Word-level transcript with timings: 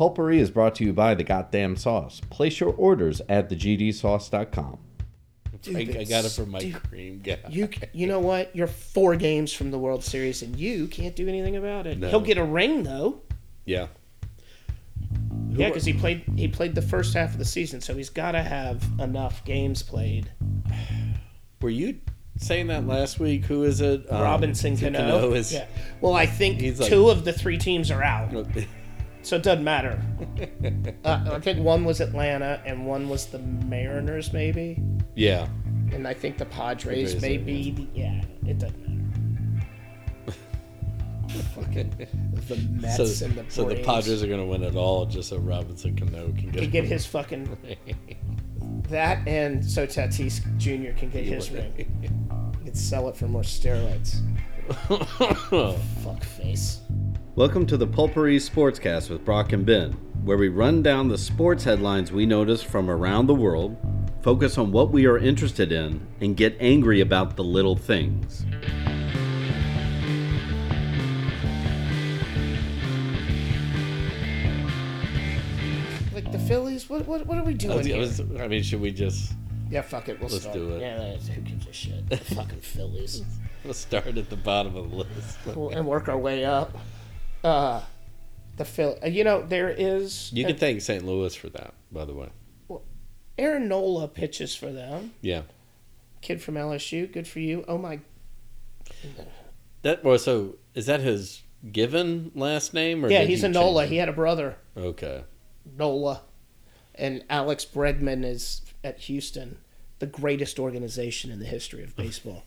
Pulpery 0.00 0.38
is 0.38 0.50
brought 0.50 0.74
to 0.76 0.84
you 0.84 0.94
by 0.94 1.14
the 1.14 1.22
Goddamn 1.22 1.76
Sauce. 1.76 2.22
Place 2.30 2.58
your 2.58 2.72
orders 2.72 3.20
at 3.28 3.50
thegdsauce.com. 3.50 4.78
Dude, 5.60 5.76
I, 5.94 6.00
I 6.00 6.04
got 6.04 6.24
it 6.24 6.32
from 6.32 6.50
my 6.52 6.58
dude, 6.58 6.82
cream 6.88 7.20
guy. 7.22 7.36
You 7.50 7.68
you 7.92 8.06
know 8.06 8.18
what? 8.18 8.56
You're 8.56 8.66
four 8.66 9.14
games 9.16 9.52
from 9.52 9.70
the 9.70 9.78
World 9.78 10.02
Series, 10.02 10.40
and 10.40 10.56
you 10.56 10.86
can't 10.86 11.14
do 11.14 11.28
anything 11.28 11.56
about 11.56 11.86
it. 11.86 11.98
No. 11.98 12.08
He'll 12.08 12.22
get 12.22 12.38
a 12.38 12.44
ring 12.44 12.82
though. 12.82 13.20
Yeah. 13.66 13.88
Yeah, 15.50 15.68
because 15.68 15.84
he 15.84 15.92
played 15.92 16.24
he 16.34 16.48
played 16.48 16.74
the 16.74 16.80
first 16.80 17.12
half 17.12 17.32
of 17.32 17.38
the 17.38 17.44
season, 17.44 17.82
so 17.82 17.94
he's 17.94 18.08
got 18.08 18.32
to 18.32 18.42
have 18.42 18.82
enough 18.98 19.44
games 19.44 19.82
played. 19.82 20.32
Were 21.60 21.68
you 21.68 21.98
saying 22.38 22.68
that 22.68 22.86
last 22.86 23.20
week? 23.20 23.44
Who 23.44 23.64
is 23.64 23.82
it? 23.82 24.10
Um, 24.10 24.22
Robinson 24.22 24.78
Cano. 24.78 24.98
Cano 24.98 25.32
is. 25.34 25.52
yeah. 25.52 25.66
Well, 26.00 26.14
I 26.14 26.24
think 26.24 26.58
He's 26.60 26.80
like- 26.80 26.88
two 26.88 27.10
of 27.10 27.26
the 27.26 27.34
three 27.34 27.58
teams 27.58 27.90
are 27.90 28.02
out, 28.02 28.32
so 29.22 29.36
it 29.36 29.42
doesn't 29.42 29.64
matter. 29.64 30.00
uh, 31.04 31.30
I 31.32 31.40
think 31.40 31.60
one 31.60 31.84
was 31.84 32.00
Atlanta 32.00 32.62
and 32.64 32.86
one 32.86 33.08
was 33.08 33.26
the 33.26 33.38
Mariners, 33.38 34.32
maybe, 34.32 34.82
yeah. 35.14 35.46
and 35.92 36.06
I 36.06 36.14
think 36.14 36.38
the 36.38 36.46
Padres, 36.46 37.14
Padres, 37.14 37.22
may 37.22 37.36
be. 37.36 37.70
The, 37.70 37.86
yeah, 37.94 38.22
it 38.46 38.58
doesn't 38.58 38.80
matter. 38.80 38.90
Fucking 41.54 42.08
the 42.48 42.56
Mets 42.56 42.96
So, 42.96 43.24
and 43.24 43.36
the 43.36 43.44
so 43.48 43.64
the 43.64 43.82
Padres 43.84 44.22
are 44.22 44.26
going 44.26 44.40
to 44.40 44.46
win 44.46 44.64
it 44.64 44.74
all 44.74 45.06
just 45.06 45.28
so 45.28 45.38
Robinson 45.38 45.96
Cano 45.96 46.26
can 46.32 46.50
get, 46.50 46.62
can 46.62 46.70
get 46.70 46.84
his 46.84 47.06
fucking 47.06 47.56
that, 48.88 49.26
and 49.28 49.64
so 49.64 49.86
Tatis 49.86 50.40
Jr. 50.58 50.98
can 50.98 51.08
get 51.10 51.24
his 51.24 51.50
ring. 51.50 51.72
He 52.58 52.64
can 52.64 52.74
sell 52.74 53.08
it 53.08 53.16
for 53.16 53.28
more 53.28 53.42
steroids. 53.42 54.20
Fuck 56.02 56.24
face. 56.24 56.80
Welcome 57.36 57.66
to 57.66 57.76
the 57.76 57.86
Pulpery 57.86 58.36
Sportscast 58.36 59.08
with 59.10 59.24
Brock 59.24 59.52
and 59.52 59.64
Ben, 59.64 59.92
where 60.24 60.36
we 60.36 60.48
run 60.48 60.82
down 60.82 61.08
the 61.08 61.18
sports 61.18 61.64
headlines 61.64 62.10
we 62.12 62.26
notice 62.26 62.62
from 62.62 62.90
around 62.90 63.26
the 63.26 63.34
world, 63.34 63.76
focus 64.22 64.58
on 64.58 64.72
what 64.72 64.90
we 64.90 65.06
are 65.06 65.18
interested 65.18 65.70
in, 65.72 66.06
and 66.20 66.36
get 66.36 66.56
angry 66.60 67.00
about 67.00 67.36
the 67.36 67.44
little 67.44 67.76
things. 67.76 68.44
Like 76.12 76.30
the 76.32 76.38
Phillies, 76.38 76.88
what 76.90 77.06
what, 77.06 77.24
what 77.26 77.38
are 77.38 77.44
we 77.44 77.52
I, 77.52 77.56
doing 77.56 77.76
was- 77.78 77.86
I 77.86 77.90
here? 77.90 77.98
was- 77.98 78.20
I 78.40 78.48
mean, 78.48 78.62
should 78.62 78.80
we 78.80 78.90
just 78.90 79.32
yeah, 79.70 79.82
fuck 79.82 80.08
it. 80.08 80.18
We'll 80.20 80.28
Let's 80.28 80.42
start. 80.42 80.56
do 80.56 80.70
it. 80.72 80.80
Yeah, 80.80 80.96
that's- 80.98 81.28
who 81.28 81.40
gives 81.42 81.66
a 81.68 81.72
shit? 81.72 82.08
The 82.10 82.16
fucking 82.34 82.60
Phillies. 82.60 83.22
we'll 83.64 83.72
start 83.74 84.06
at 84.18 84.28
the 84.28 84.36
bottom 84.36 84.74
of 84.76 84.90
the 84.90 84.96
list? 84.96 85.38
We'll- 85.46 85.70
and 85.70 85.86
work 85.86 86.08
our 86.08 86.18
way 86.18 86.44
up. 86.44 86.76
Uh, 87.42 87.82
the 88.56 88.64
Phil. 88.64 88.98
uh, 89.02 89.08
You 89.08 89.24
know 89.24 89.42
there 89.42 89.70
is. 89.70 90.30
You 90.32 90.44
can 90.44 90.56
thank 90.56 90.80
St. 90.82 91.04
Louis 91.04 91.34
for 91.34 91.48
that, 91.50 91.74
by 91.90 92.04
the 92.04 92.14
way. 92.14 92.28
Aaron 93.38 93.68
Nola 93.68 94.06
pitches 94.06 94.54
for 94.54 94.70
them. 94.70 95.12
Yeah. 95.22 95.42
Kid 96.20 96.42
from 96.42 96.56
LSU. 96.56 97.10
Good 97.10 97.26
for 97.26 97.40
you. 97.40 97.64
Oh 97.66 97.78
my. 97.78 98.00
That 99.82 100.04
well, 100.04 100.18
so 100.18 100.56
is 100.74 100.86
that 100.86 101.00
his 101.00 101.42
given 101.72 102.32
last 102.34 102.74
name? 102.74 103.04
Or 103.04 103.10
Yeah, 103.10 103.22
he's 103.22 103.40
you 103.42 103.48
a 103.48 103.52
Nola. 103.52 103.86
He 103.86 103.96
had 103.96 104.10
a 104.10 104.12
brother. 104.12 104.56
Okay. 104.76 105.24
Nola. 105.78 106.20
And 106.94 107.24
Alex 107.30 107.64
Bregman 107.64 108.24
is 108.24 108.60
at 108.84 108.98
Houston, 109.00 109.56
the 110.00 110.06
greatest 110.06 110.58
organization 110.58 111.30
in 111.30 111.38
the 111.38 111.46
history 111.46 111.82
of 111.82 111.96
baseball. 111.96 112.42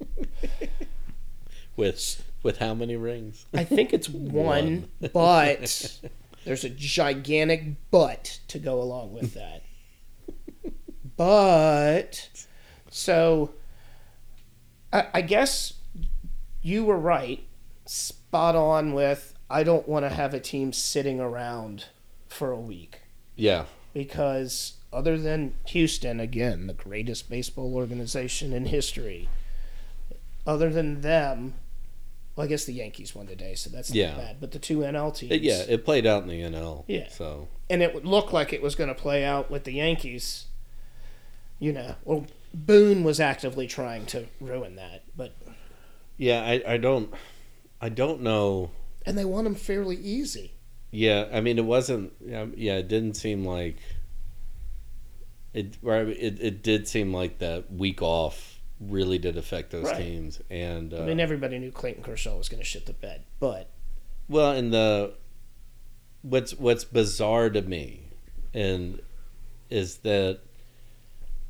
With 1.76 2.24
with 2.42 2.58
how 2.58 2.74
many 2.74 2.96
rings? 2.96 3.46
I 3.52 3.64
think 3.64 3.92
it's 3.92 4.08
one, 4.10 4.88
but 5.12 5.98
there's 6.44 6.64
a 6.64 6.70
gigantic 6.70 7.64
but 7.90 8.40
to 8.48 8.58
go 8.58 8.80
along 8.80 9.12
with 9.12 9.34
that. 9.34 9.62
But 11.16 12.28
so 12.90 13.52
I, 14.92 15.06
I 15.14 15.20
guess 15.22 15.74
you 16.62 16.84
were 16.84 16.98
right, 16.98 17.44
spot 17.84 18.54
on 18.56 18.92
with 18.92 19.34
I 19.48 19.62
don't 19.62 19.88
want 19.88 20.04
to 20.04 20.10
have 20.10 20.34
a 20.34 20.40
team 20.40 20.72
sitting 20.72 21.20
around 21.20 21.86
for 22.28 22.50
a 22.50 22.58
week 22.60 23.00
Yeah. 23.36 23.66
because 23.94 24.74
other 24.92 25.16
than 25.18 25.54
Houston, 25.68 26.20
again, 26.20 26.66
the 26.66 26.74
greatest 26.74 27.30
baseball 27.30 27.74
organization 27.74 28.52
in 28.52 28.66
history, 28.66 29.28
other 30.46 30.70
than 30.70 31.00
them, 31.02 31.54
well, 32.36 32.44
I 32.44 32.48
guess 32.48 32.66
the 32.66 32.74
Yankees 32.74 33.14
won 33.14 33.26
today, 33.26 33.54
so 33.54 33.70
that's 33.70 33.88
not 33.90 33.96
Yeah. 33.96 34.14
bad. 34.14 34.36
But 34.40 34.52
the 34.52 34.58
two 34.58 34.78
NL 34.84 35.10
teams, 35.10 35.32
It, 35.32 35.42
yeah, 35.42 35.62
it 35.68 35.84
played 35.84 36.06
out 36.06 36.22
in 36.22 36.28
the 36.28 36.42
NL. 36.42 36.84
Yeah. 36.86 37.08
So 37.08 37.48
and 37.68 37.82
it 37.82 37.94
would 37.94 38.04
look 38.04 38.32
like 38.32 38.52
it 38.52 38.62
was 38.62 38.74
going 38.74 38.88
to 38.88 38.94
play 38.94 39.24
out 39.24 39.50
with 39.50 39.64
the 39.64 39.72
Yankees. 39.72 40.46
You 41.58 41.72
know, 41.72 41.94
well, 42.04 42.26
Boone 42.52 43.02
was 43.02 43.18
actively 43.18 43.66
trying 43.66 44.04
to 44.06 44.26
ruin 44.40 44.76
that, 44.76 45.02
but 45.16 45.34
yeah, 46.18 46.42
I, 46.42 46.74
I 46.74 46.76
don't 46.76 47.12
I 47.80 47.88
don't 47.88 48.20
know. 48.22 48.70
and 49.06 49.16
they 49.16 49.24
won 49.24 49.44
them 49.44 49.54
fairly 49.54 49.96
easy. 49.96 50.52
Yeah, 50.90 51.28
I 51.32 51.40
mean 51.40 51.58
it 51.58 51.64
wasn't. 51.64 52.12
Yeah, 52.24 52.46
yeah 52.54 52.76
it 52.76 52.88
didn't 52.88 53.14
seem 53.14 53.44
like 53.44 53.76
it. 55.54 55.76
Right, 55.82 56.08
it 56.08 56.38
it 56.40 56.62
did 56.62 56.86
seem 56.88 57.12
like 57.12 57.38
that 57.38 57.72
week 57.72 58.02
off 58.02 58.55
really 58.80 59.18
did 59.18 59.36
affect 59.36 59.70
those 59.70 59.84
Right. 59.84 59.96
teams, 59.96 60.40
and 60.50 60.92
uh, 60.92 61.02
I 61.02 61.06
mean, 61.06 61.20
everybody 61.20 61.58
knew 61.58 61.70
Clayton 61.72 62.02
Kershaw 62.02 62.36
was 62.36 62.48
going 62.48 62.60
to 62.60 62.64
shit 62.68 62.86
the 62.86 62.92
bed, 62.92 63.22
but 63.40 63.70
Well, 64.28 64.52
and 64.52 64.72
the 64.72 65.14
what's 66.22 66.52
what's 66.54 66.84
bizarre 66.84 67.50
to 67.50 67.62
me, 67.62 68.02
and 68.52 69.00
is 69.70 69.98
that 69.98 70.40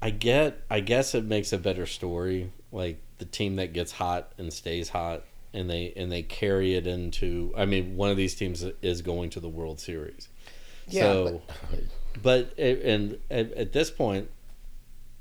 I 0.03 0.10
get 0.10 0.62
I 0.70 0.81
guess 0.81 1.15
it 1.15 1.25
makes 1.25 1.53
a 1.53 1.59
better 1.59 1.86
story, 1.86 2.53
like 2.70 3.00
the 3.19 3.25
team 3.25 3.56
that 3.56 3.72
gets 3.72 3.92
hot 3.92 4.32
and 4.38 4.53
stays 4.53 4.91
hot, 4.91 5.25
and 5.53 5.69
they 5.69 5.92
and 5.97 6.12
they 6.12 6.22
carry 6.22 6.75
it 6.75 6.86
into. 6.86 7.53
I 7.56 7.65
mean, 7.65 7.97
one 7.97 8.10
of 8.10 8.16
these 8.16 8.34
teams 8.34 8.65
is 8.82 9.03
going 9.03 9.31
to 9.31 9.41
the 9.41 9.48
World 9.48 9.81
Series. 9.81 10.28
yeah, 10.86 11.03
so, 11.03 11.42
but, 12.22 12.53
it, 12.56 12.82
and 12.84 13.19
at, 13.31 13.53
at 13.53 13.72
this 13.72 13.91
point, 13.91 14.31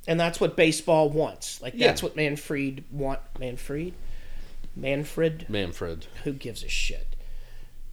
and 0.07 0.19
that's 0.19 0.39
what 0.39 0.55
baseball 0.55 1.09
wants. 1.09 1.61
Like 1.61 1.73
Yeah. 1.75 1.87
that's 1.87 2.03
what 2.03 2.15
Manfred 2.15 2.83
want. 2.91 3.19
Manfred, 3.39 3.93
Manfred. 4.75 5.45
Manfred. 5.49 6.07
Who 6.23 6.33
gives 6.33 6.63
a 6.63 6.69
shit? 6.69 7.07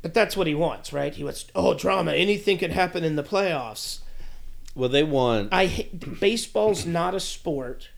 But 0.02 0.14
that's 0.14 0.36
what 0.36 0.46
he 0.46 0.54
wants, 0.54 0.92
right? 0.92 1.14
He 1.14 1.24
wants 1.24 1.46
oh 1.54 1.74
drama. 1.74 2.12
Anything 2.12 2.58
can 2.58 2.72
happen 2.72 3.04
in 3.04 3.16
the 3.16 3.22
playoffs. 3.22 4.00
Well, 4.74 4.88
they 4.88 5.02
want. 5.02 5.50
I 5.52 5.88
baseball's 6.20 6.86
not 6.86 7.14
a 7.14 7.20
sport 7.20 7.90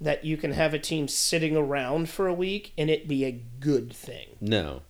that 0.00 0.24
you 0.24 0.36
can 0.36 0.52
have 0.52 0.74
a 0.74 0.78
team 0.78 1.06
sitting 1.06 1.56
around 1.56 2.08
for 2.08 2.26
a 2.26 2.34
week 2.34 2.72
and 2.76 2.90
it 2.90 3.06
be 3.06 3.24
a 3.24 3.40
good 3.60 3.92
thing. 3.92 4.36
No. 4.40 4.82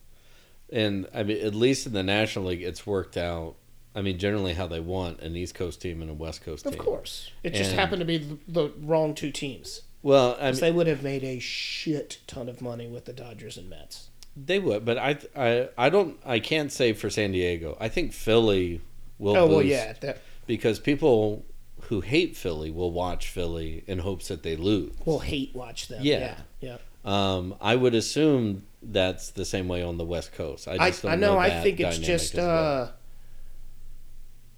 And 0.73 1.07
I 1.13 1.23
mean, 1.23 1.45
at 1.45 1.55
least 1.55 1.87
in 1.87 1.93
the 1.93 2.03
National 2.03 2.47
League, 2.47 2.63
it's 2.63 2.87
worked 2.87 3.19
out. 3.19 3.57
I 3.95 4.03
mean, 4.03 4.19
generally 4.19 4.55
how 4.55 4.67
they 4.67 4.81
want 4.81 5.21
an 5.21 5.37
East 5.37 5.55
Coast 5.55 5.81
team 5.83 6.01
and 6.03 6.11
a 6.11 6.15
West 6.15 6.43
Coast 6.45 6.65
team. 6.65 6.73
Of 6.73 6.79
course, 6.79 7.31
it 7.43 7.55
just 7.55 7.71
And- 7.71 7.79
happened 7.81 8.01
to 8.01 8.07
be 8.07 8.19
the, 8.19 8.39
the 8.49 8.73
wrong 8.81 9.15
two 9.15 9.31
teams. 9.31 9.83
Well, 10.03 10.37
I 10.41 10.51
mean, 10.51 10.61
they 10.61 10.73
would 10.73 10.87
have 10.89 11.03
made 11.03 11.23
a 11.23 11.39
shit 11.39 12.19
ton 12.27 12.49
of 12.49 12.61
money 12.61 12.89
with 12.89 13.05
the 13.05 13.13
Dodgers 13.13 13.57
and 13.57 13.71
Mets. 13.71 14.09
they 14.37 14.59
would, 14.59 14.85
but 14.85 14.99
I, 14.99 15.19
I, 15.37 15.69
I 15.79 15.91
don't, 15.91 16.19
I 16.25 16.41
can't 16.41 16.73
say 16.73 16.93
for 16.93 17.09
San 17.11 17.31
Diego. 17.33 17.77
I 17.81 17.89
think 17.89 18.13
Philly 18.13 18.81
will. 19.19 19.37
Oh 19.37 19.47
well, 19.47 19.63
yeah, 19.63 19.93
that 20.01 20.19
because 20.47 20.81
people 20.81 21.45
who 21.83 22.01
hate 22.01 22.37
Philly 22.37 22.71
will 22.71 22.91
watch 22.91 23.29
Philly 23.29 23.85
in 23.87 23.99
hopes 24.01 24.27
that 24.29 24.43
they 24.43 24.57
lose. 24.57 24.93
will 25.05 25.19
hate 25.21 25.55
watch 25.55 25.87
them. 25.89 26.01
Yeah. 26.03 26.37
yeah. 26.61 26.77
yeah. 27.05 27.35
Um, 27.35 27.55
I 27.61 27.77
would 27.77 27.95
assume 27.95 28.65
that's 28.83 29.31
the 29.31 29.45
same 29.45 29.69
way 29.69 29.83
on 29.83 29.99
the 29.99 30.05
West 30.05 30.33
Coast. 30.33 30.67
I 30.67 30.73
I, 30.75 30.91
just 30.91 31.03
don't 31.03 31.13
I 31.13 31.17
know. 31.17 31.37
I 31.39 31.61
think 31.63 31.79
it's 31.79 31.99
just 31.99 32.35
well. 32.35 32.83
uh, 32.85 32.89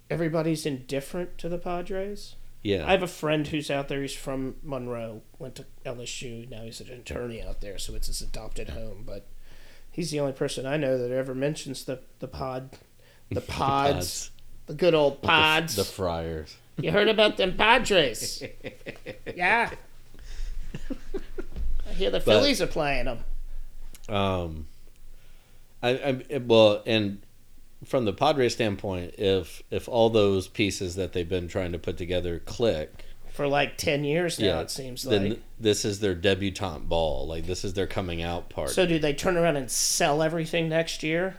everybody's 0.09 0.65
indifferent 0.65 1.37
to 1.39 1.49
the 1.49 1.57
Padres. 1.57 2.35
yeah. 2.63 2.85
I 2.87 2.91
have 2.91 3.03
a 3.03 3.07
friend 3.07 3.47
who's 3.47 3.69
out 3.71 3.87
there. 3.87 4.01
He's 4.01 4.15
from 4.15 4.55
Monroe. 4.63 5.21
Went 5.39 5.55
to 5.55 5.65
LSU. 5.85 6.49
Now 6.49 6.63
he's 6.63 6.81
an 6.81 6.91
attorney 6.91 7.41
out 7.41 7.61
there, 7.61 7.77
so 7.77 7.95
it's 7.95 8.07
his 8.07 8.21
adopted 8.21 8.69
home. 8.69 9.03
But 9.05 9.25
he's 9.91 10.11
the 10.11 10.19
only 10.19 10.33
person 10.33 10.65
I 10.65 10.77
know 10.77 10.97
that 10.97 11.11
ever 11.11 11.33
mentions 11.35 11.85
the 11.85 11.99
the 12.19 12.27
pod, 12.27 12.71
the 13.31 13.41
pods, 13.41 14.31
the 14.67 14.73
good 14.73 14.93
old 14.93 15.21
pods. 15.21 15.75
the 15.75 15.83
Friars. 15.83 16.57
you 16.77 16.91
heard 16.91 17.07
about 17.07 17.37
them 17.37 17.55
Padres? 17.55 18.43
yeah. 19.35 19.71
I 21.87 21.93
hear 21.93 22.09
the 22.11 22.19
Phillies 22.19 22.61
are 22.61 22.67
playing 22.67 23.05
them. 23.05 23.19
Um, 24.09 24.67
I, 25.81 26.21
I 26.31 26.37
well, 26.39 26.83
and 26.85 27.21
from 27.85 28.05
the 28.05 28.13
Padres 28.13 28.53
standpoint, 28.53 29.15
if 29.17 29.63
if 29.71 29.87
all 29.87 30.09
those 30.09 30.47
pieces 30.47 30.95
that 30.95 31.13
they've 31.13 31.27
been 31.29 31.47
trying 31.47 31.71
to 31.71 31.79
put 31.79 31.97
together 31.97 32.39
click, 32.39 33.05
For 33.31 33.47
like 33.47 33.77
ten 33.77 34.03
years 34.03 34.39
now, 34.39 34.45
yeah, 34.45 34.59
it 34.61 34.71
seems 34.71 35.03
then 35.03 35.29
like. 35.29 35.39
this 35.59 35.85
is 35.85 35.99
their 35.99 36.15
debutante 36.15 36.87
ball. 36.89 37.27
Like 37.27 37.45
this 37.45 37.63
is 37.63 37.73
their 37.73 37.87
coming 37.87 38.21
out 38.21 38.49
part. 38.49 38.69
So 38.71 38.85
do 38.85 38.97
they 38.99 39.13
turn 39.13 39.37
around 39.37 39.57
and 39.57 39.69
sell 39.69 40.21
everything 40.21 40.69
next 40.69 41.03
year? 41.03 41.37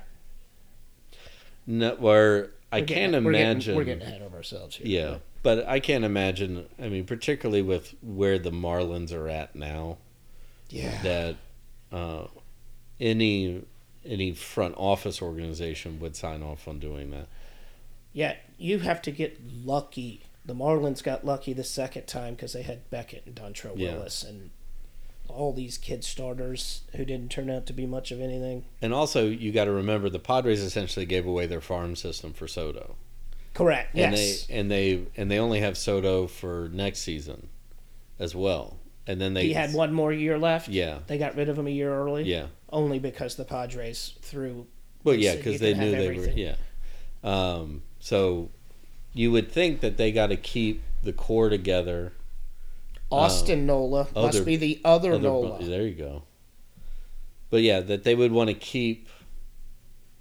No, 1.66 1.94
where 1.96 2.50
I 2.72 2.78
can't 2.80 2.88
getting- 3.12 3.24
we're 3.24 3.32
getting- 3.32 3.46
imagine. 3.50 3.76
We're 3.76 3.84
getting, 3.84 4.02
ahead 4.06 4.22
of 4.22 4.34
ourselves 4.34 4.76
here. 4.76 4.86
yeah, 4.86 5.18
but 5.42 5.66
I 5.66 5.80
can't 5.80 6.04
imagine. 6.04 6.66
I 6.80 6.88
mean, 6.88 7.04
particularly 7.04 7.62
with 7.62 7.94
where 8.02 8.38
the 8.38 8.50
Marlins 8.52 9.12
are 9.12 9.28
at 9.28 9.54
now, 9.56 9.98
Yeah. 10.70 11.02
that 11.02 11.36
uh, 11.92 12.26
any 13.00 13.62
any 14.06 14.32
front 14.32 14.74
office 14.76 15.20
organization 15.20 15.98
would 16.00 16.16
sign 16.16 16.42
off 16.42 16.66
on 16.68 16.78
doing 16.78 17.10
that. 17.10 17.28
Yeah, 18.12 18.34
you 18.58 18.78
have 18.78 19.02
to 19.02 19.10
get 19.10 19.38
lucky. 19.64 20.22
The 20.44 20.54
Marlins 20.54 21.02
got 21.02 21.24
lucky 21.26 21.52
the 21.52 21.64
second 21.64 22.06
time 22.06 22.34
because 22.34 22.52
they 22.52 22.62
had 22.62 22.88
Beckett 22.90 23.24
and 23.26 23.34
Dontrelle 23.34 23.74
Yeah. 23.76 23.94
Willis 23.94 24.22
and 24.22 24.50
all 25.28 25.52
these 25.52 25.76
kid 25.76 26.04
starters 26.04 26.82
who 26.94 27.04
didn't 27.04 27.30
turn 27.30 27.50
out 27.50 27.66
to 27.66 27.72
be 27.72 27.84
much 27.84 28.12
of 28.12 28.20
anything. 28.20 28.64
And 28.80 28.94
also, 28.94 29.26
you 29.28 29.52
got 29.52 29.64
to 29.64 29.72
remember 29.72 30.08
the 30.08 30.18
Padres 30.18 30.62
essentially 30.62 31.04
gave 31.04 31.26
away 31.26 31.46
their 31.46 31.60
farm 31.60 31.96
system 31.96 32.32
for 32.32 32.46
Soto. 32.46 32.94
Correct. 33.54 33.94
and 33.94 34.14
yes. 34.14 34.46
they 34.46 34.54
and 34.54 34.70
they 34.70 35.06
and 35.16 35.30
they 35.30 35.38
only 35.38 35.60
have 35.60 35.78
Soto 35.78 36.26
for 36.26 36.68
next 36.72 37.00
season 37.00 37.48
as 38.18 38.34
well. 38.34 38.76
And 39.06 39.20
then 39.20 39.34
they 39.34 39.46
he 39.46 39.52
had 39.52 39.72
one 39.72 39.92
more 39.92 40.12
year 40.12 40.38
left. 40.38 40.68
Yeah, 40.68 40.98
They 41.06 41.18
got 41.18 41.36
rid 41.36 41.48
of 41.48 41.58
him 41.58 41.66
a 41.66 41.70
year 41.70 41.92
early. 41.94 42.24
yeah. 42.24 42.46
Only 42.70 42.98
because 42.98 43.36
the 43.36 43.44
Padres 43.44 44.14
threw. 44.22 44.66
Well, 45.04 45.14
yeah, 45.14 45.36
because 45.36 45.60
they 45.60 45.74
knew 45.74 45.92
they 45.92 46.06
everything. 46.08 46.34
were. 46.34 46.40
Yeah. 46.40 46.56
Um, 47.22 47.82
so 48.00 48.50
you 49.14 49.30
would 49.30 49.50
think 49.52 49.80
that 49.80 49.96
they 49.96 50.10
got 50.10 50.28
to 50.28 50.36
keep 50.36 50.82
the 51.04 51.12
core 51.12 51.48
together. 51.48 52.12
Austin 53.10 53.66
Nola 53.66 54.08
other- 54.16 54.26
must 54.26 54.44
be 54.44 54.56
the 54.56 54.80
other, 54.84 55.12
Other- 55.12 55.22
Nola. 55.22 55.62
there 55.64 55.82
you 55.86 55.94
go. 55.94 56.22
But 57.50 57.62
yeah, 57.62 57.78
that 57.80 58.02
they 58.02 58.16
would 58.16 58.32
want 58.32 58.48
to 58.48 58.54
keep 58.54 59.08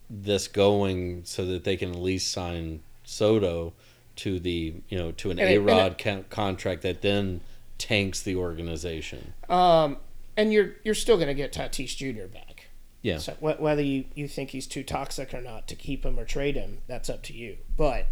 this 0.07 0.47
going 0.47 1.23
so 1.25 1.43
that 1.45 1.63
they 1.63 1.75
can 1.75 1.89
at 1.91 1.99
least 1.99 2.31
sign 2.31 2.81
Soto 3.03 3.73
to 4.17 4.39
the 4.39 4.75
you 4.87 4.97
know 4.97 5.11
to 5.13 5.31
an 5.31 5.39
A 5.39 5.57
Rod 5.57 6.01
contract 6.29 6.83
that 6.83 7.01
then 7.01 7.41
tanks 7.77 8.21
the 8.21 8.35
organization. 8.35 9.33
Um, 9.49 9.97
and 10.37 10.51
you're 10.51 10.73
you're 10.83 10.95
still 10.95 11.17
going 11.17 11.27
to 11.27 11.33
get 11.33 11.53
Tatis 11.53 11.95
Jr. 11.95 12.27
back. 12.27 12.67
Yeah. 13.01 13.19
So 13.19 13.33
wh- 13.33 13.61
whether 13.61 13.81
you, 13.81 14.05
you 14.15 14.27
think 14.27 14.49
he's 14.49 14.67
too 14.67 14.83
toxic 14.83 15.33
or 15.33 15.41
not 15.41 15.67
to 15.67 15.75
keep 15.75 16.05
him 16.05 16.19
or 16.19 16.25
trade 16.25 16.55
him, 16.55 16.79
that's 16.87 17.09
up 17.09 17.23
to 17.23 17.33
you. 17.33 17.57
But 17.77 18.07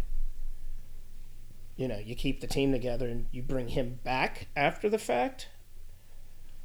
you 1.76 1.88
know, 1.88 1.98
you 1.98 2.14
keep 2.14 2.40
the 2.40 2.46
team 2.46 2.72
together 2.72 3.08
and 3.08 3.26
you 3.32 3.42
bring 3.42 3.68
him 3.68 3.98
back 4.04 4.46
after 4.54 4.88
the 4.88 4.98
fact. 4.98 5.48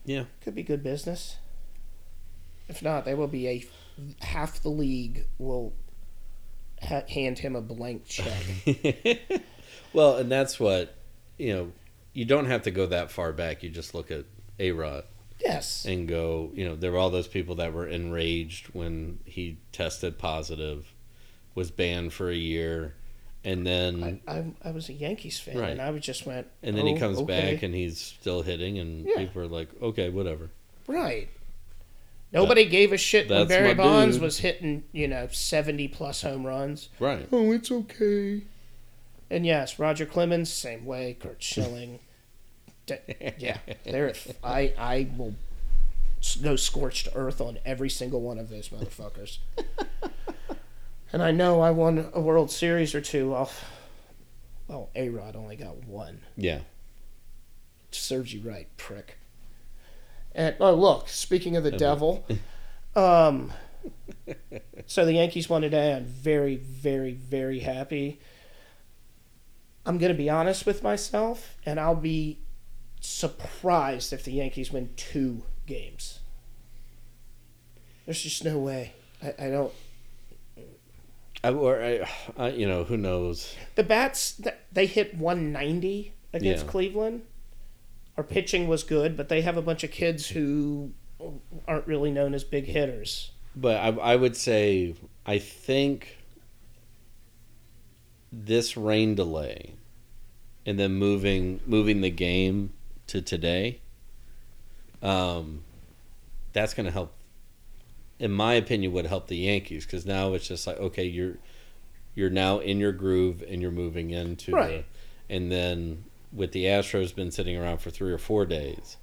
Yeah. 0.05 0.25
Could 0.41 0.55
be 0.55 0.63
good 0.63 0.83
business. 0.83 1.37
If 2.67 2.83
not, 2.83 3.05
there 3.05 3.17
will 3.17 3.27
be 3.27 3.47
a 3.47 3.65
half 4.21 4.61
the 4.61 4.69
league 4.69 5.25
will 5.39 5.73
ha- 6.81 7.03
hand 7.09 7.39
him 7.39 7.55
a 7.55 7.61
blank 7.61 8.05
check. 8.05 8.43
well, 9.93 10.17
and 10.17 10.31
that's 10.31 10.59
what 10.59 10.95
you 11.37 11.53
know. 11.53 11.71
You 12.19 12.25
don't 12.25 12.47
have 12.47 12.63
to 12.63 12.71
go 12.71 12.85
that 12.87 13.11
far 13.11 13.31
back. 13.31 13.63
You 13.63 13.69
just 13.69 13.95
look 13.95 14.11
at 14.11 14.25
A 14.59 14.71
Rod 14.71 15.05
yes. 15.39 15.85
and 15.85 16.05
go. 16.05 16.51
You 16.53 16.65
know, 16.65 16.75
there 16.75 16.91
were 16.91 16.97
all 16.97 17.09
those 17.09 17.29
people 17.29 17.55
that 17.55 17.71
were 17.71 17.87
enraged 17.87 18.67
when 18.73 19.19
he 19.23 19.57
tested 19.71 20.17
positive, 20.17 20.93
was 21.55 21.71
banned 21.71 22.11
for 22.11 22.29
a 22.29 22.35
year, 22.35 22.93
and 23.45 23.65
then 23.65 24.19
I, 24.27 24.31
I, 24.33 24.45
I 24.65 24.71
was 24.71 24.89
a 24.89 24.93
Yankees 24.93 25.39
fan, 25.39 25.57
Right. 25.57 25.69
and 25.71 25.81
I 25.81 25.91
was 25.91 26.01
just 26.01 26.25
went. 26.25 26.47
and 26.61 26.77
then 26.77 26.85
he 26.87 26.95
"Oh, 26.95 26.99
comes 26.99 27.19
okay." 27.19 27.53
back 27.53 27.63
and 27.63 27.73
he's 27.73 27.97
still 28.01 28.41
hitting, 28.41 28.77
and 28.79 29.05
Yeah. 29.07 29.15
people 29.15 29.43
are 29.43 29.47
like, 29.47 29.69
okay, 29.81 30.09
whatever. 30.09 30.49
Right. 30.87 31.29
Nobody 32.33 32.65
gave 32.65 32.91
a 32.91 32.97
shit 32.97 33.29
when 33.29 33.47
Barry 33.47 33.73
Bonds 33.75 34.17
dude. 34.17 34.23
was 34.23 34.39
hitting, 34.39 34.83
you 34.91 35.07
know, 35.07 35.29
70 35.31 35.87
plus 35.87 36.21
home 36.21 36.45
runs. 36.45 36.89
Right. 36.99 37.29
Oh, 37.31 37.53
it's 37.53 37.71
okay. 37.71 38.41
And 39.31 39.45
yes, 39.45 39.79
Roger 39.79 40.05
Clemens, 40.05 40.51
same 40.51 40.85
way. 40.85 41.15
Curt 41.17 41.41
Schilling. 41.41 41.99
Yeah, 43.37 43.57
there. 43.83 44.13
I 44.43 44.73
I 44.77 45.07
will 45.17 45.35
go 46.41 46.55
scorched 46.55 47.07
earth 47.15 47.39
on 47.41 47.59
every 47.65 47.89
single 47.89 48.21
one 48.21 48.37
of 48.37 48.49
those 48.49 48.69
motherfuckers. 48.69 49.37
and 51.13 51.23
I 51.23 51.31
know 51.31 51.61
I 51.61 51.71
won 51.71 52.09
a 52.13 52.19
World 52.19 52.51
Series 52.51 52.93
or 52.93 53.01
two 53.01 53.33
off. 53.33 53.65
Well, 54.67 54.89
A 54.95 55.09
Rod 55.09 55.35
only 55.35 55.55
got 55.55 55.83
one. 55.85 56.21
Yeah. 56.35 56.59
Serves 57.91 58.33
you 58.33 58.41
right, 58.41 58.67
prick. 58.77 59.17
And 60.35 60.55
oh, 60.59 60.75
look, 60.75 61.09
speaking 61.09 61.55
of 61.55 61.63
the 61.63 61.71
devil, 61.87 62.25
um, 62.95 63.51
so 64.85 65.05
the 65.05 65.13
Yankees 65.13 65.49
won 65.49 65.61
today. 65.61 65.93
I'm 65.93 66.05
very, 66.05 66.55
very, 66.57 67.13
very 67.13 67.59
happy. 67.59 68.19
I'm 69.85 69.97
gonna 69.97 70.13
be 70.13 70.29
honest 70.29 70.65
with 70.67 70.83
myself, 70.83 71.55
and 71.65 71.79
I'll 71.79 71.95
be 71.95 72.37
surprised 72.99 74.13
if 74.13 74.23
the 74.23 74.31
Yankees 74.31 74.71
win 74.71 74.89
two 74.95 75.43
games. 75.65 76.19
There's 78.05 78.21
just 78.21 78.43
no 78.43 78.57
way. 78.57 78.93
I, 79.21 79.33
I 79.39 79.49
don't. 79.49 79.73
I, 81.43 81.51
or 81.51 81.81
I, 81.81 82.09
I, 82.37 82.49
you 82.49 82.67
know, 82.67 82.83
who 82.83 82.97
knows? 82.97 83.55
The 83.75 83.83
bats 83.83 84.33
th- 84.33 84.55
they 84.71 84.85
hit 84.85 85.15
190 85.15 86.13
against 86.33 86.65
Yeah. 86.65 86.71
Cleveland. 86.71 87.21
Our 88.17 88.23
pitching 88.23 88.67
was 88.67 88.83
good, 88.83 89.15
but 89.15 89.29
they 89.29 89.41
have 89.41 89.55
a 89.55 89.61
bunch 89.61 89.83
of 89.85 89.91
kids 89.91 90.27
who 90.29 90.91
aren't 91.67 91.87
really 91.87 92.11
known 92.11 92.33
as 92.33 92.43
big 92.43 92.65
hitters. 92.65 93.31
But 93.55 93.77
I, 93.77 93.87
I 93.89 94.15
would 94.17 94.35
say 94.35 94.95
I 95.25 95.37
think 95.39 96.17
this 98.31 98.75
rain 98.77 99.15
delay 99.15 99.73
and 100.65 100.77
then 100.77 100.93
moving 100.95 101.61
moving 101.65 102.01
the 102.01 102.09
game 102.09 102.73
to 103.09 103.21
today, 103.21 103.79
um, 105.01 105.63
that's 106.53 106.73
going 106.73 106.85
to 106.85 106.91
help. 106.91 107.13
In 108.19 108.31
my 108.31 108.53
opinion, 108.55 108.91
would 108.93 109.05
help 109.05 109.27
the 109.27 109.37
Yankees 109.37 109.85
because 109.85 110.05
now 110.05 110.33
it's 110.33 110.47
just 110.47 110.67
like 110.67 110.77
okay, 110.77 111.05
you're 111.05 111.37
you're 112.15 112.29
now 112.29 112.59
in 112.59 112.77
your 112.79 112.91
groove 112.91 113.43
and 113.47 113.61
you're 113.61 113.71
moving 113.71 114.09
into 114.11 114.51
Right. 114.51 114.85
the, 115.29 115.33
and 115.35 115.51
then 115.51 116.03
with 116.33 116.51
the 116.51 116.65
Astros 116.65 117.15
been 117.15 117.31
sitting 117.31 117.55
around 117.57 117.77
for 117.77 117.89
three 117.91 118.11
or 118.11 118.17
four 118.17 118.45
days, 118.45 118.97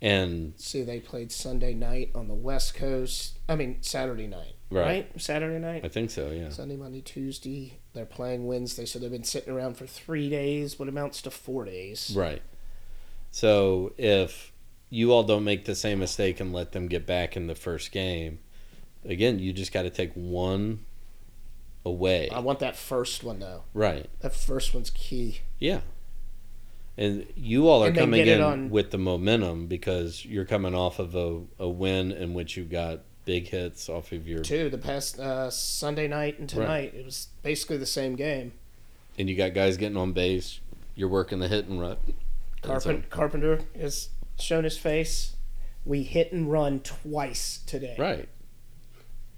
and 0.00 0.54
See, 0.56 0.82
they 0.82 0.98
played 1.00 1.30
Sunday 1.30 1.74
night 1.74 2.10
on 2.14 2.28
the 2.28 2.34
West 2.34 2.74
Coast. 2.74 3.38
I 3.48 3.54
mean, 3.56 3.78
Saturday 3.82 4.26
night, 4.26 4.54
Right. 4.70 4.82
right? 4.86 5.20
Saturday 5.20 5.58
night. 5.58 5.84
I 5.84 5.88
think 5.88 6.10
so, 6.10 6.30
yeah. 6.30 6.48
Sunday, 6.48 6.76
Monday, 6.76 7.00
Tuesday. 7.02 7.78
They're 7.92 8.06
playing 8.06 8.46
Wednesday, 8.46 8.86
so 8.86 8.98
they've 8.98 9.10
been 9.10 9.24
sitting 9.24 9.52
around 9.52 9.76
for 9.76 9.86
three 9.86 10.30
days, 10.30 10.78
what 10.78 10.88
amounts 10.88 11.20
to 11.22 11.30
four 11.30 11.64
days. 11.66 12.12
Right. 12.16 12.40
So 13.30 13.92
if 13.98 14.52
you 14.90 15.12
all 15.12 15.22
don't 15.22 15.44
make 15.44 15.64
the 15.64 15.74
same 15.74 15.98
mistake 15.98 16.40
and 16.40 16.52
let 16.52 16.72
them 16.72 16.88
get 16.88 17.06
back 17.06 17.36
in 17.36 17.46
the 17.46 17.54
first 17.54 17.92
game, 17.92 18.38
again, 19.04 19.38
you 19.38 19.52
just 19.52 19.72
got 19.72 19.82
to 19.82 19.90
take 19.90 20.12
one 20.14 20.84
away. 21.84 22.28
I 22.30 22.40
want 22.40 22.58
that 22.60 22.76
first 22.76 23.22
one 23.24 23.38
though. 23.38 23.62
Right. 23.74 24.08
That 24.20 24.34
first 24.34 24.74
one's 24.74 24.90
key. 24.90 25.40
Yeah. 25.58 25.80
And 26.96 27.26
you 27.36 27.68
all 27.68 27.84
are 27.84 27.92
coming 27.92 28.26
in 28.26 28.40
on- 28.40 28.70
with 28.70 28.90
the 28.90 28.98
momentum 28.98 29.66
because 29.68 30.24
you're 30.24 30.44
coming 30.44 30.74
off 30.74 30.98
of 30.98 31.14
a, 31.14 31.42
a 31.60 31.68
win 31.68 32.10
in 32.10 32.34
which 32.34 32.56
you 32.56 32.64
got 32.64 33.00
big 33.24 33.48
hits 33.48 33.88
off 33.88 34.10
of 34.10 34.26
your 34.26 34.40
Two, 34.42 34.68
the 34.68 34.78
past 34.78 35.20
uh, 35.20 35.48
Sunday 35.50 36.08
night 36.08 36.38
and 36.40 36.48
tonight, 36.48 36.94
it 36.96 37.04
was 37.04 37.28
basically 37.42 37.76
the 37.76 37.86
same 37.86 38.16
game. 38.16 38.52
and 39.18 39.28
you 39.30 39.36
got 39.36 39.54
guys 39.54 39.76
getting 39.76 39.96
on 39.98 40.12
base. 40.12 40.58
You're 40.96 41.08
working 41.08 41.38
the 41.38 41.46
hit 41.46 41.66
and 41.66 41.80
run. 41.80 41.98
So- 42.62 42.68
Carpenter, 42.68 43.06
Carpenter 43.08 43.60
has 43.78 44.08
shown 44.38 44.64
his 44.64 44.76
face. 44.78 45.36
We 45.84 46.02
hit 46.02 46.32
and 46.32 46.50
run 46.50 46.80
twice 46.80 47.60
today. 47.66 47.96
right. 47.98 48.28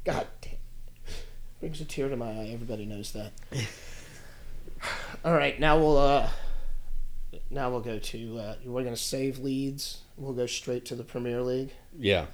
God 0.05 0.27
damn. 0.41 0.55
Brings 1.61 1.81
a 1.81 1.85
tear 1.85 2.09
to 2.09 2.17
my 2.17 2.31
eye. 2.31 2.51
Everybody 2.53 2.87
knows 2.87 3.13
that. 3.13 3.33
All 5.25 5.35
right, 5.35 5.61
now 5.61 5.79
we'll 5.79 5.99
uh 5.99 6.31
now 7.51 7.71
we'll 7.71 7.81
go 7.81 7.99
to 7.99 8.39
uh 8.39 8.55
we're 8.65 8.83
going 8.83 8.95
to 8.95 9.01
save 9.01 9.39
leads. 9.39 9.99
We'll 10.17 10.33
go 10.33 10.47
straight 10.47 10.87
to 10.87 10.95
the 10.95 11.05
Premier 11.05 11.43
League, 11.43 11.73
Yeah. 11.99 12.27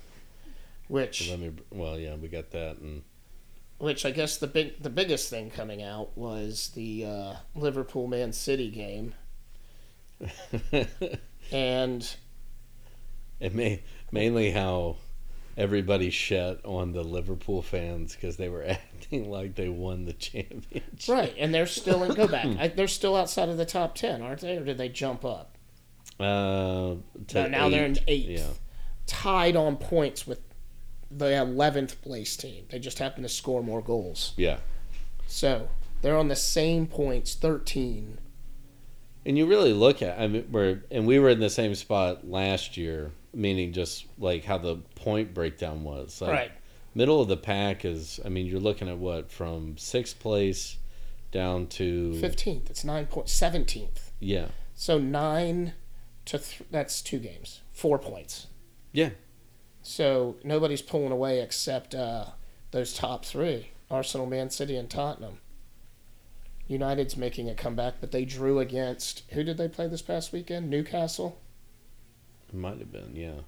which 0.88 1.28
Let 1.28 1.40
me 1.40 1.52
well, 1.72 1.98
yeah, 1.98 2.14
we 2.14 2.28
got 2.28 2.50
that 2.52 2.78
and 2.78 3.02
which 3.78 4.06
I 4.06 4.12
guess 4.12 4.36
the 4.38 4.46
big 4.46 4.80
the 4.82 4.90
biggest 4.90 5.28
thing 5.28 5.50
coming 5.50 5.82
out 5.82 6.16
was 6.16 6.70
the 6.76 7.04
uh 7.04 7.34
Liverpool 7.56 8.06
Man 8.06 8.32
City 8.32 8.70
game. 8.70 9.14
And 11.52 12.16
It 13.40 13.54
may 13.54 13.82
mainly 14.10 14.50
how 14.50 14.96
everybody 15.56 16.10
shut 16.10 16.60
on 16.64 16.92
the 16.92 17.02
Liverpool 17.02 17.62
fans 17.62 18.14
because 18.14 18.36
they 18.36 18.48
were 18.48 18.64
acting 18.66 19.30
like 19.30 19.54
they 19.54 19.68
won 19.68 20.04
the 20.06 20.12
championship. 20.12 21.08
right, 21.08 21.34
and 21.38 21.54
they're 21.54 21.66
still 21.66 22.02
in 22.02 22.14
go 22.14 22.26
back. 22.36 22.46
I, 22.58 22.68
they're 22.68 22.88
still 22.88 23.14
outside 23.16 23.48
of 23.48 23.56
the 23.58 23.64
top 23.64 23.94
10, 23.94 24.22
aren't 24.22 24.40
they? 24.40 24.56
Or 24.56 24.64
did 24.64 24.78
they 24.78 24.88
jump 24.88 25.24
up? 25.24 25.56
Uh, 26.18 26.96
No, 27.34 27.46
now 27.48 27.68
they're 27.68 27.84
in 27.86 27.98
eight. 28.08 28.28
eighth. 28.30 28.40
Yeah, 28.40 28.48
tied 29.06 29.54
on 29.54 29.76
points 29.76 30.26
with 30.26 30.40
the 31.10 31.26
11th 31.26 32.00
place 32.02 32.36
team. 32.36 32.64
They 32.70 32.78
just 32.80 32.98
happen 32.98 33.22
to 33.22 33.28
score 33.28 33.62
more 33.62 33.82
goals. 33.82 34.32
yeah. 34.36 34.58
So 35.28 35.68
they're 36.02 36.16
on 36.16 36.28
the 36.28 36.36
same 36.36 36.86
points, 36.86 37.34
thirteen. 37.34 38.18
And 39.26 39.36
you 39.36 39.44
really 39.46 39.72
look 39.72 40.00
at, 40.02 40.18
I 40.18 40.28
mean, 40.28 40.48
we're 40.52 40.82
and 40.90 41.06
we 41.06 41.18
were 41.18 41.28
in 41.30 41.40
the 41.40 41.50
same 41.50 41.74
spot 41.74 42.26
last 42.26 42.76
year, 42.76 43.10
meaning 43.34 43.72
just 43.72 44.06
like 44.18 44.44
how 44.44 44.56
the 44.56 44.76
point 44.94 45.34
breakdown 45.34 45.82
was. 45.84 46.20
Like, 46.22 46.30
right. 46.30 46.52
Middle 46.94 47.20
of 47.20 47.28
the 47.28 47.36
pack 47.36 47.84
is, 47.84 48.20
I 48.24 48.28
mean, 48.30 48.46
you're 48.46 48.60
looking 48.60 48.88
at 48.88 48.96
what 48.98 49.30
from 49.30 49.76
sixth 49.76 50.18
place 50.20 50.78
down 51.32 51.66
to 51.66 52.14
Fifteenth. 52.20 52.70
It's 52.70 52.84
nine 52.84 53.06
point 53.06 53.28
seventeenth. 53.28 54.12
yeah, 54.20 54.46
So 54.74 54.98
nine 54.98 55.74
to 56.26 56.38
th- 56.38 56.62
that's 56.70 57.02
two 57.02 57.18
games, 57.18 57.60
four 57.72 57.98
points. 57.98 58.46
yeah, 58.92 59.10
So 59.82 60.36
nobody's 60.44 60.82
pulling 60.82 61.12
away 61.12 61.40
except 61.42 61.94
uh, 61.94 62.26
those 62.70 62.94
top 62.94 63.24
three: 63.24 63.70
Arsenal, 63.90 64.26
Man 64.26 64.50
City, 64.50 64.76
and 64.76 64.88
Tottenham. 64.88 65.40
United's 66.68 67.16
making 67.16 67.48
a 67.48 67.54
comeback, 67.54 67.94
but 68.00 68.10
they 68.12 68.24
drew 68.24 68.58
against 68.58 69.22
who 69.30 69.42
did 69.44 69.56
they 69.56 69.68
play 69.68 69.86
this 69.88 70.02
past 70.02 70.32
weekend? 70.32 70.68
Newcastle. 70.68 71.38
it 72.48 72.54
might 72.56 72.78
have 72.78 72.90
been, 72.92 73.14
yeah, 73.14 73.40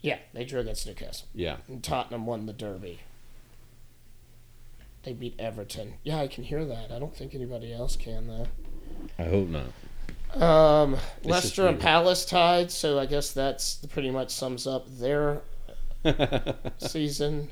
Yeah, 0.00 0.18
they 0.32 0.44
drew 0.44 0.60
against 0.60 0.86
Newcastle. 0.86 1.26
yeah. 1.34 1.56
And 1.66 1.82
Tottenham 1.82 2.24
won 2.26 2.46
the 2.46 2.52
derby. 2.52 3.00
They 5.02 5.12
beat 5.12 5.34
Everton. 5.38 5.94
Yeah, 6.02 6.18
I 6.20 6.26
can 6.28 6.44
hear 6.44 6.64
that. 6.64 6.90
I 6.92 6.98
don't 6.98 7.16
think 7.16 7.34
anybody 7.34 7.72
else 7.72 7.96
can 7.96 8.26
though. 8.26 8.46
I 9.18 9.24
hope 9.24 9.48
not. 9.48 10.42
Um, 10.42 10.96
Leicester 11.24 11.66
and. 11.66 11.80
Palace 11.80 12.24
tied, 12.26 12.70
so 12.70 12.98
I 12.98 13.06
guess 13.06 13.32
that's 13.32 13.76
pretty 13.86 14.10
much 14.10 14.30
sums 14.30 14.66
up 14.66 14.86
their 14.98 15.40
season. 16.78 17.48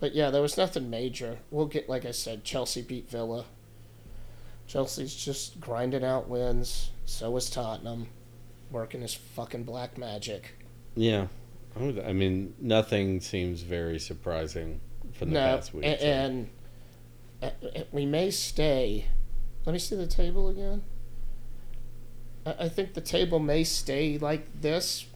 But 0.00 0.14
yeah, 0.14 0.30
there 0.30 0.42
was 0.42 0.56
nothing 0.56 0.90
major. 0.90 1.38
We'll 1.50 1.66
get, 1.66 1.88
like 1.88 2.04
I 2.04 2.10
said, 2.10 2.44
Chelsea 2.44 2.82
beat 2.82 3.08
Villa. 3.08 3.44
Chelsea's 4.66 5.14
just 5.14 5.60
grinding 5.60 6.04
out 6.04 6.28
wins. 6.28 6.90
So 7.04 7.36
is 7.36 7.50
Tottenham, 7.50 8.08
working 8.70 9.02
his 9.02 9.14
fucking 9.14 9.64
black 9.64 9.98
magic. 9.98 10.54
yeah, 10.94 11.26
I 11.76 12.12
mean, 12.12 12.54
nothing 12.60 13.20
seems 13.20 13.62
very 13.62 13.98
surprising 13.98 14.80
from 15.12 15.30
the 15.30 15.34
no, 15.34 15.56
past 15.56 15.74
week. 15.74 15.84
a- 15.84 15.98
so. 15.98 16.06
and, 16.06 16.48
we 17.92 18.06
may 18.06 18.30
stay. 18.30 19.06
Let 19.66 19.72
me 19.72 19.78
see 19.78 19.96
the 19.96 20.06
table 20.06 20.48
again. 20.48 20.82
I 22.46 22.68
think 22.68 22.94
the 22.94 23.00
table 23.00 23.38
may 23.38 23.64
stay 23.64 24.18
like 24.18 24.60
this 24.60 25.06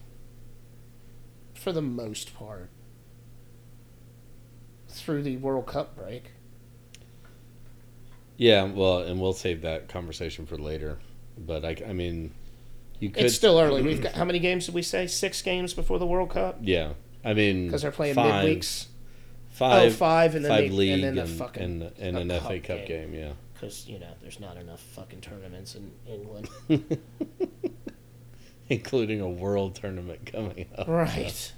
for 1.55 1.73
the 1.73 1.83
most 1.83 2.35
part 2.35 2.71
through 4.89 5.23
the 5.23 5.37
World 5.37 5.67
Cup 5.67 5.95
break. 5.95 6.33
Yeah, 8.39 8.65
well, 8.65 9.01
and 9.01 9.21
we'll 9.21 9.35
save 9.35 9.63
that 9.63 9.89
conversation 9.89 10.47
for 10.47 10.57
later. 10.57 10.99
But 11.37 11.65
I, 11.65 11.77
I 11.87 11.93
mean, 11.93 12.33
you 13.01 13.11
could. 13.11 13.27
It's 13.27 13.35
still 13.35 13.59
early. 13.59 13.83
We've 13.83 14.01
got 14.03 14.15
how 14.15 14.25
many 14.25 14.39
games 14.39 14.65
did 14.67 14.75
we 14.75 14.83
say? 14.83 15.07
Six 15.07 15.43
games 15.43 15.75
before 15.75 15.99
the 15.99 16.07
World 16.07 16.31
Cup 16.31 16.59
Yeah, 16.63 16.93
I 17.25 17.35
mean, 17.35 17.67
because 17.67 17.83
they're 17.83 17.91
playing 17.91 18.15
five, 18.15 18.47
midweeks. 18.47 18.87
Five, 19.51 19.93
oh, 19.93 19.95
five, 19.95 20.35
and 20.37 20.45
then 20.45 20.53
five 20.53 20.71
they, 20.71 20.71
league 20.71 20.95
and 20.95 21.03
then 21.03 21.15
the 21.17 21.23
and, 21.23 21.31
fucking 21.31 21.83
and, 21.99 22.17
and 22.17 22.33
a 22.33 22.37
an 22.37 22.41
FA 22.41 22.61
Cup 22.61 22.87
game. 22.87 23.11
game. 23.11 23.15
Yeah, 23.15 23.33
because 23.53 23.87
you 23.89 23.99
know 23.99 24.15
there's 24.23 24.41
not 24.41 24.57
enough 24.57 24.81
fucking 24.81 25.21
tournaments 25.21 25.75
in 25.75 25.91
England. 26.07 26.49
including 28.69 29.21
a 29.21 29.29
world 29.29 29.75
tournament 29.75 30.31
coming 30.31 30.67
up. 30.77 30.87
Right. 30.87 31.53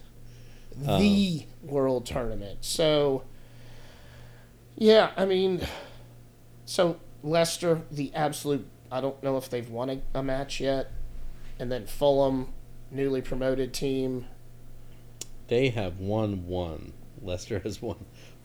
Um, 0.86 1.00
The 1.00 1.46
world 1.62 2.06
tournament. 2.06 2.58
So, 2.60 3.24
yeah, 4.76 5.10
I 5.16 5.24
mean, 5.24 5.60
so 6.64 6.98
Leicester, 7.22 7.82
the 7.90 8.12
absolute, 8.14 8.66
I 8.90 9.00
don't 9.00 9.22
know 9.22 9.36
if 9.36 9.48
they've 9.50 9.68
won 9.68 9.90
a, 9.90 10.00
a 10.14 10.22
match 10.22 10.60
yet. 10.60 10.90
And 11.58 11.70
then 11.70 11.86
Fulham, 11.86 12.52
newly 12.90 13.20
promoted 13.20 13.74
team. 13.74 14.26
They 15.48 15.68
have 15.70 15.98
won 15.98 16.46
one. 16.46 16.92
Leicester 17.20 17.58
has 17.60 17.82
won 17.82 18.04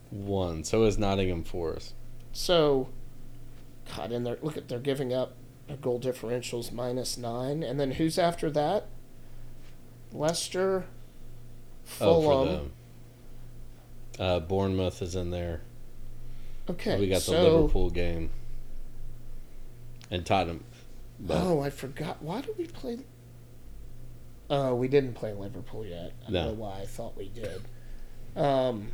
one. 0.09 0.63
So 0.63 0.83
has 0.85 0.97
Nottingham 0.97 1.43
Forest. 1.43 1.93
So, 2.33 2.89
God, 3.95 4.11
and 4.11 4.25
they're, 4.25 4.37
look 4.41 4.57
at, 4.57 4.67
they're 4.67 4.79
giving 4.79 5.13
up 5.13 5.35
a 5.69 5.75
goal 5.75 5.99
differentials 5.99 6.71
minus 6.73 7.17
nine. 7.17 7.63
And 7.63 7.79
then 7.79 7.91
who's 7.91 8.19
after 8.19 8.49
that? 8.51 8.87
Leicester, 10.11 10.85
Oh, 12.01 12.21
Fulham. 12.21 12.47
for 12.47 12.51
them. 12.53 12.71
Uh, 14.17 14.39
Bournemouth 14.39 15.01
is 15.01 15.15
in 15.15 15.29
there. 15.29 15.61
Okay. 16.69 16.99
we 16.99 17.07
got 17.07 17.15
the 17.15 17.21
so, 17.21 17.57
Liverpool 17.57 17.89
game. 17.89 18.29
And 20.11 20.25
Tottenham. 20.25 20.63
But 21.19 21.41
Oh, 21.41 21.59
I 21.61 21.69
forgot. 21.69 22.21
Why 22.21 22.41
did 22.41 22.57
we 22.57 22.65
play? 22.67 22.99
Oh, 24.49 24.75
we 24.75 24.87
didn't 24.87 25.13
play 25.13 25.33
Liverpool 25.33 25.85
yet. 25.85 26.11
I 26.27 26.31
No. 26.31 26.43
don't 26.45 26.57
know 26.57 26.63
why 26.65 26.81
I 26.81 26.85
thought 26.85 27.17
we 27.17 27.29
did. 27.29 27.61
Um, 28.35 28.89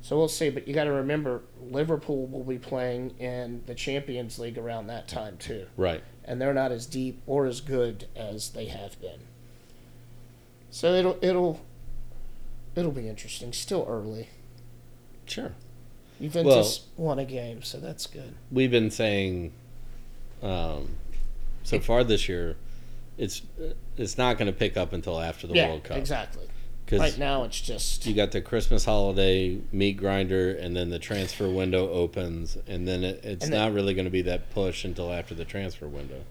so 0.00 0.16
we'll 0.16 0.28
see. 0.28 0.48
But 0.48 0.66
you 0.66 0.74
got 0.74 0.84
to 0.84 0.92
remember, 0.92 1.42
Liverpool 1.60 2.26
will 2.26 2.44
be 2.44 2.58
playing 2.58 3.10
in 3.18 3.62
the 3.66 3.74
Champions 3.74 4.38
League 4.38 4.56
around 4.56 4.86
that 4.86 5.08
time 5.08 5.36
too, 5.36 5.66
right. 5.76 6.02
and 6.24 6.40
they're 6.40 6.54
not 6.54 6.72
as 6.72 6.86
deep 6.86 7.20
or 7.26 7.46
as 7.46 7.60
good 7.60 8.06
as 8.16 8.50
they 8.50 8.66
have 8.66 8.98
been. 9.00 9.20
So 10.70 10.94
it'll 10.94 11.18
it'll 11.20 11.60
it'll 12.76 12.92
be 12.92 13.08
interesting. 13.08 13.52
Still 13.52 13.84
early. 13.88 14.28
Sure. 15.26 15.52
Juventus 16.20 16.86
won 16.96 17.18
a 17.18 17.24
game, 17.24 17.62
so 17.62 17.78
that's 17.78 18.06
good. 18.06 18.34
we've 18.50 18.70
been 18.70 18.90
saying 18.90 19.52
um, 20.42 20.88
so 21.62 21.80
far 21.80 22.04
this 22.04 22.28
year 22.28 22.56
it's 23.16 23.42
it's 23.96 24.16
not 24.16 24.38
going 24.38 24.46
to 24.46 24.56
pick 24.56 24.76
up 24.76 24.92
until 24.92 25.20
after 25.20 25.46
the 25.46 25.54
yeah, 25.54 25.68
World 25.68 25.84
Cup 25.84 25.96
exactly. 25.96 26.46
Right 26.90 27.18
now, 27.18 27.44
it's 27.44 27.60
just 27.60 28.06
you 28.06 28.14
got 28.14 28.32
the 28.32 28.40
Christmas 28.40 28.86
holiday 28.86 29.58
meat 29.72 29.98
grinder 29.98 30.52
and 30.52 30.74
then 30.74 30.88
the 30.88 30.98
transfer 30.98 31.46
window 31.50 31.90
opens 31.90 32.56
and 32.66 32.88
then 32.88 33.04
it, 33.04 33.20
it's 33.22 33.44
And 33.44 33.52
then- 33.52 33.60
not 33.60 33.74
really 33.74 33.92
going 33.92 34.06
to 34.06 34.10
be 34.10 34.22
that 34.22 34.50
push 34.54 34.84
until 34.86 35.12
after 35.12 35.34
the 35.34 35.44
transfer 35.44 35.86
window. 35.86 36.22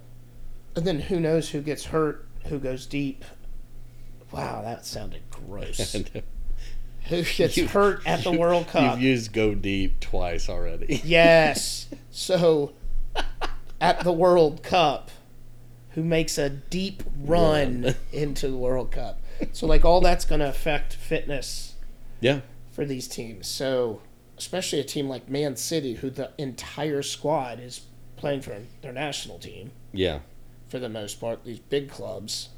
And 0.75 0.85
then 0.85 0.99
who 0.99 1.19
knows 1.19 1.49
who 1.49 1.61
gets 1.61 1.85
hurt, 1.85 2.25
who 2.45 2.57
goes 2.57 2.87
deep. 2.87 3.23
Wow, 4.31 4.63
that 4.63 4.83
sounded 4.85 5.21
gross. 5.29 5.95
who 7.09 7.23
gets 7.23 7.57
You- 7.57 7.67
hurt 7.67 8.01
at 8.05 8.23
the 8.23 8.31
you- 8.31 8.39
World 8.39 8.67
Cup? 8.67 8.95
You've 8.95 9.03
used 9.03 9.33
go 9.33 9.53
deep 9.55 9.99
twice 9.99 10.49
already. 10.49 11.01
yes. 11.03 11.87
So 12.11 12.73
at 13.79 13.99
the 14.03 14.11
World 14.11 14.63
Cup, 14.63 15.11
who 15.91 16.03
makes 16.03 16.37
a 16.39 16.49
deep 16.49 17.03
run 17.19 17.83
Run. 17.83 17.95
into 18.11 18.47
the 18.47 18.57
World 18.57 18.91
Cup? 18.91 19.21
So 19.51 19.67
like 19.67 19.85
all 19.85 20.01
that's 20.01 20.25
going 20.25 20.39
to 20.41 20.49
affect 20.49 20.93
fitness 20.95 21.75
yeah. 22.19 22.39
for 22.71 22.85
these 22.85 23.07
teams. 23.07 23.47
So 23.47 24.01
especially 24.37 24.79
a 24.79 24.83
team 24.83 25.07
like 25.07 25.29
Man 25.29 25.55
City, 25.55 25.93
who 25.95 26.09
the 26.09 26.31
entire 26.39 27.03
squad 27.03 27.59
is 27.59 27.81
playing 28.15 28.41
for 28.41 28.55
their 28.81 28.93
national 28.93 29.37
team 29.37 29.69
Yeah. 29.93 30.19
for 30.69 30.79
the 30.79 30.89
most 30.89 31.19
part. 31.21 31.43
These 31.45 31.59
big 31.59 31.89
clubs. 31.89 32.49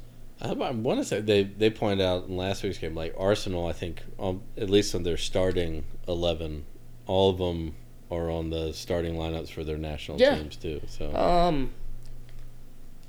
I, 0.42 0.48
I 0.52 0.70
want 0.70 1.00
to 1.00 1.04
say 1.04 1.20
they 1.20 1.42
they 1.44 1.70
pointed 1.70 2.04
out 2.04 2.28
in 2.28 2.36
last 2.36 2.62
week's 2.62 2.78
game, 2.78 2.94
like 2.94 3.14
Arsenal. 3.18 3.66
I 3.66 3.72
think 3.72 4.02
um, 4.18 4.42
at 4.56 4.70
least 4.70 4.94
on 4.94 5.02
their 5.02 5.16
starting 5.16 5.84
eleven, 6.08 6.64
all 7.06 7.30
of 7.30 7.38
them 7.38 7.74
are 8.10 8.30
on 8.30 8.50
the 8.50 8.72
starting 8.72 9.14
lineups 9.14 9.50
for 9.50 9.62
their 9.64 9.76
national 9.78 10.18
Yeah. 10.20 10.36
teams 10.36 10.56
too. 10.56 10.80
So 10.88 11.14
Um, 11.14 11.70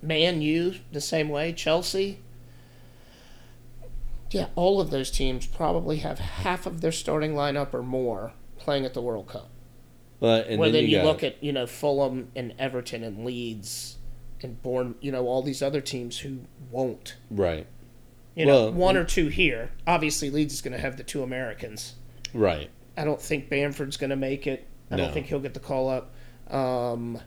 Man 0.02 0.42
U 0.42 0.76
the 0.92 1.02
same 1.02 1.30
way. 1.30 1.54
Chelsea. 1.54 2.20
Yeah, 4.32 4.48
all 4.56 4.80
of 4.80 4.92
those 4.92 5.12
teams 5.12 5.46
probably 5.46 5.98
have 5.98 6.20
half 6.20 6.66
of 6.66 6.80
their 6.82 6.92
starting 6.94 7.34
lineup 7.34 7.74
or 7.74 7.84
more 7.84 8.32
playing 8.58 8.86
at 8.86 8.94
the 8.94 9.02
World 9.02 9.28
Cup. 9.28 9.50
but 10.22 10.48
and 10.48 10.60
Where 10.60 10.70
then, 10.70 10.84
then 10.84 10.90
you, 10.90 10.98
got, 10.98 11.06
look 11.06 11.24
at 11.24 11.44
you 11.44 11.52
know 11.52 11.68
Fulham 11.68 12.30
and 12.36 12.54
Everton 12.60 13.04
and 13.04 13.26
Leeds 13.26 13.98
and 14.44 14.62
born 14.62 14.96
you 15.02 15.12
know 15.12 15.28
all 15.28 15.42
these 15.42 15.62
other 15.62 15.82
teams 15.82 16.20
who 16.20 16.40
won't. 16.70 17.16
right, 17.30 17.68
You 18.36 18.46
know, 18.46 18.64
Well, 18.66 18.74
one 18.74 18.98
or 18.98 19.04
two 19.06 19.28
here. 19.28 19.72
Obviously, 19.88 20.30
Leeds 20.30 20.54
is 20.54 20.62
going 20.62 20.74
to 20.74 20.80
have 20.80 20.98
the 20.98 21.04
two 21.04 21.24
Americans. 21.24 21.96
right, 22.34 22.70
I 22.98 23.04
don't 23.06 23.22
think 23.22 23.50
Bamford's 23.50 23.98
going 23.98 24.10
to 24.12 24.16
make 24.16 24.48
it. 24.48 24.68
I 24.90 24.98
don't 24.98 25.14
think 25.14 25.28
he'll 25.28 25.40
get 25.40 25.54
the 25.54 25.60
call 25.62 25.90
up. 25.90 26.14
Um, 26.54 27.22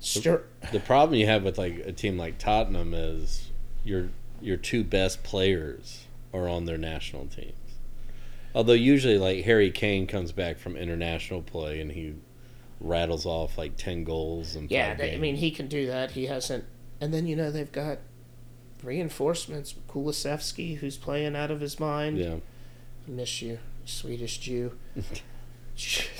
Stur- 0.00 0.44
the 0.72 0.80
problem 0.80 1.18
you 1.18 1.26
have 1.26 1.42
with 1.42 1.58
like 1.58 1.78
a 1.78 1.92
team 1.92 2.16
like 2.16 2.38
Tottenham 2.38 2.94
is 2.94 3.50
your 3.84 4.10
your 4.40 4.56
two 4.56 4.84
best 4.84 5.22
players 5.22 6.06
are 6.32 6.48
on 6.48 6.66
their 6.66 6.78
national 6.78 7.26
teams. 7.26 7.52
Although 8.54 8.74
usually 8.74 9.18
like 9.18 9.44
Harry 9.44 9.70
Kane 9.70 10.06
comes 10.06 10.32
back 10.32 10.58
from 10.58 10.76
international 10.76 11.42
play 11.42 11.80
and 11.80 11.90
he 11.92 12.14
rattles 12.80 13.26
off 13.26 13.56
like 13.58 13.76
ten 13.76 14.04
goals 14.04 14.54
and 14.56 14.70
Yeah, 14.70 14.94
they, 14.94 15.14
I 15.14 15.18
mean 15.18 15.36
he 15.36 15.50
can 15.50 15.68
do 15.68 15.86
that. 15.86 16.12
He 16.12 16.26
hasn't, 16.26 16.64
and 17.00 17.12
then 17.12 17.26
you 17.26 17.36
know 17.36 17.50
they've 17.50 17.70
got 17.72 17.98
reinforcements. 18.82 19.74
Kulusevski, 19.88 20.76
who's 20.78 20.96
playing 20.96 21.34
out 21.36 21.50
of 21.50 21.60
his 21.60 21.78
mind. 21.80 22.18
yeah, 22.18 22.34
I 23.06 23.10
miss 23.10 23.42
you, 23.42 23.58
Swedish 23.84 24.38
Jew. 24.38 24.72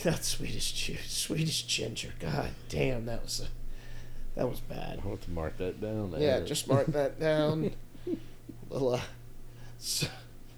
That 0.03 0.23
Swedish 0.23 0.73
Jew, 0.73 0.97
Swedish 1.07 1.63
ginger. 1.63 2.13
God 2.21 2.51
damn, 2.69 3.07
that 3.07 3.23
was 3.23 3.41
a, 3.41 4.39
that 4.39 4.51
was 4.51 4.61
bad. 4.61 5.01
I'll 5.03 5.13
have 5.13 5.23
to 5.23 5.31
mark 5.31 5.57
that 5.57 5.81
down. 5.81 6.15
Yeah, 6.19 6.41
just 6.41 6.69
mark 6.69 6.89
that 6.89 7.19
down. 7.29 7.71
Little, 8.69 8.97
uh, 8.97 9.01
so, 9.79 10.09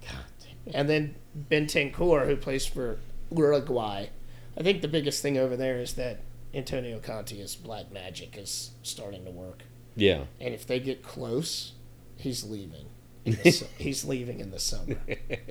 God 0.02 0.24
damn. 0.64 0.74
And 0.74 0.88
then 0.88 1.14
ben 1.32 1.68
Bentancur, 1.68 2.26
who 2.26 2.34
plays 2.36 2.66
for 2.66 2.98
Uruguay. 3.30 4.06
I 4.58 4.62
think 4.62 4.82
the 4.82 4.88
biggest 4.88 5.22
thing 5.22 5.38
over 5.38 5.56
there 5.56 5.78
is 5.78 5.94
that 5.94 6.18
Antonio 6.52 6.98
Conte's 6.98 7.54
black 7.54 7.92
magic 7.92 8.36
is 8.36 8.72
starting 8.82 9.24
to 9.24 9.30
work. 9.30 9.62
yeah. 9.94 10.24
And 10.40 10.52
if 10.52 10.66
they 10.66 10.80
get 10.80 11.02
close, 11.02 11.72
he's 12.16 12.42
leaving. 12.44 12.86
Su- 13.50 13.66
he's 13.78 14.04
leaving 14.04 14.40
in 14.40 14.50
the 14.50 14.58
summer. 14.58 14.96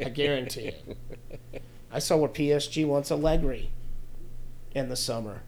I 0.04 0.10
guarantee 0.10 0.74
it. 0.74 1.64
I 1.92 2.00
saw 2.00 2.18
where 2.18 2.30
PSG 2.30 2.86
wants 2.86 3.12
Allegri 3.12 3.70
in 4.72 4.90
the 4.90 4.96
summer. 4.96 5.44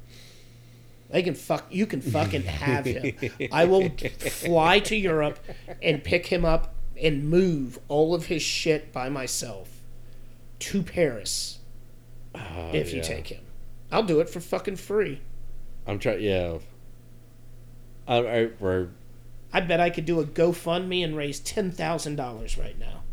They 1.09 1.23
can 1.23 1.33
fuck. 1.33 1.65
You 1.69 1.85
can 1.87 2.01
fucking 2.01 2.43
have 2.43 2.85
him. 2.85 3.15
I 3.51 3.65
will 3.65 3.89
fly 3.89 4.79
to 4.81 4.95
Europe 4.95 5.39
and 5.81 6.03
pick 6.03 6.27
him 6.27 6.45
up 6.45 6.75
and 7.01 7.27
move 7.29 7.79
all 7.87 8.13
of 8.13 8.27
his 8.27 8.43
shit 8.43 8.93
by 8.93 9.09
myself 9.09 9.81
to 10.59 10.83
Paris 10.83 11.59
Oh, 12.35 12.69
if 12.73 12.93
you 12.93 13.01
take 13.01 13.27
him. 13.27 13.41
I'll 13.91 14.03
do 14.03 14.19
it 14.19 14.29
for 14.29 14.39
fucking 14.39 14.75
free. 14.77 15.21
I'm 15.87 15.99
trying. 15.99 16.21
Yeah. 16.21 16.59
I, 18.07 18.15
I, 18.17 18.49
we're, 18.59 18.89
I 19.53 19.61
bet 19.61 19.79
I 19.79 19.89
could 19.89 20.05
do 20.05 20.19
a 20.19 20.25
GoFundMe 20.25 21.03
and 21.03 21.15
raise 21.15 21.39
ten 21.39 21.71
thousand 21.71 22.15
dollars 22.15 22.57
right 22.57 22.77
now. 22.77 23.03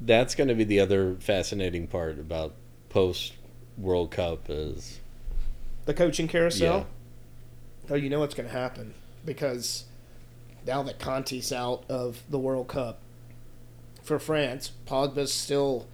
that's 0.00 0.34
going 0.34 0.48
to 0.48 0.54
be 0.54 0.64
the 0.64 0.80
other 0.80 1.16
fascinating 1.20 1.86
part 1.86 2.18
about 2.18 2.54
post 2.88 3.34
World 3.78 4.10
Cup 4.10 4.46
is 4.48 5.00
The 5.84 5.94
coaching 5.94 6.28
carousel. 6.28 6.86
Yeah. 7.88 7.92
Oh, 7.92 7.94
you 7.96 8.08
know 8.10 8.20
what's 8.20 8.34
going 8.34 8.48
to 8.48 8.54
happen 8.54 8.94
because 9.24 9.84
now 10.66 10.82
that 10.82 10.98
Kanté's 10.98 11.52
out 11.52 11.84
of 11.88 12.22
the 12.28 12.38
World 12.38 12.68
Cup 12.68 12.98
for 14.02 14.18
France, 14.18 14.70
Pogba's 14.86 15.32
still 15.32 15.86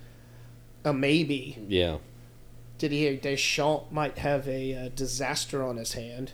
a 0.84 0.92
maybe. 0.92 1.58
yeah. 1.68 1.98
Didier 2.78 3.16
Deschamps 3.16 3.90
might 3.90 4.18
have 4.18 4.46
a 4.48 4.74
uh, 4.74 4.88
disaster 4.94 5.62
on 5.64 5.76
his 5.76 5.94
hand. 5.94 6.32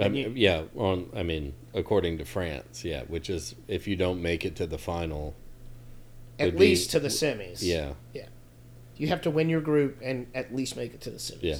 I 0.00 0.08
mean, 0.08 0.36
you- 0.36 0.42
yeah, 0.42 0.62
on 0.76 1.08
I 1.14 1.22
mean, 1.22 1.54
according 1.74 2.18
to 2.18 2.24
France, 2.24 2.84
yeah, 2.84 3.02
which 3.04 3.28
is 3.30 3.54
if 3.68 3.86
you 3.86 3.96
don't 3.96 4.20
make 4.22 4.44
it 4.44 4.56
to 4.56 4.66
the 4.66 4.78
final, 4.78 5.34
At 6.38 6.46
Would 6.46 6.54
be- 6.54 6.60
least 6.68 6.90
to 6.92 7.00
the 7.00 7.08
semis. 7.08 7.58
yeah, 7.62 7.92
yeah, 8.14 8.26
You 8.96 9.08
have 9.08 9.20
to 9.22 9.30
win 9.30 9.48
your 9.48 9.60
group 9.60 9.98
and 10.02 10.26
at 10.34 10.54
least 10.54 10.76
make 10.76 10.94
it 10.94 11.00
to 11.02 11.10
the 11.10 11.18
semis. 11.18 11.42
Yeah. 11.42 11.56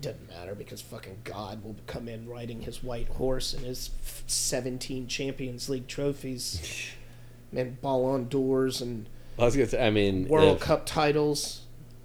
Doesn't 0.00 0.26
matter 0.30 0.54
because 0.54 0.80
fucking 0.80 1.18
God 1.24 1.62
will 1.62 1.76
come 1.86 2.08
in 2.08 2.26
riding 2.26 2.62
his 2.62 2.82
white 2.82 3.08
horse 3.08 3.52
and 3.52 3.64
his 3.66 3.90
17 4.26 5.06
Champions 5.06 5.68
League 5.68 5.86
trophies 5.86 6.88
and 7.54 7.80
Ballon 7.82 8.28
d'Ors 8.28 8.80
and 8.80 9.06
I 9.38 9.44
was 9.44 9.54
gonna 9.56 9.68
say, 9.68 9.86
I 9.86 9.90
mean, 9.90 10.28
World 10.28 10.56
if- 10.56 10.62
Cup 10.62 10.86
titles, 10.86 11.61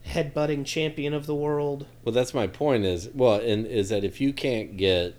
headbutting 0.08 0.66
champion 0.66 1.14
of 1.14 1.26
the 1.26 1.36
world. 1.36 1.86
Well, 2.04 2.14
that's 2.14 2.34
my 2.34 2.48
point. 2.48 2.86
Is 2.86 3.10
well, 3.14 3.36
and 3.36 3.66
is 3.66 3.90
that 3.90 4.04
if 4.04 4.20
you 4.22 4.34
can't 4.34 4.78
get, 4.78 5.16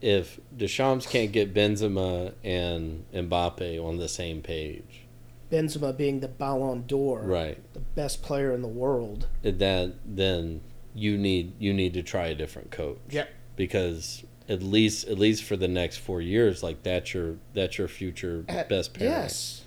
if 0.00 0.38
Deschamps 0.56 1.06
can't 1.06 1.32
get 1.32 1.54
Benzema 1.54 2.34
and 2.42 3.04
Mbappe 3.12 3.82
on 3.82 3.98
the 3.98 4.08
same 4.08 4.42
page, 4.42 5.02
Benzema 5.50 5.96
being 5.96 6.20
the 6.20 6.28
Ballon 6.28 6.84
d'Or, 6.86 7.22
right? 7.22 7.58
the 7.72 7.80
best 7.80 8.22
player 8.22 8.52
in 8.52 8.62
the 8.62 8.68
world. 8.68 9.28
That 9.42 9.94
then 10.04 10.60
you 10.94 11.16
need 11.16 11.54
you 11.58 11.72
need 11.72 11.94
to 11.94 12.02
try 12.02 12.26
a 12.26 12.34
different 12.34 12.70
coach. 12.70 12.98
Yep. 13.10 13.28
Because 13.56 14.24
at 14.48 14.62
least 14.62 15.06
at 15.08 15.18
least 15.18 15.44
for 15.44 15.56
the 15.56 15.68
next 15.68 15.98
four 15.98 16.20
years, 16.20 16.62
like 16.62 16.82
that's 16.82 17.14
your 17.14 17.36
that's 17.52 17.78
your 17.78 17.88
future 17.88 18.44
Uh, 18.48 18.64
best 18.64 18.94
pairing. 18.94 19.12
Yes. 19.12 19.62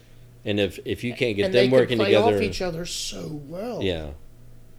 And 0.47 0.61
if 0.61 0.79
if 0.85 1.03
you 1.03 1.13
can't 1.13 1.35
get 1.35 1.47
and 1.47 1.53
them 1.53 1.71
working 1.71 1.97
play 1.97 2.07
together, 2.07 2.37
off 2.37 2.41
each 2.41 2.61
other 2.61 2.85
so 2.85 3.41
well. 3.47 3.83
Yeah, 3.83 4.11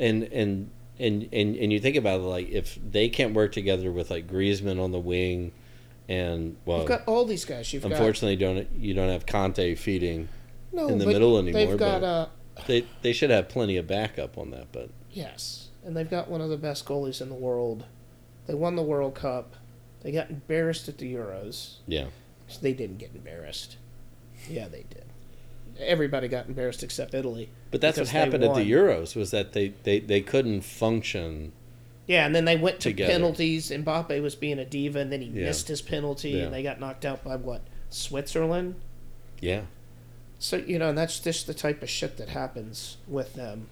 and 0.00 0.22
and 0.24 0.70
and 0.98 1.28
and 1.30 1.56
and 1.56 1.72
you 1.72 1.78
think 1.78 1.96
about 1.96 2.20
it, 2.20 2.24
like 2.24 2.48
if 2.48 2.78
they 2.90 3.10
can't 3.10 3.34
work 3.34 3.52
together 3.52 3.92
with 3.92 4.10
like 4.10 4.26
Griezmann 4.26 4.82
on 4.82 4.92
the 4.92 4.98
wing, 4.98 5.52
and 6.08 6.56
well, 6.64 6.78
You've 6.78 6.88
got 6.88 7.02
all 7.06 7.26
these 7.26 7.44
guys. 7.44 7.70
You've 7.72 7.84
unfortunately, 7.84 8.36
don't 8.36 8.66
you 8.78 8.94
don't 8.94 9.10
have 9.10 9.26
Kanté 9.26 9.76
feeding? 9.76 10.30
no, 10.72 10.88
in 10.88 10.96
the 10.98 11.06
middle 11.06 11.38
anymore, 11.38 11.66
They've 11.66 11.78
got 11.78 12.00
but- 12.00 12.06
uh, 12.06 12.26
They 12.66 12.86
they 13.02 13.12
should 13.12 13.30
have 13.30 13.50
plenty 13.50 13.76
of 13.76 13.86
backup 13.86 14.38
on 14.38 14.50
that, 14.52 14.68
but 14.72 14.88
yes, 15.12 15.68
and 15.84 15.94
they've 15.94 16.08
got 16.08 16.30
one 16.30 16.40
of 16.40 16.48
the 16.48 16.56
best 16.56 16.86
goalies 16.86 17.20
in 17.20 17.28
the 17.28 17.34
world. 17.34 17.84
They 18.46 18.54
won 18.54 18.74
the 18.76 18.82
World 18.82 19.14
Cup. 19.14 19.54
They 20.00 20.12
got 20.12 20.30
embarrassed 20.30 20.88
at 20.88 20.96
the 20.96 21.12
Euros. 21.14 21.74
yeah, 21.86 22.06
They 22.62 22.72
didn't 22.72 22.96
get 22.96 23.10
embarrassed. 23.14 23.76
Yeah, 24.48 24.68
they 24.68 24.84
did. 24.88 25.04
Everybody 25.80 26.28
got 26.28 26.46
embarrassed 26.48 26.82
except 26.82 27.14
Italy. 27.14 27.50
but 27.70 27.80
that's 27.80 27.98
what 27.98 28.08
happened 28.08 28.44
at 28.44 28.54
the. 28.54 28.70
Euros 28.70 29.14
was 29.16 29.30
that 29.30 29.52
they 29.52 29.74
they 29.84 30.00
they 30.00 30.20
couldn't 30.20 30.62
function. 30.62 31.52
Yeah, 32.06 32.24
and 32.24 32.34
then 32.34 32.46
they 32.46 32.56
went 32.56 32.80
to 32.80 32.88
Together. 32.90 33.12
penalties. 33.12 33.70
Mbappe 33.70 34.22
was 34.22 34.34
being 34.34 34.58
a 34.58 34.64
diva, 34.64 34.98
and 35.00 35.12
then 35.12 35.20
he 35.20 35.28
Yeah. 35.28 35.44
missed 35.46 35.68
his 35.68 35.82
penalty, 35.82 36.30
Yeah. 36.30 36.44
and 36.44 36.54
they 36.54 36.62
got 36.62 36.80
knocked 36.80 37.04
out 37.04 37.22
by 37.22 37.36
what 37.36 37.60
Switzerland. 37.90 38.76
Yeah, 39.40 39.62
So 40.38 40.56
you 40.56 40.78
know, 40.78 40.88
and 40.88 40.96
that's 40.98 41.20
just 41.20 41.46
the 41.46 41.54
type 41.54 41.82
of 41.82 41.90
shit 41.90 42.16
that 42.16 42.30
happens 42.30 42.96
with 43.06 43.34
them, 43.34 43.68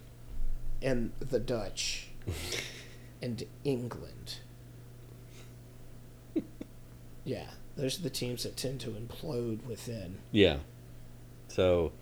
and 0.83 1.13
the 1.19 1.39
Dutch, 1.41 2.09
and 3.23 3.43
England. 3.65 4.37
yeah, 7.25 7.47
those 7.77 7.99
are 7.99 8.03
the 8.03 8.11
teams 8.11 8.43
that 8.45 8.57
tend 8.57 8.81
to 8.81 8.91
implode 8.91 9.65
within. 9.67 10.19
yeah. 10.31 10.59
So 11.57 11.93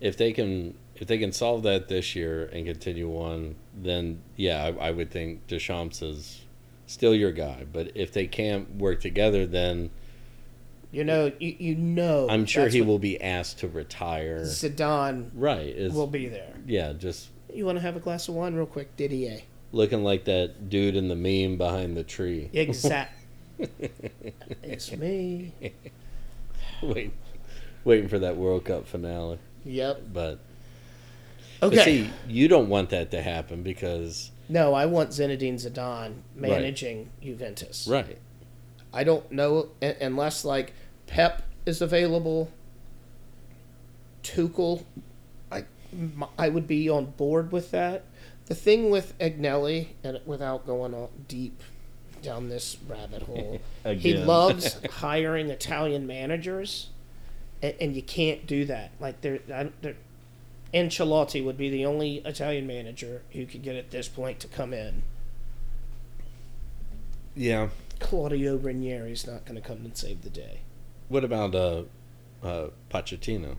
if 0.00 0.16
they 0.18 0.32
can 0.32 0.74
if 0.94 1.08
they 1.08 1.16
can 1.16 1.32
solve 1.32 1.62
that 1.62 1.88
this 1.88 2.14
year 2.14 2.44
and 2.52 2.66
continue 2.66 3.10
on, 3.16 3.56
then 3.74 4.20
yeah, 4.36 4.64
I, 4.64 4.88
I 4.88 4.90
would 4.90 5.10
think 5.10 5.46
Deschamps 5.46 6.02
is 6.02 6.42
still 6.86 7.14
your 7.14 7.32
guy. 7.32 7.64
But 7.72 7.92
if 7.94 8.12
they 8.12 8.26
can't 8.26 8.76
work 8.76 9.00
together, 9.00 9.46
then 9.46 9.90
You 10.92 11.04
know, 11.04 11.32
you, 11.38 11.56
you 11.58 11.74
know. 11.76 12.28
I'm 12.28 12.44
sure 12.44 12.68
he 12.68 12.82
will 12.82 12.98
be 12.98 13.20
asked 13.20 13.60
to 13.60 13.68
retire. 13.68 14.40
Zidane 14.42 15.30
Right. 15.34 15.68
Is 15.68 15.94
will 15.94 16.06
be 16.06 16.28
there. 16.28 16.52
yeah, 16.66 16.92
just 16.92 17.28
You 17.54 17.64
want 17.64 17.78
to 17.78 17.82
have 17.82 17.96
a 17.96 18.00
glass 18.00 18.28
of 18.28 18.34
wine, 18.34 18.54
real 18.54 18.66
quick, 18.66 18.96
Didier? 18.96 19.40
looking 19.72 20.02
like 20.04 20.24
that 20.24 20.68
dude 20.68 20.96
in 20.96 21.08
the 21.08 21.14
meme 21.16 21.56
behind 21.56 21.96
the 21.96 22.02
tree. 22.04 22.50
Exact. 22.52 23.14
it's 24.62 24.90
me. 24.96 25.52
Wait, 26.82 27.12
waiting 27.84 28.08
for 28.08 28.18
that 28.18 28.36
World 28.36 28.64
Cup 28.64 28.86
finale. 28.86 29.38
Yep. 29.64 30.02
But, 30.12 30.38
Okay. 31.62 31.76
but 31.76 31.84
see, 31.84 32.10
you 32.28 32.48
don't 32.48 32.68
want 32.68 32.90
that 32.90 33.10
to 33.10 33.22
happen 33.22 33.62
because 33.62 34.30
no, 34.48 34.74
I 34.74 34.86
want 34.86 35.10
Zinedine 35.10 35.54
Zidane 35.54 36.14
managing 36.34 37.10
Juventus. 37.22 37.86
right. 37.88 38.18
I 38.92 39.04
don't 39.04 39.30
know 39.30 39.68
unless 39.80 40.44
like 40.44 40.72
Pep 41.06 41.42
is 41.66 41.80
available. 41.80 42.50
Tuchel, 44.22 44.84
I 45.52 45.64
I 46.38 46.48
would 46.48 46.66
be 46.66 46.88
on 46.88 47.06
board 47.12 47.52
with 47.52 47.70
that. 47.70 48.04
The 48.46 48.54
thing 48.54 48.90
with 48.90 49.16
Agnelli, 49.18 49.88
and 50.02 50.20
without 50.26 50.66
going 50.66 51.08
deep 51.28 51.62
down 52.22 52.48
this 52.48 52.76
rabbit 52.88 53.22
hole, 53.22 53.60
he 53.86 54.14
loves 54.14 54.76
hiring 54.90 55.50
Italian 55.50 56.06
managers, 56.06 56.88
and, 57.62 57.74
and 57.80 57.96
you 57.96 58.02
can't 58.02 58.46
do 58.46 58.64
that. 58.66 58.92
Like 59.00 59.20
there, 59.20 59.38
there, 59.80 59.96
Ancelotti 60.72 61.44
would 61.44 61.56
be 61.56 61.68
the 61.68 61.84
only 61.84 62.16
Italian 62.18 62.66
manager 62.66 63.22
who 63.32 63.46
could 63.46 63.62
get 63.62 63.76
at 63.76 63.90
this 63.90 64.08
point 64.08 64.40
to 64.40 64.48
come 64.48 64.72
in. 64.72 65.02
Yeah. 67.34 67.68
Claudio 67.98 68.56
Ranieri's 68.56 69.26
not 69.26 69.44
going 69.44 69.60
to 69.60 69.66
come 69.66 69.78
and 69.78 69.96
save 69.96 70.22
the 70.22 70.30
day. 70.30 70.60
What 71.08 71.24
about 71.24 71.54
uh, 71.54 71.82
uh, 72.42 72.68
Pochettino? 72.90 73.56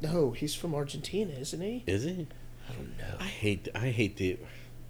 No, 0.00 0.32
he's 0.32 0.54
from 0.54 0.74
Argentina, 0.74 1.32
isn't 1.32 1.60
he? 1.60 1.84
Is 1.86 2.04
he? 2.04 2.26
I 2.68 2.72
don't 2.72 2.98
know. 2.98 3.16
I 3.20 3.24
hate. 3.24 3.68
I 3.74 3.90
hate 3.90 4.16
the. 4.16 4.38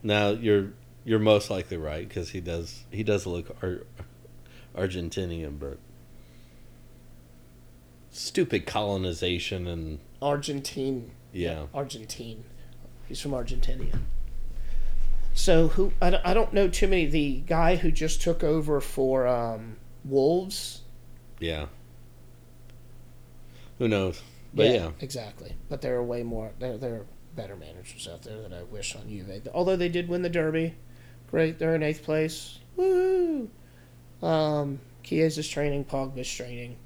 Now 0.03 0.31
you're 0.31 0.73
you're 1.05 1.18
most 1.18 1.51
likely 1.51 1.77
right 1.77 2.09
because 2.09 2.31
he 2.31 2.40
does 2.40 2.85
he 2.90 3.03
does 3.03 3.27
look 3.27 3.55
Ar- 3.62 3.85
Argentinian, 4.77 5.59
but 5.59 5.79
stupid 8.14 8.66
colonization 8.66 9.66
and 9.66 9.98
Argentine. 10.22 11.11
yeah. 11.33 11.66
Argentine. 11.74 12.44
He's 13.09 13.20
from 13.20 13.35
Argentina. 13.35 14.00
So 15.35 15.68
who 15.68 15.92
I 16.00 16.11
don't, 16.11 16.24
I 16.24 16.33
don't 16.33 16.53
know 16.53 16.68
too 16.68 16.87
many. 16.88 17.07
The 17.07 17.42
guy 17.46 17.77
who 17.77 17.90
just 17.90 18.22
took 18.22 18.42
over 18.44 18.81
for 18.81 19.27
um, 19.27 19.77
Wolves. 20.05 20.83
Yeah. 21.40 21.66
Who 23.79 23.88
knows? 23.88 24.22
But 24.55 24.70
yeah. 24.70 24.90
exactly. 25.00 25.55
But 25.68 25.83
they're 25.83 26.03
way 26.03 26.22
more. 26.22 26.53
They're 26.59 26.79
they're 26.79 27.05
better 27.35 27.57
managers 27.57 28.07
out 28.07 28.22
there 28.22 28.40
that 28.42 28.53
I 28.53 28.62
wish 28.62 28.94
on 28.94 29.09
Juve. 29.09 29.48
Although 29.53 29.77
they 29.77 29.88
did 29.88 30.09
win 30.09 30.22
the 30.22 30.29
Derby, 30.31 30.77
great. 31.31 31.59
They're 31.59 31.74
in 31.74 31.83
eighth 31.83 32.05
place. 32.05 32.61
Woo! 32.77 33.50
Um, 34.22 34.81
Chiesa's 35.03 35.48
training, 35.48 35.85
Pogba's 35.85 36.33
training. 36.33 36.77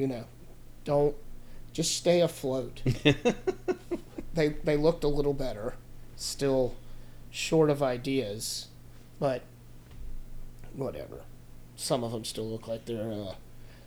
You 0.00 0.06
know, 0.06 0.24
don't 0.86 1.14
just 1.74 1.94
stay 1.94 2.22
afloat. 2.22 2.80
they 4.32 4.48
they 4.64 4.78
looked 4.78 5.04
a 5.04 5.08
little 5.08 5.34
better, 5.34 5.74
still 6.16 6.74
short 7.30 7.68
of 7.68 7.82
ideas, 7.82 8.68
but 9.18 9.42
whatever. 10.72 11.20
Some 11.76 12.02
of 12.02 12.12
them 12.12 12.24
still 12.24 12.48
look 12.48 12.66
like 12.66 12.86
they're 12.86 13.12
uh, 13.12 13.34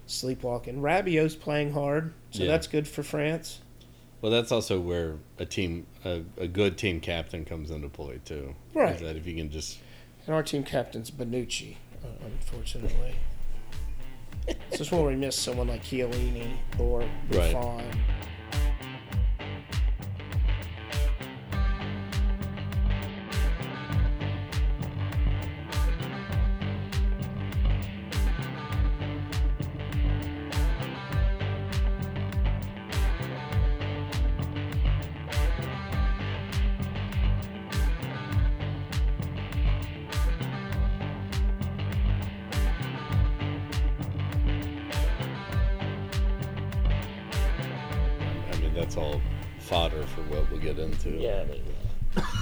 sleepwalking. 0.06 0.82
Rabiot's 0.84 1.34
playing 1.34 1.74
hard, 1.74 2.14
so 2.30 2.44
Yeah. 2.44 2.52
that's 2.52 2.68
good 2.68 2.88
for 2.88 3.02
France. 3.02 3.62
Well, 4.22 4.32
that's 4.32 4.52
also 4.52 4.80
where 4.80 5.16
a 5.40 5.46
team, 5.46 5.88
a, 6.06 6.22
a 6.38 6.48
good 6.48 6.78
team 6.78 7.00
captain 7.00 7.44
comes 7.44 7.72
into 7.72 7.90
play 7.90 8.20
too. 8.24 8.54
Right. 8.76 8.94
Is 8.96 9.02
that 9.02 9.16
if 9.16 9.26
you 9.26 9.36
can 9.36 9.50
just 9.50 9.80
And 10.28 10.36
our 10.36 10.44
team 10.44 10.64
captain's 10.64 11.10
Bonucci, 11.10 11.78
uh, 12.04 12.08
unfortunately. 12.24 13.16
This 14.74 14.82
is 14.88 14.92
where 14.92 15.04
we 15.04 15.16
miss 15.16 15.36
someone 15.36 15.68
like 15.68 15.84
Chiellini 15.84 16.52
or 16.80 17.00
Right. 17.30 17.54
Buffon. 17.54 17.86
I 18.10 18.13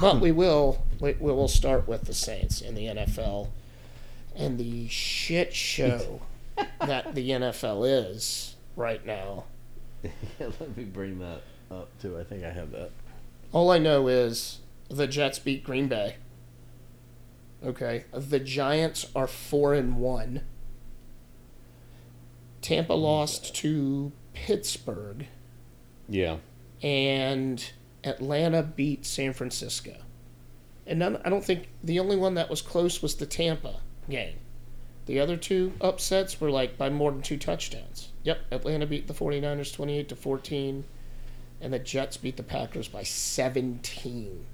but 0.01 0.15
hmm. 0.15 0.19
we 0.19 0.31
will. 0.31 0.83
We, 0.99 1.13
we 1.13 1.31
will 1.31 1.47
start 1.47 1.87
with 1.87 2.05
the 2.05 2.13
Saints 2.13 2.59
in 2.61 2.75
the 2.75 2.87
NFL 2.87 3.49
and 4.35 4.57
the 4.57 4.87
shit 4.87 5.53
show 5.53 6.21
that 6.79 7.15
the 7.15 7.29
NFL 7.29 8.09
is 8.09 8.55
right 8.75 9.05
now. 9.05 9.45
Let 10.39 10.75
me 10.75 10.83
bring 10.83 11.19
that 11.19 11.41
up 11.69 11.89
too. 12.01 12.19
I 12.19 12.23
think 12.23 12.43
I 12.43 12.51
have 12.51 12.71
that. 12.71 12.91
All 13.51 13.71
I 13.71 13.77
know 13.77 14.07
is 14.07 14.59
the 14.89 15.07
Jets 15.07 15.39
beat 15.39 15.63
Green 15.63 15.87
Bay. 15.87 16.15
Okay, 17.63 18.05
the 18.11 18.39
Giants 18.39 19.05
are 19.15 19.27
four 19.27 19.73
and 19.73 19.97
one. 19.97 20.41
Tampa 22.61 22.93
lost 22.93 23.55
to 23.55 24.11
Pittsburgh, 24.33 25.27
Yeah. 26.09 26.37
and 26.81 27.71
Atlanta 28.03 28.63
beat 28.63 29.05
San 29.05 29.33
Francisco. 29.33 29.95
And 30.87 30.99
none, 30.99 31.21
I 31.23 31.29
don't 31.29 31.45
think 31.45 31.69
the 31.83 31.99
only 31.99 32.15
one 32.15 32.33
that 32.35 32.49
was 32.49 32.61
close 32.61 33.01
was 33.01 33.15
the 33.15 33.25
Tampa 33.25 33.81
game. 34.09 34.37
The 35.05 35.19
other 35.19 35.37
two 35.37 35.73
upsets 35.81 36.39
were 36.39 36.51
like 36.51 36.77
by 36.77 36.89
more 36.89 37.11
than 37.11 37.21
two 37.21 37.37
touchdowns. 37.37 38.09
Yep, 38.23 38.39
Atlanta 38.51 38.85
beat 38.85 39.07
the 39.07 39.13
49ers 39.13 39.73
28 39.73 40.09
to 40.09 40.15
14 40.15 40.83
and 41.61 41.71
the 41.71 41.79
Jets 41.79 42.17
beat 42.17 42.37
the 42.37 42.43
Packers 42.43 42.87
by 42.87 43.03
17. 43.03 44.45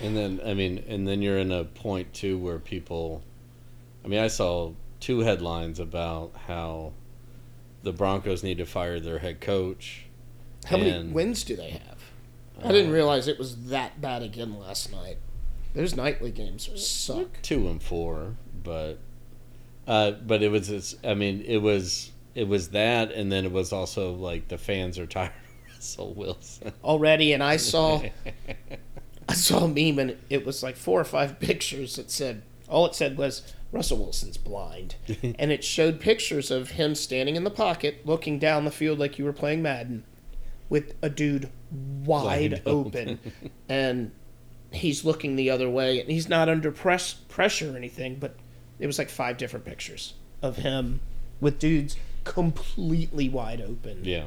And 0.00 0.16
then 0.16 0.40
I 0.44 0.54
mean, 0.54 0.82
and 0.88 1.06
then 1.06 1.20
you're 1.20 1.38
in 1.38 1.52
a 1.52 1.64
point 1.64 2.14
too 2.14 2.38
where 2.38 2.58
people. 2.58 3.22
I 4.02 4.08
mean, 4.08 4.20
I 4.20 4.28
saw 4.28 4.72
two 4.98 5.20
headlines 5.20 5.78
about 5.78 6.32
how 6.46 6.92
the 7.82 7.92
Broncos 7.92 8.42
need 8.42 8.58
to 8.58 8.66
fire 8.66 8.98
their 8.98 9.18
head 9.18 9.40
coach. 9.42 10.06
How 10.66 10.76
many 10.76 11.08
wins 11.08 11.44
do 11.44 11.56
they 11.56 11.70
have? 11.70 11.98
I 12.62 12.72
didn't 12.72 12.92
realize 12.92 13.26
it 13.26 13.38
was 13.38 13.56
that 13.66 14.00
bad 14.00 14.22
again 14.22 14.58
last 14.58 14.92
night. 14.92 15.16
Those 15.74 15.94
nightly 15.94 16.30
games 16.30 16.68
suck. 16.74 17.40
two 17.42 17.68
and 17.68 17.82
four, 17.82 18.36
but 18.62 18.98
uh, 19.86 20.12
but 20.12 20.42
it 20.42 20.50
was 20.50 20.68
this, 20.68 20.96
I 21.04 21.14
mean 21.14 21.42
it 21.42 21.58
was 21.58 22.10
it 22.34 22.48
was 22.48 22.70
that, 22.70 23.12
and 23.12 23.30
then 23.30 23.44
it 23.44 23.52
was 23.52 23.72
also 23.72 24.12
like 24.12 24.48
the 24.48 24.58
fans 24.58 24.98
are 24.98 25.06
tired 25.06 25.32
of 25.68 25.74
Russell 25.74 26.14
Wilson. 26.14 26.72
already, 26.84 27.32
and 27.32 27.42
I 27.42 27.56
saw 27.56 28.02
I 29.28 29.32
saw 29.32 29.64
a 29.64 29.68
meme 29.68 29.98
and 29.98 30.16
it 30.28 30.44
was 30.44 30.62
like 30.62 30.76
four 30.76 31.00
or 31.00 31.04
five 31.04 31.38
pictures 31.38 31.96
that 31.96 32.10
said 32.10 32.42
all 32.68 32.84
it 32.86 32.94
said 32.94 33.16
was 33.16 33.54
Russell 33.72 33.98
Wilson's 33.98 34.36
blind, 34.36 34.96
and 35.22 35.52
it 35.52 35.62
showed 35.62 36.00
pictures 36.00 36.50
of 36.50 36.72
him 36.72 36.94
standing 36.94 37.36
in 37.36 37.44
the 37.44 37.50
pocket, 37.50 38.04
looking 38.04 38.38
down 38.40 38.64
the 38.64 38.70
field 38.72 38.98
like 38.98 39.18
you 39.18 39.24
were 39.24 39.32
playing 39.32 39.62
Madden, 39.62 40.04
with 40.70 40.94
a 41.02 41.10
dude 41.10 41.50
wide, 41.70 42.52
Wide 42.52 42.62
open, 42.64 43.18
and 43.68 44.12
he's 44.72 45.04
looking 45.04 45.36
the 45.36 45.50
other 45.50 45.68
way, 45.68 46.00
and 46.00 46.08
he's 46.10 46.28
not 46.28 46.48
under 46.48 46.72
press 46.72 47.12
pressure 47.12 47.74
or 47.74 47.76
anything, 47.76 48.16
but 48.18 48.36
it 48.78 48.86
was 48.86 48.98
like 48.98 49.10
five 49.10 49.36
different 49.36 49.66
pictures 49.66 50.14
of 50.40 50.56
him 50.56 51.00
with 51.40 51.58
dudes 51.58 51.96
completely 52.24 53.28
wide 53.28 53.60
open. 53.60 54.00
yeah, 54.04 54.26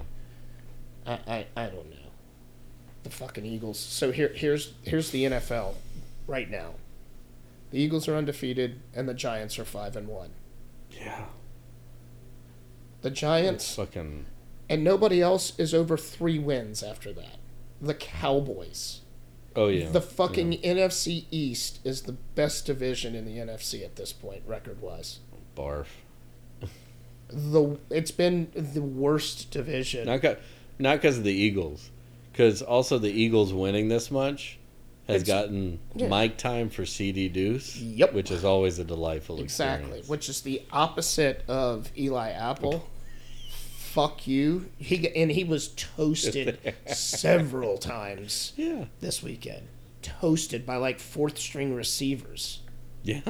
I, 1.07 1.13
I, 1.27 1.45
I 1.55 1.65
don't 1.67 1.89
know. 1.89 1.97
The 3.03 3.09
fucking 3.09 3.45
Eagles. 3.45 3.79
So 3.79 4.11
here 4.11 4.31
here's 4.35 4.73
here's 4.83 5.09
the 5.11 5.23
NFL 5.25 5.73
right 6.27 6.49
now. 6.49 6.75
The 7.71 7.79
Eagles 7.79 8.07
are 8.07 8.15
undefeated 8.15 8.79
and 8.93 9.09
the 9.09 9.13
Giants 9.13 9.57
are 9.57 9.65
five 9.65 9.95
and 9.95 10.07
one. 10.07 10.29
yeah, 10.91 11.25
The 13.01 13.09
it's 13.09 13.19
Giants 13.19 13.75
fucking 13.75 14.25
and 14.69 14.83
nobody 14.83 15.21
else 15.21 15.53
is 15.59 15.73
over 15.73 15.97
three 15.97 16.39
wins 16.39 16.81
after 16.83 17.11
that. 17.13 17.37
The 17.81 17.93
Cowboys. 17.93 19.01
oh 19.55 19.67
yeah, 19.67 19.89
The 19.89 20.01
fucking 20.01 20.53
NFC 20.63 21.25
East 21.31 21.79
is 21.83 22.03
the 22.03 22.13
best 22.13 22.65
division 22.65 23.13
in 23.15 23.25
the 23.25 23.37
NFC 23.37 23.83
at 23.83 23.95
this 23.97 24.13
point, 24.13 24.43
record 24.47 24.81
wise. 24.81 25.19
barf. 25.55 25.87
The 27.29 27.77
it's 27.89 28.11
been 28.11 28.51
the 28.53 28.81
worst 28.81 29.49
division. 29.51 30.05
Not 30.05 30.21
got, 30.21 30.37
not 30.77 30.97
because 30.97 31.17
of 31.17 31.23
the 31.23 31.33
Eagles, 31.33 31.89
because 32.31 32.61
also 32.61 32.99
the 32.99 33.09
Eagles 33.11 33.51
winning 33.53 33.87
this 33.89 34.11
much 34.11 34.59
has 35.07 35.23
It's- 35.23 35.27
gotten 35.27 35.79
yeah. 35.95 36.07
mic 36.07 36.37
time 36.37 36.69
for 36.69 36.85
CD 36.85 37.27
Deuce. 37.29 37.75
Yep. 37.77 38.13
which 38.13 38.29
is 38.31 38.45
always 38.45 38.77
a 38.79 38.83
delightful 38.83 39.35
experience. 39.41 39.51
Exactly, 39.53 39.83
experience. 39.99 40.09
which 40.09 40.29
is 40.29 40.41
the 40.41 40.61
opposite 40.71 41.43
of 41.47 41.91
Eli 41.97 42.29
Apple. 42.29 42.87
Fuck 43.93 44.25
you. 44.27 44.69
He 44.79 45.07
and 45.15 45.29
he 45.31 45.43
was 45.43 45.67
toasted 45.67 46.57
several 46.87 47.77
times 47.77 48.53
Yeah, 48.57 48.85
this 49.01 49.21
weekend. 49.21 49.67
Toasted 50.01 50.65
by 50.65 50.77
like 50.77 50.99
fourth 50.99 51.37
string 51.37 51.75
receivers. 51.75 52.61
yeah. 53.03 53.21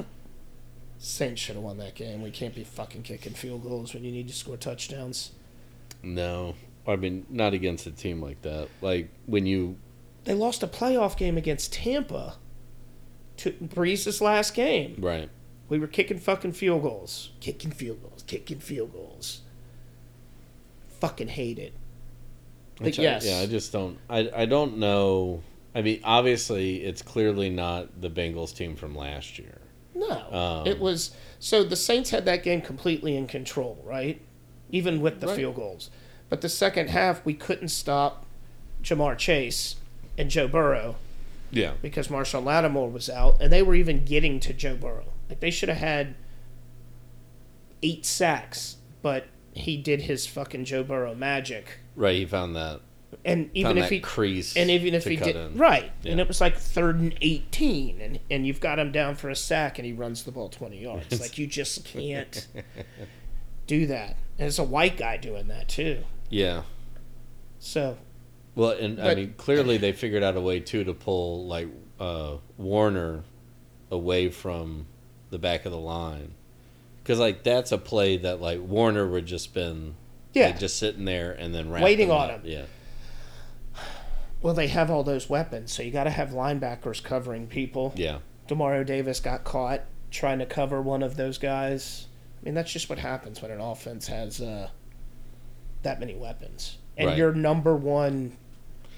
Saints 0.97 1.41
should 1.41 1.55
have 1.55 1.63
won 1.65 1.79
that 1.79 1.95
game. 1.95 2.21
We 2.21 2.31
can't 2.31 2.55
be 2.55 2.63
fucking 2.63 3.03
kicking 3.03 3.33
field 3.33 3.63
goals 3.63 3.93
when 3.93 4.05
you 4.05 4.11
need 4.11 4.29
to 4.29 4.33
score 4.33 4.55
touchdowns. 4.55 5.31
No, 6.01 6.55
I 6.87 6.95
mean 6.95 7.25
not 7.29 7.53
against 7.53 7.85
a 7.85 7.91
team 7.91 8.21
like 8.21 8.41
that. 8.43 8.69
Like 8.81 9.09
when 9.25 9.45
you 9.45 9.75
They 10.23 10.33
lost 10.33 10.63
a 10.63 10.67
playoff 10.67 11.17
game 11.17 11.37
against 11.37 11.73
Tampa. 11.73 12.37
To 13.37 13.51
Brees's 13.51 14.21
last 14.21 14.53
game. 14.53 14.95
right. 14.99 15.29
We 15.67 15.77
were 15.79 15.87
kicking 15.87 16.19
fucking 16.19 16.53
field 16.53 16.83
goals. 16.83 17.31
Kicking 17.41 17.71
field 17.71 18.01
goals. 18.01 18.23
Kicking 18.27 18.59
field 18.59 18.93
goals. 18.93 19.41
Fucking 21.03 21.27
hate 21.27 21.59
it. 21.59 21.73
But 22.77 22.85
Which 22.85 22.99
I- 22.99 23.03
yes. 23.03 23.25
yeah, 23.25 23.39
I 23.39 23.45
just 23.45 23.73
don't. 23.73 23.97
I 24.09 24.29
I 24.33 24.45
don't 24.45 24.77
know. 24.77 25.41
I 25.75 25.81
mean, 25.81 25.99
obviously, 26.05 26.77
it's 26.81 27.01
clearly 27.01 27.49
not 27.49 27.99
the 27.99 28.09
Bengals 28.09 28.55
team 28.55 28.77
from 28.77 28.95
last 28.95 29.37
year. 29.37 29.57
No, 29.93 30.31
Um, 30.31 30.65
it 30.65 30.79
was 30.79 31.11
so 31.39 31.61
the 31.65 31.75
Saints 31.75 32.11
had 32.11 32.23
that 32.23 32.41
game 32.41 32.61
completely 32.61 33.17
in 33.17 33.27
control, 33.27 33.77
right? 33.83 34.21
Even 34.71 35.01
with 35.01 35.19
the 35.19 35.27
Right. 35.27 35.35
field 35.35 35.55
goals, 35.55 35.89
but 36.29 36.39
the 36.39 36.47
second 36.47 36.89
half 36.89 37.23
we 37.25 37.33
couldn't 37.33 37.67
stop 37.67 38.25
Ja'Marr 38.81 39.17
Chase 39.17 39.75
and 40.17 40.29
Joe 40.29 40.47
Burrow 40.47 40.95
Yeah, 41.51 41.73
because 41.81 42.07
Marshon 42.07 42.45
Lattimore 42.45 42.89
was 42.89 43.09
out, 43.09 43.41
and 43.41 43.51
they 43.51 43.61
were 43.61 43.75
even 43.75 44.05
getting 44.05 44.39
to 44.39 44.53
Joe 44.53 44.77
Burrow. 44.77 45.11
Like 45.29 45.41
they 45.41 45.51
should 45.51 45.67
have 45.69 45.79
had 45.79 46.15
eight 47.81 48.05
sacks, 48.05 48.77
but 49.01 49.25
he 49.53 49.77
did 49.77 50.01
his 50.01 50.25
fucking 50.27 50.65
Joe 50.65 50.83
Burrow 50.83 51.15
magic, 51.15 51.79
right. 51.95 52.15
He 52.15 52.25
found 52.25 52.55
that. 52.55 52.81
and 53.23 53.49
even 53.53 53.77
if 53.77 53.85
that 53.85 53.91
he 53.91 53.99
crease. 53.99 54.55
and 54.57 54.69
even 54.69 54.93
if 54.93 55.03
he 55.03 55.15
did 55.15 55.35
in. 55.35 55.57
right, 55.57 55.91
and 56.05 56.19
it 56.19 56.27
was 56.27 56.41
like 56.41 56.57
third 56.57 56.99
and 56.99 57.15
eighteen, 57.21 58.01
and 58.01 58.19
and 58.29 58.45
you've 58.47 58.59
got 58.59 58.79
him 58.79 58.91
down 58.91 59.15
for 59.15 59.29
a 59.29 59.35
sack, 59.35 59.79
and 59.79 59.85
he 59.85 59.93
runs 59.93 60.23
the 60.23 60.31
ball 60.31 60.49
twenty 60.49 60.79
yards. 60.81 61.19
like 61.21 61.37
you 61.37 61.47
just 61.47 61.85
can't 61.85 62.47
do 63.67 63.87
that. 63.87 64.17
And 64.39 64.47
it's 64.47 64.59
a 64.59 64.63
white 64.63 64.97
guy 64.97 65.17
doing 65.17 65.47
that 65.49 65.69
too. 65.69 66.03
Yeah, 66.29 66.63
So 67.59 67.97
Well, 68.55 68.71
and 68.71 68.99
I 68.99 69.13
mean, 69.13 69.35
clearly 69.37 69.77
they 69.77 69.91
figured 69.91 70.23
out 70.23 70.35
a 70.35 70.41
way 70.41 70.59
too 70.59 70.83
to 70.83 70.93
pull 70.93 71.45
like 71.47 71.67
uh, 71.99 72.37
Werner 72.57 73.23
away 73.91 74.29
from 74.29 74.87
the 75.29 75.37
back 75.37 75.65
of 75.65 75.71
the 75.71 75.77
line, 75.77 76.33
because 77.03 77.19
like 77.19 77.43
that's 77.43 77.71
a 77.71 77.77
play 77.77 78.17
that 78.17 78.41
like 78.41 78.59
Werner 78.61 79.07
would 79.07 79.25
just 79.25 79.53
been 79.53 79.95
yeah, 80.33 80.47
like, 80.47 80.59
just 80.59 80.77
sitting 80.77 81.05
there 81.05 81.31
and 81.33 81.53
then 81.53 81.69
Waiting 81.69 82.09
on 82.09 82.29
up. 82.31 82.43
him. 82.43 82.51
Yeah, 82.51 82.65
well 84.41 84.53
they 84.53 84.67
have 84.67 84.89
all 84.91 85.03
those 85.03 85.29
weapons, 85.29 85.71
so 85.71 85.83
you 85.83 85.91
got 85.91 86.03
to 86.05 86.09
have 86.09 86.29
linebackers 86.29 87.01
covering 87.03 87.47
people. 87.47 87.93
yeah, 87.95 88.19
Demario 88.47 88.85
Davis 88.85 89.19
got 89.19 89.43
caught 89.43 89.81
trying 90.11 90.39
to 90.39 90.45
cover 90.45 90.81
one 90.81 91.01
of 91.03 91.15
those 91.15 91.37
guys. 91.37 92.07
I 92.41 92.45
mean, 92.45 92.53
that's 92.53 92.71
just 92.71 92.89
what 92.89 92.99
happens 92.99 93.41
when 93.41 93.51
an 93.51 93.61
offense 93.61 94.07
has 94.07 94.41
uh, 94.41 94.69
that 95.83 95.99
many 95.99 96.15
weapons, 96.15 96.77
and 96.97 97.09
Right. 97.09 97.17
your 97.17 97.33
number 97.33 97.75
one 97.75 98.35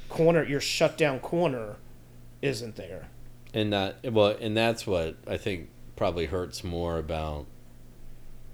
corner, 0.09 0.43
your 0.43 0.59
shutdown 0.61 1.19
corner, 1.19 1.75
isn't 2.41 2.75
there. 2.75 3.07
and 3.53 3.71
that 3.73 4.11
well, 4.11 4.35
and 4.39 4.55
that's 4.57 4.85
what 4.87 5.15
I 5.27 5.37
think 5.37 5.69
probably 5.95 6.25
hurts 6.25 6.63
more 6.63 6.97
about 6.97 7.45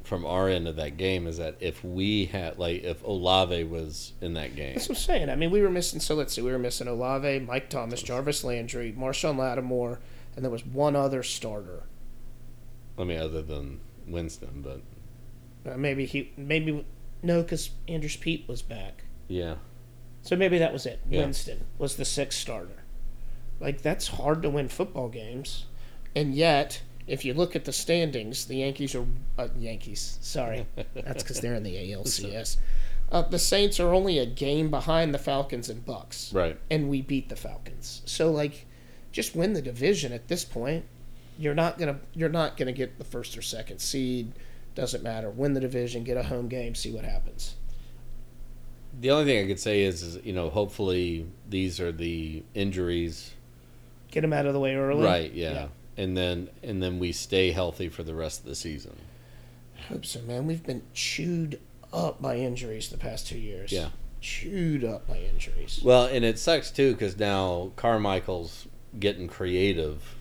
from 0.04 0.26
our 0.26 0.50
end 0.50 0.68
of 0.68 0.76
that 0.78 0.98
game 0.98 1.28
is 1.28 1.38
that 1.38 1.56
if 1.60 1.84
we 1.84 2.26
had 2.26 2.58
like 2.58 2.84
if 2.84 3.04
Olave 3.04 3.64
was 3.66 4.14
in 4.22 4.34
that 4.34 4.56
game, 4.56 4.74
That's 4.76 4.90
what 4.90 4.98
I'm 4.98 5.02
saying. 5.04 5.30
I 5.30 5.36
mean, 5.36 5.52
we 5.52 5.62
were 5.62 5.70
missing. 5.70 6.00
So 6.00 6.16
let's 6.16 6.34
see, 6.34 6.42
we 6.42 6.52
were 6.52 6.60
missing 6.60 6.88
Olave, 6.88 7.40
Mike 7.40 7.70
Thomas, 7.70 8.02
Jarvis 8.02 8.44
Landry, 8.44 8.94
Marshon 8.98 9.38
Lattimore, 9.38 10.00
and 10.36 10.44
there 10.44 10.52
was 10.52 10.66
one 10.66 10.96
other 10.96 11.24
starter. 11.24 11.84
I 12.98 13.04
mean, 13.04 13.20
other 13.20 13.42
than 13.42 13.80
Winston, 14.08 14.62
but 14.64 14.82
Uh, 15.72 15.78
maybe 15.78 16.06
he, 16.06 16.32
maybe 16.36 16.86
no, 17.24 17.42
because 17.44 17.70
Andrus 17.88 18.16
Peat 18.16 18.48
was 18.48 18.62
back. 18.62 19.04
yeah, 19.28 19.56
So 20.24 20.36
maybe 20.36 20.58
that 20.58 20.74
was 20.74 20.86
it. 20.86 21.00
Yeah. 21.10 21.22
Winston 21.22 21.66
was 21.78 21.96
the 21.96 22.06
sixth 22.06 22.40
starter. 22.40 22.84
Like 23.60 23.82
that's 23.84 24.08
hard 24.08 24.42
to 24.42 24.50
win 24.50 24.68
football 24.70 25.08
games, 25.10 25.66
and 26.16 26.34
yet 26.34 26.82
if 27.12 27.26
you 27.26 27.34
look 27.34 27.58
at 27.58 27.66
the 27.66 27.74
standings, 27.74 28.46
the 28.46 28.56
Yankees 28.56 28.96
are 28.96 29.06
uh, 29.38 29.50
Yankees. 29.58 30.18
Sorry, 30.22 30.66
that's 30.96 31.24
because 31.24 31.42
they're 31.42 31.56
in 31.56 31.64
the 31.64 31.76
ALCS. 31.76 32.58
Uh, 33.12 33.24
the 33.24 33.38
Saints 33.38 33.78
are 33.78 33.94
only 33.94 34.20
a 34.20 34.26
game 34.26 34.70
behind 34.70 35.14
the 35.14 35.20
Falcons 35.20 35.68
and 35.68 35.86
Bucs, 35.86 36.34
right. 36.34 36.58
and 36.70 36.88
we 36.88 37.02
beat 37.02 37.28
the 37.28 37.36
Falcons. 37.36 38.02
So 38.06 38.32
like, 38.32 38.66
just 39.12 39.36
win 39.36 39.52
the 39.52 39.62
division 39.62 40.14
at 40.14 40.30
this 40.30 40.46
point. 40.46 40.86
You're 41.38 41.54
not 41.54 41.78
gonna 41.78 42.00
you're 42.14 42.30
not 42.30 42.56
gonna 42.56 42.72
get 42.72 42.98
the 42.98 43.04
first 43.04 43.38
or 43.38 43.42
second 43.42 43.80
seed. 43.80 44.32
Doesn't 44.76 45.04
matter. 45.04 45.30
Win 45.30 45.52
the 45.52 45.60
division, 45.60 46.06
get 46.06 46.16
a 46.16 46.24
home 46.24 46.48
game, 46.48 46.74
see 46.74 46.94
what 46.94 47.04
happens. 47.04 47.56
The 49.02 49.12
only 49.12 49.26
thing 49.26 49.44
I 49.44 49.48
could 49.50 49.60
say 49.60 49.82
is, 49.82 50.04
is 50.04 50.26
you 50.26 50.32
know, 50.32 50.50
hopefully 50.50 51.28
these 51.50 51.82
are 51.82 51.92
the 51.92 52.44
injuries, 52.54 53.34
Get 54.10 54.22
them 54.22 54.32
out 54.32 54.46
of 54.46 54.54
the 54.54 54.60
way 54.62 54.76
early. 54.76 55.04
right? 55.04 55.34
Yeah. 55.34 55.68
And 56.02 56.18
then 56.18 56.50
and 56.64 56.82
then 56.82 57.00
we 57.00 57.12
stay 57.12 57.52
healthy 57.52 57.88
for 57.88 58.04
the 58.04 58.16
rest 58.16 58.42
of 58.42 58.46
the 58.46 58.56
season. 58.56 58.98
I 59.78 59.82
hope 59.94 60.06
so, 60.06 60.22
man. 60.22 60.48
We've 60.48 60.64
been 60.64 60.84
chewed 60.94 61.60
up 61.94 62.22
by 62.22 62.38
injuries 62.38 62.90
the 62.90 62.98
past 62.98 63.28
two 63.28 63.38
years. 63.38 63.72
Yeah. 63.72 63.90
Chewed 64.20 64.84
up 64.84 65.08
by 65.08 65.18
injuries. 65.18 65.82
Well, 65.84 66.06
and 66.06 66.26
it 66.26 66.38
sucks 66.38 66.72
too 66.72 66.94
because 66.94 67.18
now 67.18 67.72
Carmichael's 67.76 68.68
getting 69.00 69.28
creative 69.28 70.16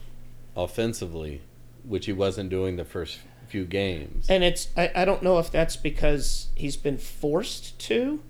offensively, 0.55 1.41
which 1.83 2.05
he 2.05 2.13
wasn't 2.13 2.49
doing 2.49 2.77
the 2.77 2.85
first 2.85 3.19
few 3.47 3.65
games. 3.65 4.27
And 4.29 4.43
it's 4.43 4.69
I, 4.77 4.91
I 4.95 5.05
don't 5.05 5.21
know 5.21 5.37
if 5.39 5.51
that's 5.51 5.75
because 5.75 6.47
he's 6.55 6.77
been 6.77 6.97
forced 6.97 7.77
to, 7.81 8.21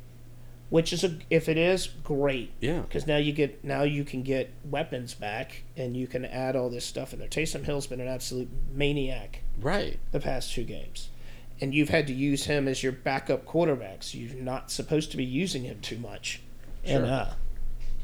which 0.71 0.91
is 0.91 1.03
a 1.03 1.17
if 1.29 1.47
it 1.47 1.57
is 1.57 1.87
great 2.03 2.51
Yeah, 2.61 2.79
because 2.79 3.05
now 3.05 3.17
you 3.17 3.33
get 3.33 3.63
now 3.63 3.83
you 3.83 4.03
can 4.03 4.23
get 4.23 4.49
weapons 4.63 5.13
back 5.13 5.63
and 5.77 5.95
you 5.95 6.07
can 6.07 6.25
add 6.25 6.55
all 6.55 6.69
this 6.69 6.85
stuff 6.85 7.13
in 7.13 7.19
there. 7.19 7.27
Taysom 7.27 7.63
Hill's 7.65 7.85
been 7.85 7.99
an 8.01 8.07
absolute 8.07 8.49
maniac 8.73 9.41
right. 9.59 9.99
the 10.11 10.19
past 10.19 10.51
two 10.53 10.63
games. 10.63 11.09
And 11.59 11.75
you've 11.75 11.89
had 11.89 12.07
to 12.07 12.13
use 12.13 12.45
him 12.45 12.67
as 12.67 12.81
your 12.81 12.91
backup 12.91 13.45
quarterback, 13.45 14.01
so 14.01 14.17
you're 14.17 14.41
not 14.41 14.71
supposed 14.71 15.11
to 15.11 15.17
be 15.17 15.23
using 15.23 15.63
him 15.63 15.79
too 15.81 15.97
much. 15.99 16.41
And 16.83 17.05
Sure. 17.05 17.13
uh 17.13 17.33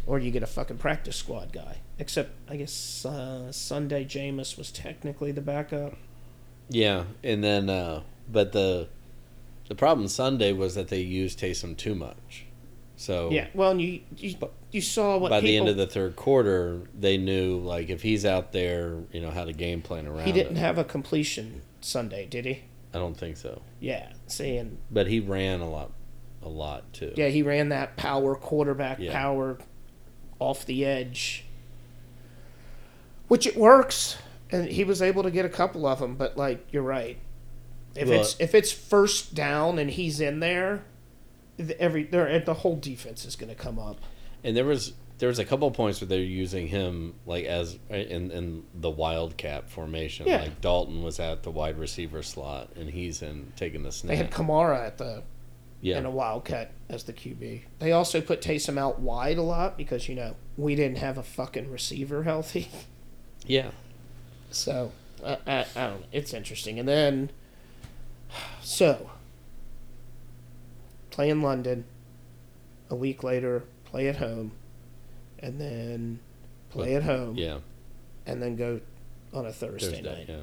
or 0.06 0.19
you 0.19 0.32
get 0.32 0.43
a 0.43 0.47
fucking 0.47 0.77
practice 0.77 1.17
squad 1.17 1.51
guy. 1.51 1.77
Except 1.99 2.32
I 2.49 2.58
guess 2.58 3.06
uh, 3.06 3.51
Sunday 3.51 4.06
Jameis 4.06 4.58
was 4.58 4.71
technically 4.71 5.32
the 5.32 5.41
backup. 5.41 5.95
Yeah, 6.69 7.06
and 7.23 7.43
then 7.43 7.69
uh, 7.69 8.01
but 8.32 8.51
the 8.51 8.88
the 9.67 9.75
problem 9.75 10.08
Sunday 10.08 10.53
was 10.53 10.75
that 10.75 10.89
they 10.89 10.99
used 11.01 11.39
Taysom 11.39 11.75
too 11.77 11.95
much. 11.95 12.45
So 12.97 13.29
Yeah. 13.31 13.47
Well, 13.53 13.71
and 13.71 13.81
you 13.81 14.01
you, 14.17 14.36
you 14.71 14.81
saw 14.81 15.17
what 15.17 15.29
by 15.29 15.39
the 15.39 15.55
end 15.55 15.69
of 15.69 15.77
the 15.77 15.88
third 15.88 16.15
quarter, 16.15 16.81
they 16.99 17.17
knew 17.17 17.57
like 17.60 17.89
if 17.89 18.01
he's 18.01 18.25
out 18.25 18.51
there, 18.51 18.97
you 19.13 19.21
know 19.21 19.29
how 19.31 19.45
to 19.45 19.53
game 19.53 19.81
plan 19.81 20.07
around. 20.07 20.25
he 20.25 20.31
didn't 20.33 20.57
it. 20.57 20.60
have 20.60 20.77
a 20.77 20.83
completion 20.83 21.62
Sunday, 21.79 22.25
did 22.25 22.43
he? 22.45 22.63
I 22.93 22.97
don't 22.99 23.15
think 23.15 23.38
so, 23.38 23.62
Yeah. 23.79 24.12
seeing. 24.25 24.79
but 24.89 25.07
he 25.07 25.19
ran 25.19 25.62
a 25.62 25.69
lot, 25.69 25.91
a 26.41 26.49
lot 26.49 26.91
too. 26.91 27.13
yeah, 27.15 27.27
he 27.27 27.43
ran 27.43 27.69
that 27.69 27.95
power 27.97 28.33
quarterback 28.36 28.97
Yeah. 28.99 29.12
power 29.12 29.60
off 30.39 30.65
the 30.65 30.83
edge, 30.86 31.45
which 33.27 33.45
it 33.45 33.55
works, 33.57 34.17
and 34.51 34.67
he 34.69 34.83
was 34.83 35.01
able 35.01 35.21
to 35.23 35.31
get 35.31 35.45
a 35.45 35.49
couple 35.49 35.86
of 35.86 35.99
them. 35.99 36.15
But 36.15 36.36
like 36.38 36.65
you're 36.71 36.81
right, 36.83 37.17
if 37.95 38.07
Well- 38.10 38.21
it's 38.21 38.36
if 38.39 38.55
it's 38.55 38.71
first 38.71 39.36
down 39.36 39.77
and 39.79 39.91
he's 39.91 40.19
in 40.19 40.39
there, 40.39 40.83
the- 41.57 41.79
every 41.79 42.03
there 42.03 42.39
the 42.39 42.53
whole 42.53 42.75
defense 42.75 43.25
is 43.25 43.35
going 43.35 43.49
to 43.49 43.55
come 43.55 43.79
up. 43.79 43.99
And 44.43 44.55
there 44.55 44.65
was 44.65 44.93
there 45.17 45.29
was 45.29 45.39
a 45.39 45.45
couple 45.45 45.69
points 45.71 45.99
where 45.99 46.07
they're 46.07 46.19
using 46.19 46.67
him 46.67 47.15
like 47.25 47.45
as 47.45 47.77
in 47.89 48.31
in 48.31 48.63
the 48.73 48.89
wildcat 48.89 49.69
formation. 49.69 50.27
Yeah. 50.27 50.41
Like 50.41 50.61
Dalton 50.61 51.03
was 51.03 51.19
at 51.19 51.43
the 51.43 51.51
wide 51.51 51.77
receiver 51.79 52.21
slot, 52.23 52.69
and 52.75 52.89
he's 52.89 53.21
in 53.21 53.51
taking 53.55 53.83
the 53.83 53.91
snap. 53.91 54.09
They 54.09 54.15
had 54.15 54.31
Kamara 54.31 54.85
at 54.85 54.97
the 54.97 55.23
yeah, 55.81 55.97
and 55.97 56.07
a 56.07 56.11
Wildcat 56.11 56.71
as 56.89 57.03
the 57.03 57.13
QB. 57.13 57.61
They 57.79 57.91
also 57.91 58.19
put 58.19 58.41
Taysom 58.41 58.77
out 58.77 58.99
wide 58.99 59.37
a 59.37 59.43
lot 59.43 59.77
because 59.77 60.09
you 60.09 60.15
know 60.15 60.35
we 60.55 60.75
didn't 60.75 60.97
have 60.97 61.17
a 61.17 61.23
fucking 61.23 61.69
receiver 61.69 62.23
healthy. 62.23 62.69
yeah. 63.45 63.71
So 64.49 64.91
I, 65.23 65.37
I, 65.45 65.65
I 65.75 65.87
don't 65.87 66.01
know. 66.01 66.07
It's 66.11 66.33
interesting. 66.33 66.79
And 66.79 66.87
then 66.87 67.29
so 68.61 69.11
play 71.17 71.32
in 71.32 71.41
London. 71.41 71.84
A 72.91 72.95
week 72.95 73.23
later, 73.23 73.63
play 73.86 74.08
at 74.08 74.17
home, 74.17 74.51
and 75.39 75.60
then 75.60 76.19
play 76.69 76.93
at 76.95 77.01
home, 77.03 77.36
Yeah, 77.36 77.58
and 78.27 78.41
then 78.41 78.56
go 78.56 78.80
on 79.34 79.45
a 79.47 79.51
Thursday, 79.51 79.93
Thursday. 79.95 80.10
night 80.10 80.25
Yeah. 80.30 80.41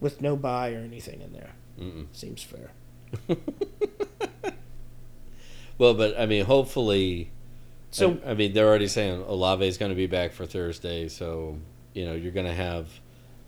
with 0.00 0.22
no 0.22 0.36
bye 0.36 0.72
or 0.72 0.78
anything 0.78 1.20
in 1.20 1.32
there. 1.32 1.50
Mm-mm. 1.78 2.06
Seems 2.12 2.42
fair. 2.42 2.70
Well, 5.78 5.94
but 5.94 6.18
I 6.18 6.26
mean, 6.26 6.44
hopefully. 6.44 7.30
So 7.90 8.18
I, 8.24 8.30
I 8.30 8.34
mean, 8.34 8.52
they're 8.52 8.68
already 8.68 8.86
saying 8.86 9.22
Olave 9.26 9.66
is 9.66 9.78
going 9.78 9.90
to 9.90 9.96
be 9.96 10.06
back 10.06 10.32
for 10.32 10.46
Thursday, 10.46 11.08
so 11.08 11.58
you 11.92 12.04
know 12.04 12.14
you're 12.14 12.30
going 12.32 12.46
to 12.46 12.54
have 12.54 12.88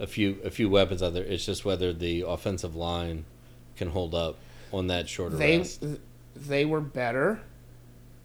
a 0.01 0.07
few 0.07 0.39
a 0.43 0.51
few 0.51 0.69
weapons 0.69 1.01
out 1.03 1.15
there. 1.15 1.23
It's 1.23 1.47
just 1.47 1.65
whether 1.65 1.93
the 1.93 2.23
offensive 2.27 2.75
line 2.75 3.25
can 3.77 3.89
hold 3.91 4.15
up 4.17 4.37
on 4.73 4.89
that 4.89 5.09
shorter 5.09 5.37
they 5.37 5.59
rest. 5.59 5.85
They 6.35 6.65
were 6.65 6.81
better. 6.81 7.41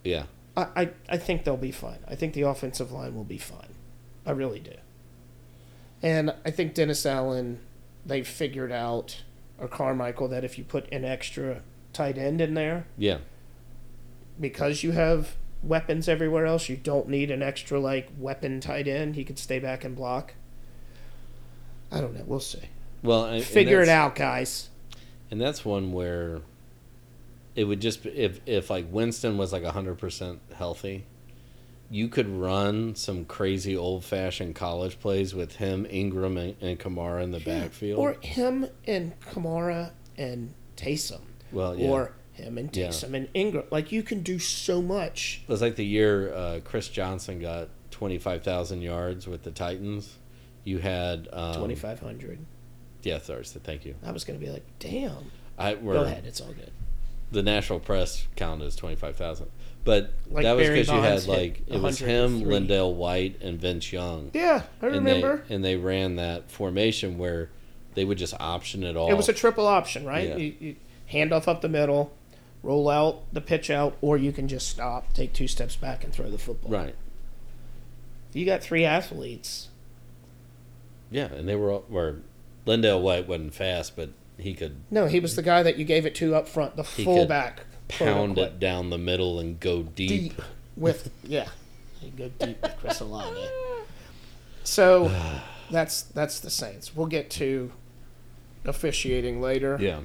Yeah, 0.04 0.24
I, 0.56 0.66
I, 0.76 0.90
I 1.08 1.16
think 1.16 1.44
they'll 1.44 1.56
be 1.56 1.72
fine. 1.72 1.98
I 2.08 2.14
think 2.14 2.34
the 2.34 2.42
offensive 2.42 2.92
line 2.92 3.14
will 3.14 3.24
be 3.24 3.38
fine. 3.38 3.74
I 4.26 4.32
really 4.32 4.60
do. 4.60 4.74
And 6.02 6.34
I 6.44 6.50
think 6.50 6.74
Dennis 6.74 7.04
Allen, 7.04 7.60
they 8.06 8.22
figured 8.22 8.72
out, 8.72 9.22
or 9.58 9.68
Carmichael, 9.68 10.28
that 10.28 10.44
if 10.44 10.56
you 10.56 10.64
put 10.64 10.90
an 10.92 11.04
extra 11.04 11.62
tight 11.92 12.16
end 12.16 12.40
in 12.40 12.54
there, 12.54 12.86
yeah, 12.96 13.18
because 14.40 14.82
you 14.82 14.92
have 14.92 15.36
weapons 15.62 16.08
everywhere 16.08 16.46
else, 16.46 16.68
you 16.68 16.76
don't 16.76 17.08
need 17.08 17.30
an 17.30 17.42
extra, 17.42 17.78
like, 17.78 18.08
weapon 18.18 18.60
tight 18.60 18.88
end. 18.88 19.14
He 19.14 19.24
could 19.24 19.38
stay 19.38 19.58
back 19.58 19.84
and 19.84 19.94
block. 19.94 20.34
I 21.92 22.00
don't 22.00 22.14
know. 22.14 22.24
We'll 22.26 22.40
see. 22.40 22.62
well, 23.02 23.26
and 23.26 23.44
Figure 23.44 23.82
it 23.82 23.88
out, 23.88 24.14
guys. 24.14 24.70
And 25.30 25.40
that's 25.40 25.64
one 25.64 25.92
where 25.92 26.40
it 27.60 27.64
would 27.64 27.80
just 27.80 28.02
be, 28.04 28.08
if 28.10 28.40
if 28.46 28.70
like 28.70 28.86
Winston 28.90 29.36
was 29.36 29.52
like 29.52 29.64
hundred 29.64 29.98
percent 29.98 30.40
healthy, 30.54 31.04
you 31.90 32.08
could 32.08 32.26
run 32.26 32.94
some 32.94 33.26
crazy 33.26 33.76
old 33.76 34.02
fashioned 34.02 34.54
college 34.54 34.98
plays 34.98 35.34
with 35.34 35.56
him, 35.56 35.86
Ingram, 35.90 36.38
and, 36.38 36.56
and 36.62 36.78
Kamara 36.78 37.22
in 37.22 37.32
the 37.32 37.40
backfield. 37.40 37.98
Or 37.98 38.16
him 38.22 38.66
and 38.86 39.12
Kamara 39.20 39.90
and 40.16 40.54
Taysom. 40.74 41.20
well, 41.52 41.76
yeah. 41.76 41.90
Or 41.90 42.12
him 42.32 42.56
and 42.56 42.74
Yeah. 42.74 42.88
Taysom 42.88 43.12
and 43.12 43.28
Ingram. 43.34 43.64
Like, 43.70 43.92
you 43.92 44.02
can 44.02 44.22
do 44.22 44.38
so 44.38 44.80
much. 44.80 45.42
It 45.46 45.52
was 45.52 45.60
like 45.60 45.76
the 45.76 45.84
year 45.84 46.32
uh, 46.32 46.60
Chris 46.64 46.88
Johnson 46.88 47.40
got 47.40 47.68
25,000 47.90 48.80
yards 48.80 49.26
with 49.26 49.42
the 49.42 49.50
Titans. 49.50 50.16
You 50.64 50.78
had 50.78 51.28
um, 51.30 51.54
2,500. 51.56 52.38
Yeah, 53.02 53.18
Thursday. 53.18 53.60
Thank 53.62 53.84
you. 53.84 53.96
I 54.02 54.12
was 54.12 54.24
going 54.24 54.38
to 54.40 54.44
be 54.46 54.50
like, 54.50 54.64
damn. 54.78 55.30
I 55.58 55.74
Go 55.74 55.90
ahead. 56.02 56.24
It's 56.24 56.40
all 56.40 56.52
good. 56.52 56.70
The 57.32 57.42
national 57.42 57.80
press 57.80 58.26
counted 58.36 58.66
as 58.66 58.76
25,000. 58.76 59.46
But 59.84 60.12
Like 60.30 60.44
that 60.44 60.56
was 60.56 60.68
because 60.68 60.88
you 60.88 61.00
had 61.00 61.26
like 61.26 61.62
it 61.66 61.80
was 61.80 61.98
him, 62.00 62.40
103. 62.42 62.52
LenDale 62.76 62.94
White, 62.94 63.40
and 63.40 63.58
Vince 63.58 63.92
Young. 63.92 64.30
Yeah, 64.34 64.62
I 64.82 64.86
and 64.86 64.96
remember. 64.96 65.44
they 65.48 65.54
and 65.54 65.64
they 65.64 65.76
ran 65.76 66.16
that 66.16 66.50
formation 66.50 67.16
where 67.18 67.50
they 67.94 68.04
would 68.04 68.18
just 68.18 68.34
option 68.38 68.84
it 68.84 68.96
all. 68.96 69.10
It 69.10 69.14
was 69.14 69.28
a 69.28 69.32
triple 69.32 69.66
option, 69.66 70.04
right? 70.04 70.28
Yeah. 70.28 70.36
You, 70.36 70.54
you 70.60 70.76
hand 71.06 71.32
off 71.32 71.48
up 71.48 71.60
the 71.62 71.68
middle, 71.68 72.12
roll 72.62 72.88
out 72.90 73.22
the 73.32 73.40
pitch 73.40 73.70
out, 73.70 73.96
or 74.02 74.16
you 74.18 74.32
can 74.32 74.48
just 74.48 74.68
stop, 74.68 75.12
take 75.14 75.32
two 75.32 75.48
steps 75.48 75.76
back, 75.76 76.04
and 76.04 76.12
throw 76.12 76.30
the 76.30 76.38
football. 76.38 76.70
right. 76.70 76.94
You 78.32 78.44
got 78.46 78.62
three 78.62 78.84
athletes. 78.84 79.68
Yeah, 81.10 81.26
and 81.32 81.48
they 81.48 81.56
were 81.56 81.70
all, 81.72 81.84
were 81.88 82.18
LenDale 82.66 83.00
White 83.02 83.26
wasn't 83.26 83.54
fast, 83.54 83.96
but 83.96 84.10
he 84.40 84.54
could 84.54 84.82
No, 84.90 85.06
he 85.06 85.20
was 85.20 85.36
the 85.36 85.42
guy 85.42 85.62
that 85.62 85.76
you 85.76 85.84
gave 85.84 86.06
it 86.06 86.14
to 86.16 86.34
up 86.34 86.48
front, 86.48 86.76
the 86.76 86.82
He 86.82 87.04
could 87.04 87.12
fullback. 87.12 87.56
quote 87.56 87.66
pound 88.08 88.38
it 88.38 88.58
down 88.60 88.90
the 88.90 88.98
middle 88.98 89.38
and 89.40 89.58
go 89.60 89.82
deep. 89.82 90.08
deep 90.08 90.42
with 90.76 91.10
yeah. 91.24 91.48
You 92.02 92.10
go 92.10 92.30
deep 92.46 92.62
with 92.62 92.76
Chris 92.78 93.00
Olave. 93.00 93.40
So 94.64 95.10
that's 95.70 96.02
that's 96.02 96.40
the 96.40 96.50
Saints. 96.50 96.94
We'll 96.96 97.06
get 97.06 97.30
to 97.32 97.72
officiating 98.64 99.40
later 99.40 99.78
Yeah, 99.80 100.00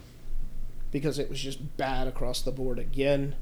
because 0.92 1.20
it 1.20 1.30
was 1.30 1.40
just 1.42 1.78
bad 1.78 2.08
across 2.08 2.42
the 2.42 2.52
board 2.52 2.80
again. 2.80 3.36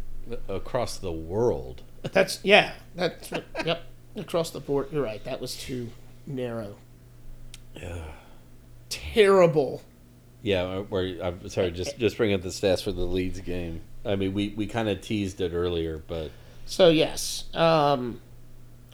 across 0.47 0.97
the 0.97 1.11
world. 1.11 1.81
That's 2.11 2.39
yeah. 2.43 2.73
That's 2.95 3.31
yep. 3.65 3.83
Across 4.15 4.51
the 4.51 4.59
board, 4.59 4.89
you're 4.91 5.03
right. 5.03 5.23
That 5.23 5.41
was 5.41 5.55
too 5.55 5.89
narrow. 6.27 6.75
Yeah 7.75 8.03
terrible. 8.89 9.81
Yeah, 10.43 10.79
where 10.79 11.23
I'm 11.23 11.47
sorry, 11.49 11.71
just 11.71 11.97
just 11.97 12.17
bring 12.17 12.33
up 12.33 12.41
the 12.41 12.49
stats 12.49 12.83
for 12.83 12.91
the 12.91 13.05
Leeds 13.05 13.39
game. 13.39 13.81
I 14.05 14.17
mean, 14.17 14.33
we 14.33 14.49
we 14.49 14.67
kind 14.67 14.89
of 14.89 15.01
teased 15.01 15.39
it 15.41 15.53
earlier, 15.53 16.03
but 16.05 16.31
So 16.65 16.89
yes, 16.89 17.45
um, 17.53 18.19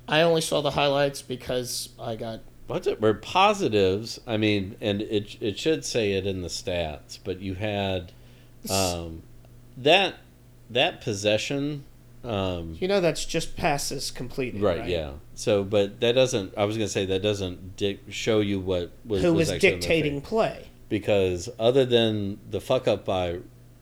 I 0.07 0.21
only 0.21 0.41
saw 0.41 0.61
the 0.61 0.71
highlights 0.71 1.23
because 1.23 1.89
I 1.99 2.15
got 2.15 2.41
what's 2.67 2.85
it? 2.85 3.01
We're 3.01 3.15
positives. 3.15 4.19
I 4.27 4.37
mean, 4.37 4.75
and 4.79 5.01
it 5.01 5.41
it 5.41 5.59
should 5.59 5.83
say 5.83 6.13
it 6.13 6.27
in 6.27 6.41
the 6.41 6.47
stats, 6.47 7.17
but 7.23 7.41
you 7.41 7.55
had 7.55 8.11
um, 8.69 9.23
that 9.75 10.15
that 10.69 11.01
possession. 11.01 11.83
Um, 12.23 12.75
you 12.79 12.87
know 12.87 13.01
that's 13.01 13.25
just 13.25 13.55
passes 13.55 14.11
completed. 14.11 14.61
right, 14.61 14.79
Right. 14.81 14.89
Yeah. 14.89 15.11
So, 15.35 15.63
but 15.63 16.01
that 16.01 16.13
doesn't. 16.13 16.53
I 16.57 16.65
was 16.65 16.75
gonna 16.77 16.89
say 16.89 17.05
that 17.05 17.21
doesn't 17.21 17.77
dic- 17.77 18.01
show 18.09 18.41
you 18.41 18.59
what 18.59 18.91
was 19.05 19.21
Who 19.21 19.33
was 19.33 19.47
was 19.47 19.51
actually 19.55 19.69
in 19.69 19.79
their 19.79 19.79
dictating 19.79 20.21
play? 20.21 20.68
Because 20.89 21.49
other 21.59 21.85
than 21.85 22.39
the 22.49 22.59
fuck 22.59 22.87
up 22.87 23.05
by 23.05 23.39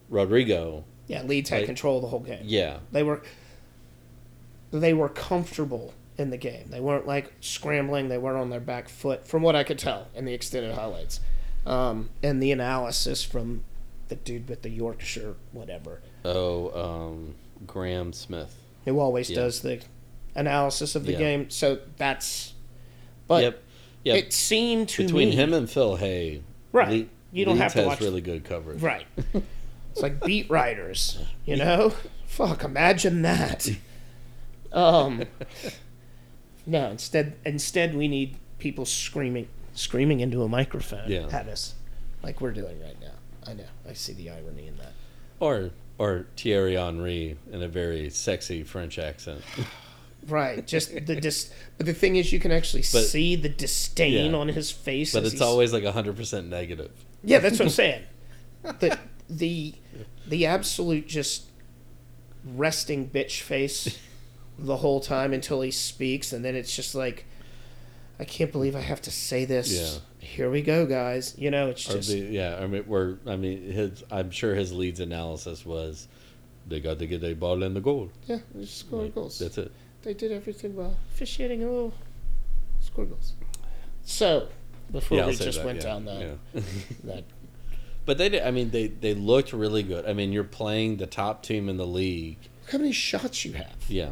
Rodrigo, 0.10 0.84
Yeah, 1.08 1.24
Leeds 1.24 1.50
had 1.50 1.60
Like- 1.60 1.66
control 1.68 1.96
of 1.98 2.02
the 2.02 2.10
whole 2.10 2.20
game. 2.20 2.42
yeah, 2.44 2.80
They 2.92 3.02
were 3.04 3.22
they 4.72 4.94
were 4.94 5.08
comfortable 5.10 5.94
in 6.18 6.30
the 6.30 6.38
game. 6.38 6.66
They 6.70 6.82
weren't 6.82 7.08
like 7.08 7.32
scrambling. 7.40 8.10
They 8.10 8.18
weren't 8.18 8.38
on 8.38 8.50
their 8.50 8.60
back 8.60 8.90
foot, 8.90 9.26
from 9.28 9.42
what 9.42 9.56
I 9.56 9.64
could 9.64 9.80
tell 9.80 10.08
in 10.14 10.26
the 10.26 10.34
extended 10.34 10.76
highlights, 10.76 11.22
um, 11.66 12.10
and 12.22 12.44
the 12.44 12.52
analysis 12.52 13.24
from 13.24 13.64
the 14.10 14.16
dude 14.16 14.50
with 14.50 14.62
the 14.64 14.70
Yorkshire 14.70 15.36
whatever, 15.54 16.02
oh, 16.26 16.72
um, 16.82 17.36
Graham 17.66 18.12
Smyth. 18.14 18.56
who 18.86 19.00
always 19.00 19.30
Yeah. 19.30 19.38
does 19.38 19.62
the 19.62 19.80
analysis 20.36 20.96
of 20.96 21.06
the 21.06 21.14
Yeah. 21.14 21.18
game. 21.20 21.50
So 21.50 21.80
that's, 21.98 22.54
but 23.28 23.44
yep, 23.44 23.64
yep. 24.04 24.18
it 24.18 24.34
seemed 24.34 24.90
to 24.90 25.04
Between 25.04 25.30
me 25.30 25.36
him 25.36 25.54
and 25.54 25.70
Phil 25.70 25.96
Hay, 25.98 26.42
right. 26.78 26.90
Le- 26.90 27.06
you 27.32 27.44
don't 27.46 27.56
Leeds 27.56 27.64
have 27.64 27.74
to 27.74 27.80
has 27.80 27.88
watch 27.88 28.00
really 28.00 28.22
good 28.22 28.44
coverage. 28.44 28.82
Right. 28.82 29.06
It's 29.92 30.04
like 30.04 30.22
beat 30.24 30.48
writers, 30.48 31.20
you 31.44 31.56
know? 31.56 31.92
Fuck, 32.28 32.64
imagine 32.64 33.24
that. 33.24 33.68
Um 34.72 35.24
No, 36.68 36.90
instead 36.92 37.36
instead 37.46 37.96
we 37.96 38.08
need 38.08 38.38
people 38.60 38.86
screaming 38.86 39.48
screaming 39.74 40.20
into 40.20 40.44
a 40.44 40.48
microphone 40.48 41.10
Yeah. 41.10 41.28
at 41.32 41.48
us. 41.48 41.74
Like 42.22 42.42
we're 42.42 42.52
doing 42.52 42.80
right 42.80 43.00
now. 43.02 43.14
I 43.48 43.54
know. 43.54 43.64
I 43.90 43.94
see 43.94 44.14
the 44.14 44.30
irony 44.30 44.68
in 44.68 44.78
that. 44.78 44.94
Or 45.40 45.72
or 45.98 46.28
Thierry 46.36 46.76
Henry 46.76 47.38
in 47.52 47.64
a 47.64 47.68
very 47.68 48.10
sexy 48.12 48.62
French 48.64 49.00
accent. 49.00 49.42
Right. 50.28 50.66
Just 50.68 50.92
the 51.06 51.16
dis 51.22 51.52
but 51.78 51.86
the 51.86 51.94
thing 51.94 52.16
is 52.18 52.32
you 52.34 52.40
can 52.40 52.52
actually 52.52 52.82
But- 52.92 53.04
see 53.06 53.36
the 53.36 53.50
disdain 53.50 54.32
Yeah. 54.32 54.38
on 54.38 54.48
his 54.50 54.72
face. 54.72 55.14
But 55.14 55.24
as 55.24 55.34
it's 55.34 55.40
he's- 55.42 55.48
always 55.50 55.74
like 55.74 55.84
hundred 55.86 56.16
percent 56.18 56.48
negative. 56.50 56.92
Yeah, 57.24 57.40
that's 57.40 57.60
what 57.60 57.66
I'm 57.66 57.70
saying. 57.72 58.04
The 58.80 58.98
the 59.30 59.74
the 60.28 60.46
absolute 60.46 61.08
just 61.08 61.46
resting 62.46 63.10
bitch 63.10 63.42
face 63.42 63.98
the 64.60 64.78
whole 64.78 65.00
time 65.00 65.34
until 65.34 65.62
he 65.62 65.72
speaks, 65.72 66.34
and 66.34 66.44
then 66.44 66.56
it's 66.56 66.76
just 66.76 66.96
like, 66.96 67.26
I 68.20 68.26
can't 68.26 68.52
believe 68.52 68.76
I 68.76 68.82
have 68.82 69.02
to 69.04 69.12
say 69.12 69.46
this. 69.46 69.72
Yeah. 69.74 70.00
Here 70.20 70.50
we 70.50 70.62
go, 70.62 70.86
guys. 70.86 71.36
You 71.38 71.52
know, 71.52 71.70
it's 71.70 71.90
Or 71.90 71.94
just 71.94 72.10
the, 72.10 72.18
yeah, 72.20 72.58
I 72.60 72.68
mean, 72.68 72.84
we're 72.88 73.18
I 73.26 73.36
mean, 73.36 73.72
his 73.72 74.04
I'm 74.12 74.32
sure 74.32 74.56
his 74.56 74.74
Leeds 74.74 75.00
analysis 75.00 75.66
was 75.66 76.08
they 76.68 76.80
got 76.80 77.00
to 77.00 77.08
get 77.08 77.24
a 77.24 77.34
ball 77.34 77.64
in 77.64 77.74
the 77.74 77.80
goal. 77.82 78.10
yeah, 78.28 78.40
just 78.60 78.78
score 78.80 79.04
Like, 79.04 79.16
goals. 79.16 79.40
That's 79.40 79.58
it. 79.58 79.72
They 80.04 80.14
did 80.14 80.32
everything 80.32 80.76
well. 80.76 80.96
Officiating, 81.14 81.64
oh, 81.64 81.92
score 82.80 83.06
goals. 83.06 83.34
So 84.04 84.48
before 84.92 85.18
yeah, 85.18 85.28
we 85.28 85.36
just 85.36 85.58
that, 85.60 85.66
went 85.66 85.78
yeah, 85.80 85.84
down 85.84 86.06
that 86.06 86.22
yeah. 86.22 86.62
that 87.04 87.24
But 88.06 88.18
they, 88.18 88.30
did- 88.30 88.44
I 88.44 88.52
mean, 88.52 88.70
they 88.72 88.88
they 88.88 89.14
looked 89.14 89.52
really 89.54 89.84
good. 89.84 90.06
I 90.06 90.14
mean, 90.14 90.32
you're 90.32 90.44
playing 90.46 90.98
the 90.98 91.08
top 91.08 91.44
team 91.44 91.68
in 91.70 91.78
the 91.78 91.88
league. 91.88 92.38
look 92.64 92.72
how 92.72 92.78
many 92.78 92.92
shots 92.94 93.44
you 93.44 93.54
have. 93.54 93.76
Yeah, 93.88 94.12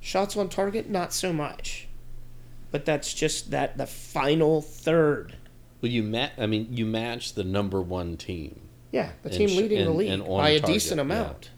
Shots 0.00 0.36
on 0.36 0.48
target, 0.48 0.88
not 0.88 1.12
so 1.12 1.32
much. 1.32 1.86
But 2.70 2.84
that's 2.84 3.12
just 3.12 3.50
that 3.50 3.76
the 3.76 3.86
final 3.86 4.62
third. 4.62 5.34
well, 5.82 5.90
you 5.92 6.02
ma- 6.02 6.30
I 6.38 6.46
mean, 6.46 6.68
you 6.70 6.86
match 6.86 7.34
the 7.34 7.44
number 7.44 7.80
one 7.82 8.16
team. 8.16 8.60
Yeah, 8.92 9.10
the 9.22 9.30
team 9.30 9.48
sh- 9.48 9.56
leading 9.56 9.84
the 9.84 9.90
league 9.90 10.08
and 10.10 10.22
on 10.22 10.38
by 10.38 10.48
a 10.50 10.60
target, 10.60 10.74
decent 10.74 10.98
yeah. 10.98 11.02
amount. 11.02 11.50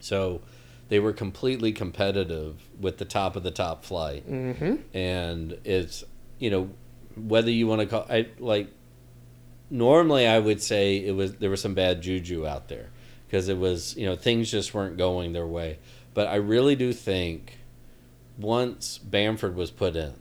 So 0.00 0.40
they 0.88 0.98
were 0.98 1.12
completely 1.12 1.72
competitive 1.72 2.56
with 2.80 2.98
the 2.98 3.04
top 3.04 3.36
of 3.36 3.42
the 3.42 3.50
top 3.50 3.84
flight. 3.84 4.28
Mm-hmm. 4.30 4.76
and 4.96 5.58
it's 5.64 6.04
you 6.38 6.50
know 6.50 6.70
whether 7.16 7.50
you 7.50 7.66
want 7.66 7.80
to 7.80 7.86
call 7.86 8.06
I 8.08 8.28
like 8.38 8.68
normally 9.70 10.26
I 10.26 10.38
would 10.38 10.62
say 10.62 10.96
it 10.96 11.12
was 11.14 11.34
there 11.36 11.50
was 11.50 11.60
some 11.60 11.74
bad 11.74 12.00
juju 12.02 12.46
out 12.46 12.68
there 12.68 12.90
because 13.26 13.48
it 13.48 13.58
was 13.58 13.96
you 13.96 14.06
know 14.06 14.16
things 14.16 14.50
just 14.50 14.72
weren't 14.72 14.96
going 14.96 15.32
their 15.32 15.46
way 15.46 15.78
but 16.14 16.26
I 16.28 16.36
really 16.36 16.74
do 16.76 16.92
think 16.92 17.58
once 18.38 18.98
Bamford 18.98 19.54
was 19.56 19.70
put 19.70 19.96
in 19.96 20.14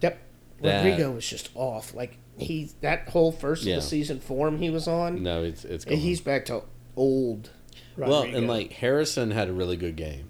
Yep. 0.00 0.18
That- 0.62 0.84
Rodrigo 0.84 1.10
was 1.12 1.28
just 1.28 1.50
off. 1.54 1.94
Like 1.94 2.16
he 2.38 2.70
that 2.80 3.08
whole 3.08 3.32
first 3.32 3.64
Yeah. 3.64 3.76
of 3.76 3.82
the 3.82 3.88
season 3.88 4.20
form 4.20 4.58
he 4.58 4.70
was 4.70 4.86
on. 4.88 5.22
no 5.22 5.42
it's 5.42 5.64
it's 5.64 5.84
gone. 5.84 5.98
He's 5.98 6.20
back 6.20 6.44
to 6.46 6.62
old. 6.96 7.50
Well 7.96 8.22
and 8.22 8.46
like 8.46 8.72
Harrison 8.72 9.30
had 9.30 9.48
a 9.48 9.52
really 9.52 9.76
good 9.76 9.96
game 9.96 10.28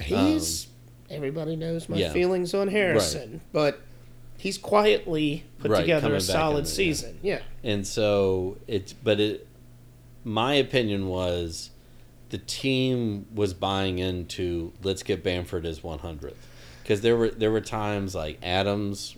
he's 0.00 0.66
um, 0.66 0.72
everybody 1.10 1.56
knows 1.56 1.88
my 1.88 1.96
yeah. 1.96 2.12
feelings 2.12 2.54
on 2.54 2.68
Harrison, 2.68 3.40
but 3.52 3.80
he's 4.36 4.58
quietly 4.58 5.44
put 5.58 5.70
Right, 5.70 5.80
together 5.80 6.14
a 6.14 6.20
solid 6.20 6.64
yeah. 6.64 6.70
season. 6.70 7.18
Yeah. 7.22 7.40
And 7.62 7.86
so 7.86 8.58
it's, 8.66 8.92
but 8.92 9.20
it, 9.20 9.46
my 10.24 10.54
opinion 10.54 11.08
was 11.08 11.70
the 12.30 12.38
team 12.38 13.26
was 13.34 13.54
buying 13.54 13.98
into 13.98 14.72
let's 14.82 15.02
get 15.02 15.22
Bamford 15.22 15.66
as 15.66 15.80
100th. 15.80 16.34
Because 16.82 17.00
there 17.02 17.16
were, 17.16 17.30
there 17.30 17.50
were 17.50 17.60
times 17.60 18.14
like 18.14 18.38
Adams, 18.42 19.16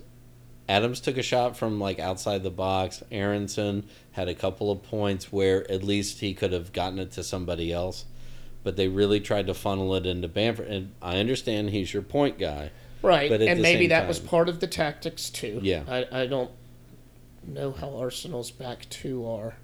Adams 0.68 1.00
took 1.00 1.18
a 1.18 1.22
shot 1.22 1.57
from 1.57 1.79
like 1.81 1.98
outside 1.98 2.42
the 2.42 2.50
box. 2.50 3.03
Aaronson 3.11 3.87
had 4.20 4.28
a 4.28 4.35
couple 4.35 4.70
of 4.70 4.83
points 4.83 5.33
where 5.33 5.68
at 5.70 5.83
least 5.83 6.21
he 6.21 6.35
could 6.35 6.52
have 6.52 6.73
gotten 6.73 6.98
it 6.98 7.10
to 7.12 7.25
somebody 7.25 7.73
else. 7.73 8.04
But 8.62 8.77
they 8.77 8.88
really 8.88 9.21
tried 9.21 9.46
to 9.46 9.54
funnel 9.54 9.94
it 9.94 10.04
into 10.04 10.29
Bamford. 10.29 10.68
And 10.68 10.92
I 11.00 11.16
understand 11.16 11.71
he's 11.71 11.92
your 11.94 12.02
point 12.02 12.38
guy. 12.38 12.71
Right. 13.02 13.31
But 13.31 13.40
and 13.40 13.62
maybe 13.62 13.87
that 13.87 14.06
was 14.06 14.18
part 14.18 14.50
of 14.50 14.60
the 14.60 14.66
tactics 14.66 15.31
too. 15.31 15.60
Yeah. 15.62 15.85
I, 15.88 16.06
I 16.12 16.27
don't 16.27 16.50
know 17.46 17.73
how 17.73 17.96
Arsenal's 17.96 18.50
back 18.50 18.87
two 18.90 19.27
are. 19.27 19.54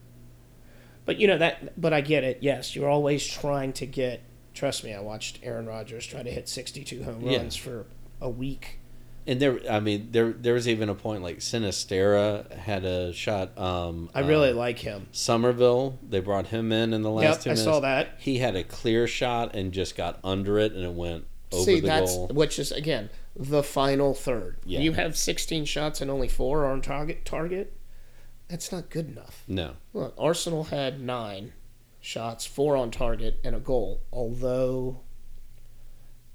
But 1.05 1.19
you 1.19 1.29
know 1.29 1.39
that 1.39 1.81
but 1.81 1.93
I 1.93 2.01
get 2.01 2.25
it. 2.25 2.39
Yes, 2.41 2.75
you're 2.75 2.89
always 2.89 3.25
trying 3.25 3.75
to 3.75 3.87
get 3.87 4.23
trust 4.55 4.83
me, 4.83 4.95
I 4.95 5.01
watched 5.01 5.41
Aaron 5.43 5.67
Rodgers 5.67 6.07
try 6.07 6.23
to 6.23 6.31
hit 6.31 6.49
62 6.49 7.05
home 7.05 7.21
Yeah. 7.21 7.39
runs 7.39 7.55
for 7.55 7.85
a 8.21 8.31
week. 8.31 8.81
And 9.29 9.41
there, 9.41 9.59
I 9.69 9.81
mean, 9.81 10.09
there 10.13 10.33
there 10.33 10.55
was 10.55 10.69
even 10.69 10.89
a 10.89 10.95
point 10.95 11.23
like 11.23 11.39
Sinisterra 11.39 12.51
had 12.53 12.85
a 12.85 13.13
shot. 13.13 13.59
Um, 13.59 14.09
I 14.15 14.21
really 14.21 14.51
uh, 14.51 14.55
like 14.55 14.79
him. 14.79 15.09
Summerville. 15.13 15.99
They 16.09 16.21
brought 16.21 16.47
him 16.49 16.71
in 16.71 16.93
in 16.93 17.03
the 17.03 17.11
last 17.11 17.25
Yep, 17.25 17.41
two 17.41 17.51
I 17.51 17.53
minutes. 17.55 17.65
saw 17.65 17.81
that. 17.81 18.15
He 18.19 18.39
had 18.39 18.55
a 18.55 18.63
clear 18.63 19.07
shot 19.09 19.55
and 19.57 19.73
just 19.73 19.97
got 19.97 20.21
under 20.23 20.59
it, 20.59 20.73
and 20.73 20.85
it 20.85 20.93
went 20.93 21.25
over 21.53 21.65
See, 21.65 21.81
the 21.81 21.89
bottom. 21.89 22.07
See 22.07 22.13
that's 22.13 22.15
goal. 22.15 22.27
which 22.29 22.59
is 22.61 22.71
again 22.71 23.11
the 23.35 23.63
final 23.65 24.15
third. 24.15 24.59
Yeah. 24.65 24.81
You 24.81 24.93
have 24.93 25.17
16 25.17 25.65
shots 25.65 26.01
and 26.01 26.11
only 26.11 26.29
four 26.29 26.65
are 26.65 26.71
on 26.73 26.81
target. 26.81 27.25
Target. 27.25 27.77
That's 28.49 28.71
not 28.71 28.91
good 28.91 29.09
enough. 29.09 29.43
No, 29.49 29.73
Look, 29.93 30.15
Arsenal 30.17 30.65
had 30.65 31.01
nine 31.01 31.53
shots, 32.01 32.47
four 32.47 32.77
on 32.77 32.93
target, 32.93 33.41
and 33.43 33.57
a 33.57 33.59
goal. 33.59 34.03
Although 34.13 35.01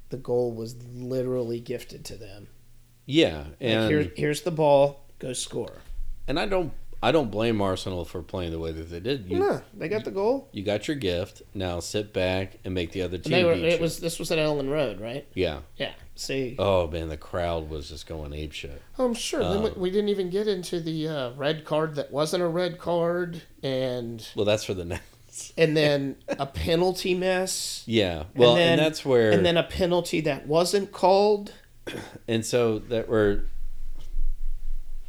the 0.09 0.17
goal 0.17 0.51
was 0.51 0.75
literally 0.93 1.61
gifted 1.61 2.03
to 2.05 2.17
them. 2.17 2.47
Yeah, 3.06 3.38
Like, 3.39 3.56
and 3.62 3.89
here, 3.89 4.12
here's 4.16 4.41
the 4.41 4.52
ball, 4.52 5.06
go 5.20 5.34
score. 5.34 5.74
and 6.28 6.39
I 6.39 6.45
don't 6.45 6.72
I 7.04 7.12
don't 7.12 7.32
blame 7.32 7.64
Arsenal 7.64 8.06
for 8.06 8.22
playing 8.22 8.52
the 8.52 8.60
way 8.60 8.72
that 8.72 8.84
they 8.91 8.99
did. 8.99 9.26
You 9.28 9.39
Nah, 9.39 9.62
they 9.74 9.89
got 9.89 10.04
the 10.06 10.12
goal. 10.12 10.47
you 10.52 10.62
got 10.64 10.88
your 10.88 10.95
gift. 10.95 11.41
Now 11.56 11.80
sit 11.80 12.14
back 12.14 12.60
and 12.64 12.76
make 12.76 12.91
the 12.91 13.02
other 13.02 13.18
team 13.18 13.32
they 13.32 13.43
were. 13.43 13.56
beat 13.56 13.64
It 13.66 13.76
you. 13.78 13.82
was. 13.82 13.99
This 13.99 14.20
was 14.20 14.32
at 14.32 14.38
Elland 14.38 14.70
Road, 14.70 15.02
right? 15.02 15.26
yeah. 15.34 15.62
Yeah. 15.78 15.93
See, 16.16 16.56
Oh 16.60 16.88
man, 16.88 17.10
the 17.10 17.18
crowd 17.18 17.70
was 17.72 17.89
just 17.89 18.06
going 18.06 18.34
ape 18.34 18.52
shit. 18.52 18.80
Oh, 18.99 19.06
I'm 19.06 19.14
sure. 19.16 19.39
then 19.39 19.64
we, 19.64 19.70
Um, 19.72 19.80
we 19.80 19.89
didn't 19.89 20.10
even 20.10 20.30
get 20.30 20.47
into 20.47 20.80
the 20.80 21.08
uh, 21.08 21.32
red 21.32 21.66
card 21.66 21.95
that 21.95 22.12
wasn't 22.12 22.43
a 22.43 22.47
red 22.47 22.78
card, 22.78 23.41
and 23.64 24.24
Well, 24.36 24.45
that's 24.45 24.64
for 24.66 24.76
the 24.76 24.86
next. 24.86 25.54
and 25.58 25.76
then 25.76 26.18
a 26.28 26.45
penalty 26.45 27.16
miss, 27.16 27.82
Yeah. 27.88 28.26
Well, 28.36 28.52
and, 28.52 28.60
then- 28.60 28.78
that's 28.78 29.04
where 29.04 29.32
and 29.32 29.43
then 29.43 29.58
a 29.58 29.64
penalty 29.64 30.22
that 30.22 30.45
wasn't 30.45 30.91
called. 30.91 31.54
And 32.27 32.45
so 32.45 32.79
that 32.79 33.09
we're 33.09 33.41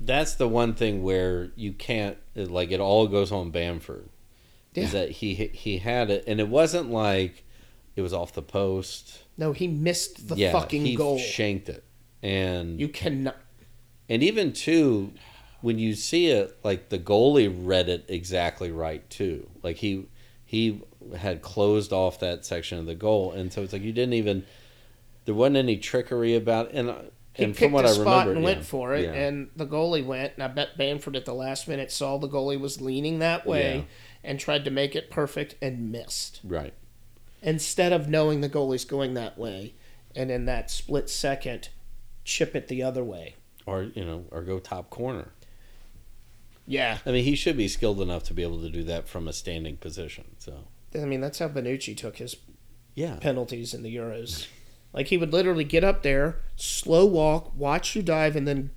that's 0.01 0.35
the 0.35 0.49
one 0.49 0.75
thing 0.75 1.03
where 1.03 1.51
you 1.55 1.73
can't 1.73 2.19
like 2.35 2.71
it 2.73 2.81
all 2.81 3.07
goes 3.07 3.31
on 3.31 3.51
Bamford 3.51 4.09
Yeah. 4.75 4.85
is 4.85 4.93
that 4.93 5.11
he 5.11 5.35
he 5.35 5.79
had 5.79 6.11
it 6.11 6.25
and 6.27 6.41
it 6.41 6.49
wasn't 6.49 6.91
like 6.91 7.45
it 7.95 8.03
was 8.03 8.13
off 8.13 8.33
the 8.33 8.43
post 8.43 9.23
No, 9.37 9.53
he 9.53 9.69
missed 9.69 10.29
the 10.29 10.37
yeah 10.37 10.53
fucking 10.53 10.85
he 10.85 10.97
goal. 10.97 11.19
shanked 11.19 11.69
it 11.69 11.85
and 12.23 12.81
you 12.81 12.89
cannot. 12.89 13.37
and 14.09 14.23
even 14.23 14.53
too 14.53 15.13
when 15.61 15.79
you 15.79 15.95
see 15.95 16.27
it 16.29 16.57
like 16.65 16.89
the 16.89 16.99
goalie 16.99 17.53
read 17.55 17.89
it 17.89 18.05
exactly 18.09 18.71
right 18.73 19.09
too 19.11 19.49
like 19.63 19.77
he 19.77 20.07
he 20.45 20.83
had 21.17 21.43
closed 21.43 21.93
off 21.93 22.19
that 22.21 22.45
section 22.45 22.79
of 22.79 22.87
the 22.87 22.95
goal 22.95 23.33
and 23.33 23.53
so 23.53 23.63
it's 23.63 23.73
like 23.73 23.83
you 23.83 23.93
didn't 23.93 24.15
even 24.15 24.45
there 25.25 25.35
wasn't 25.35 25.57
any 25.57 25.77
trickery 25.77 26.35
about 26.35 26.73
and 26.73 26.91
uh, 26.91 26.95
He 27.35 27.45
and 27.45 27.53
picked 27.55 27.65
from 27.65 27.73
what 27.73 27.85
a 27.85 27.89
I 27.89 27.93
spot 27.93 28.27
remember 28.27 28.33
and 28.33 28.41
yeah, 28.41 28.45
went 28.45 28.65
for 28.67 28.95
it, 28.95 29.05
yeah. 29.05 29.13
and 29.13 29.51
the 29.57 29.67
goalie 29.67 30.05
went. 30.05 30.35
And 30.35 30.43
I 30.43 30.49
bet 30.49 30.77
Bamford 30.77 31.17
at 31.17 31.25
the 31.25 31.35
last 31.35 31.69
minute 31.69 31.91
saw 31.93 32.19
the 32.19 32.29
goalie 32.29 32.61
was 32.61 32.81
leaning 32.81 33.19
that 33.21 33.47
way, 33.47 33.77
Yeah. 33.77 33.83
and 34.31 34.39
tried 34.41 34.65
to 34.65 34.71
make 34.71 34.95
it 34.97 35.11
perfect 35.11 35.55
and 35.63 35.91
missed. 35.93 36.41
right 36.45 36.75
Instead 37.43 37.93
of 37.93 38.09
knowing 38.09 38.41
the 38.41 38.49
goalie's 38.49 38.85
going 38.85 39.15
that 39.15 39.37
way, 39.39 39.75
and 40.15 40.31
in 40.31 40.45
that 40.45 40.71
split 40.71 41.09
second, 41.11 41.71
chip 42.25 42.55
it 42.55 42.69
the 42.69 42.83
other 42.83 43.03
way. 43.03 43.35
or 43.67 43.85
you 43.95 44.05
know, 44.05 44.25
or 44.31 44.43
go 44.43 44.59
top 44.59 44.91
corner. 44.91 45.33
Yeah, 46.67 46.99
I 47.05 47.11
mean, 47.11 47.25
he 47.25 47.35
should 47.35 47.57
be 47.57 47.67
skilled 47.67 48.01
enough 48.01 48.23
to 48.25 48.35
be 48.35 48.43
able 48.43 48.61
to 48.61 48.71
do 48.71 48.85
that 48.85 49.09
from 49.09 49.27
a 49.27 49.33
standing 49.33 49.77
position. 49.77 50.25
So 50.39 50.65
I 50.95 50.99
mean 51.07 51.21
that's 51.21 51.39
how 51.41 51.49
Bonucci 51.49 51.97
took 51.97 52.19
his 52.19 52.37
yeah, 52.95 53.17
penalties 53.17 53.75
in 53.75 53.83
the 53.83 53.95
Euros. 53.95 54.47
Like 54.93 55.07
he 55.09 55.17
would 55.17 55.33
literally 55.33 55.65
get 55.65 55.85
up 55.85 56.03
there, 56.03 56.37
slow 56.57 57.07
walk, 57.07 57.53
watch 57.57 57.97
you 57.97 58.03
dive, 58.03 58.37
and 58.37 58.47
then 58.47 58.71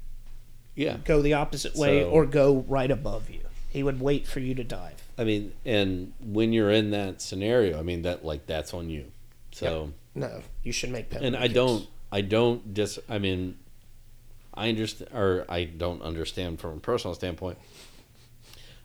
yeah. 0.76 0.98
go 1.04 1.22
the 1.22 1.34
opposite 1.34 1.76
way 1.76 2.02
So- 2.02 2.10
or 2.10 2.26
go 2.26 2.66
right 2.68 2.90
above 2.92 3.30
you. 3.30 3.42
He 3.70 3.84
would 3.84 4.00
wait 4.00 4.26
for 4.26 4.40
you 4.40 4.56
to 4.56 4.64
dive. 4.64 5.04
I 5.18 5.26
mean, 5.26 5.52
and 5.66 6.14
when 6.22 6.54
you're 6.54 6.72
in 6.72 6.92
that 6.92 7.22
scenario, 7.22 7.78
I 7.78 7.82
mean 7.84 8.04
that 8.04 8.24
like 8.24 8.46
that's 8.48 8.74
on 8.74 8.90
you. 8.90 9.12
So 9.52 9.92
No, 10.14 10.42
you 10.64 10.72
should 10.72 10.92
make 10.92 11.10
penalty. 11.10 11.28
and 11.28 11.36
I 11.36 11.44
kicks. 11.44 11.54
don't, 11.56 11.88
I 12.12 12.22
don't 12.22 12.74
dis. 12.74 13.00
I 13.10 13.20
mean, 13.20 13.58
I 14.54 14.70
understand, 14.70 15.12
or 15.14 15.46
I 15.50 15.66
don't 15.66 16.02
understand 16.02 16.60
from 16.62 16.78
a 16.78 16.80
personal 16.80 17.14
standpoint. 17.16 17.58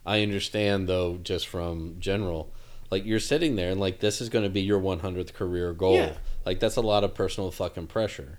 I 0.04 0.22
understand 0.22 0.88
though, 0.88 1.18
just 1.22 1.46
from 1.46 1.96
general, 2.00 2.52
like 2.90 3.04
you're 3.04 3.20
sitting 3.20 3.56
there 3.56 3.70
and 3.70 3.80
like 3.80 4.00
this 4.00 4.20
is 4.20 4.28
going 4.28 4.44
to 4.44 4.50
be 4.50 4.60
your 4.62 4.80
100th 4.80 5.32
career 5.32 5.72
goal. 5.72 5.94
Yeah. 5.94 6.14
Like 6.44 6.60
that's 6.60 6.76
a 6.76 6.80
lot 6.80 7.04
of 7.04 7.14
personal 7.14 7.50
fucking 7.50 7.86
pressure. 7.88 8.38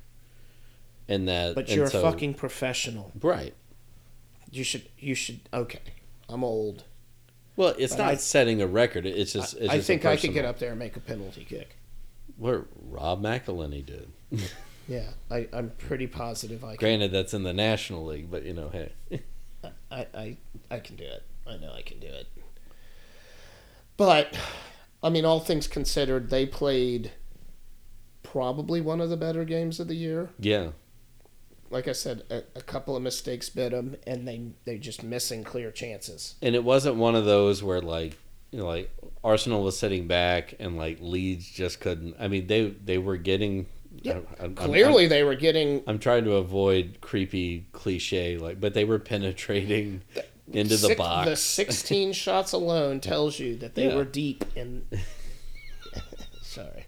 And 1.07 1.27
that, 1.27 1.55
But 1.55 1.67
and 1.67 1.75
you're 1.77 1.89
so- 1.89 1.99
a 1.99 2.11
fucking 2.11 2.35
professional. 2.35 3.11
right. 3.21 3.53
You 4.53 4.63
should. 4.65 4.89
You 4.99 5.15
should. 5.15 5.39
Okay, 5.53 5.79
I'm 6.27 6.43
old. 6.43 6.83
Well, 7.55 7.73
it's 7.77 7.93
But 7.95 8.03
not 8.03 8.11
I- 8.11 8.15
setting 8.17 8.61
a 8.61 8.67
record. 8.67 9.05
It's 9.05 9.31
just. 9.31 9.55
It's 9.55 9.69
I 9.71 9.77
just 9.77 9.87
think 9.87 10.03
I 10.05 10.17
could 10.17 10.33
get 10.33 10.43
up 10.43 10.59
there 10.59 10.71
and 10.71 10.79
make 10.79 10.97
a 10.97 10.99
penalty 10.99 11.45
kick. 11.45 11.77
What 12.37 12.65
Rob 12.89 13.21
McElhenney 13.21 13.85
did. 13.85 14.09
Yeah, 14.87 15.03
I, 15.29 15.47
I'm 15.53 15.69
pretty 15.77 16.07
positive 16.07 16.65
I 16.65 16.69
can. 16.71 16.77
Granted, 16.77 17.11
that's 17.13 17.33
in 17.33 17.43
the 17.43 17.53
National 17.53 18.03
League, 18.07 18.29
but 18.29 18.43
you 18.43 18.51
know, 18.53 18.69
hey, 18.69 18.91
I, 19.89 20.05
I, 20.13 20.37
I 20.69 20.79
can 20.79 20.97
do 20.97 21.05
it. 21.05 21.23
I 21.47 21.55
know 21.57 21.71
I 21.71 21.81
can 21.81 21.99
do 21.99 22.07
it. 22.07 22.27
But, 23.97 24.37
I 25.03 25.09
mean, 25.09 25.25
all 25.25 25.39
things 25.39 25.67
considered, 25.67 26.29
they 26.29 26.45
played 26.45 27.11
probably 28.23 28.81
one 28.81 29.01
of 29.01 29.09
the 29.09 29.17
better 29.17 29.43
games 29.45 29.79
of 29.79 29.87
the 29.87 29.95
year. 29.95 30.29
yeah, 30.39 30.69
Like 31.69 31.87
I 31.87 31.91
said, 31.91 32.23
a, 32.29 32.43
a 32.55 32.61
couple 32.61 32.95
of 32.95 33.03
mistakes 33.03 33.49
bit 33.49 33.71
them, 33.71 33.95
and 34.07 34.27
they 34.27 34.41
they 34.65 34.77
just 34.77 35.03
missing 35.03 35.43
clear 35.43 35.71
chances. 35.71 36.35
and 36.41 36.55
it 36.55 36.63
wasn't 36.63 36.95
one 36.95 37.15
of 37.15 37.25
those 37.25 37.61
where 37.63 37.81
like 37.81 38.17
you 38.51 38.59
know, 38.59 38.67
like 38.67 38.91
Arsenal 39.23 39.63
was 39.63 39.77
sitting 39.79 40.07
back 40.07 40.55
and 40.59 40.77
like 40.77 40.97
Leeds 40.99 41.49
just 41.49 41.79
couldn't. 41.79 42.15
I 42.19 42.27
mean, 42.27 42.47
they 42.47 42.69
they 42.69 42.97
were 42.97 43.17
getting. 43.17 43.67
Yeah, 44.01 44.13
I- 44.13 44.43
I'm- 44.43 44.55
I'm- 44.57 44.69
Clearly, 44.69 45.07
they 45.07 45.23
were 45.23 45.35
getting 45.35 45.83
I'm, 45.87 45.99
trying 45.99 46.23
to 46.25 46.33
avoid 46.35 46.97
creepy 47.01 47.65
cliche, 47.73 48.37
like, 48.37 48.59
but 48.61 48.73
they 48.73 48.85
were 48.85 48.99
penetrating 48.99 50.01
into 50.55 50.75
the 50.77 50.87
six- 50.87 50.97
box. 50.97 51.29
The 51.29 51.35
16 51.35 52.13
shots 52.13 52.51
alone 52.53 52.99
tells 52.99 53.39
you 53.39 53.55
that 53.57 53.75
they 53.75 53.87
Yeah. 53.87 53.95
were 53.95 54.05
deep 54.05 54.45
in. 54.55 54.85
Sorry. 56.41 56.85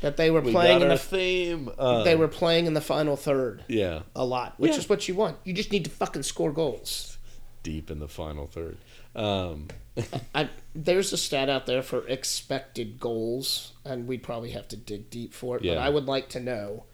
That 0.00 0.16
they 0.16 0.30
were 0.30 0.40
we 0.40 0.52
playing 0.52 0.78
got 0.78 0.84
in 0.86 0.90
our 0.92 0.96
the 0.96 1.02
theme. 1.02 1.70
Uh, 1.76 2.04
they 2.04 2.14
were 2.14 2.28
playing 2.28 2.66
in 2.66 2.74
the 2.74 2.80
final 2.80 3.16
third 3.16 3.64
yeah 3.66 4.02
a 4.14 4.24
lot, 4.24 4.54
which 4.58 4.72
Yeah. 4.72 4.78
is 4.78 4.88
what 4.88 5.08
you 5.08 5.14
want. 5.16 5.38
You 5.44 5.52
just 5.52 5.72
need 5.72 5.84
to 5.84 5.90
fucking 5.90 6.22
score 6.22 6.52
goals. 6.52 7.16
deep 7.64 7.90
in 7.90 7.98
the 7.98 8.08
final 8.08 8.46
third. 8.46 8.78
Um, 9.16 9.66
I, 10.34 10.48
there's 10.74 11.12
a 11.12 11.16
stat 11.16 11.48
out 11.50 11.66
there 11.66 11.82
for 11.82 12.06
expected 12.06 13.00
goals, 13.00 13.72
and 13.84 14.06
we'd 14.06 14.22
probably 14.22 14.50
have 14.52 14.68
to 14.68 14.76
dig 14.76 15.10
deep 15.10 15.34
for 15.34 15.56
it. 15.56 15.60
But 15.60 15.66
Yeah. 15.72 15.78
I 15.84 15.88
would 15.88 16.06
like 16.06 16.28
to 16.30 16.40
know 16.40 16.84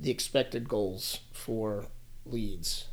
the 0.00 0.10
expected 0.10 0.68
goals 0.68 1.20
for 1.32 1.86
Leeds, 2.26 2.88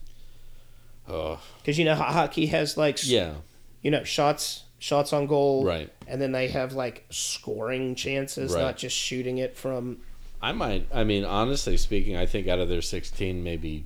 oh 1.08 1.40
because 1.60 1.78
you 1.78 1.86
know 1.86 1.96
how 1.96 2.06
hockey 2.12 2.48
has 2.48 2.78
like 2.78 3.00
yeah, 3.08 3.34
you 3.82 3.92
know 3.92 4.04
shots 4.04 4.64
shots 4.80 5.14
on 5.14 5.26
goal, 5.28 5.66
right. 5.66 5.92
and 6.08 6.22
then 6.22 6.32
they 6.32 6.48
have 6.50 6.74
like 6.74 7.06
scoring 7.10 7.96
chances, 7.96 8.54
Right. 8.54 8.62
not 8.62 8.78
just 8.78 8.96
shooting 8.96 9.38
it 9.38 9.56
from. 9.58 9.98
I 10.42 10.52
might. 10.52 10.88
I 10.94 11.04
mean, 11.04 11.24
honestly 11.26 11.78
speaking, 11.78 12.16
I 12.18 12.26
think 12.26 12.48
out 12.48 12.60
of 12.60 12.70
their 12.70 12.82
16, 12.82 13.44
maybe 13.44 13.86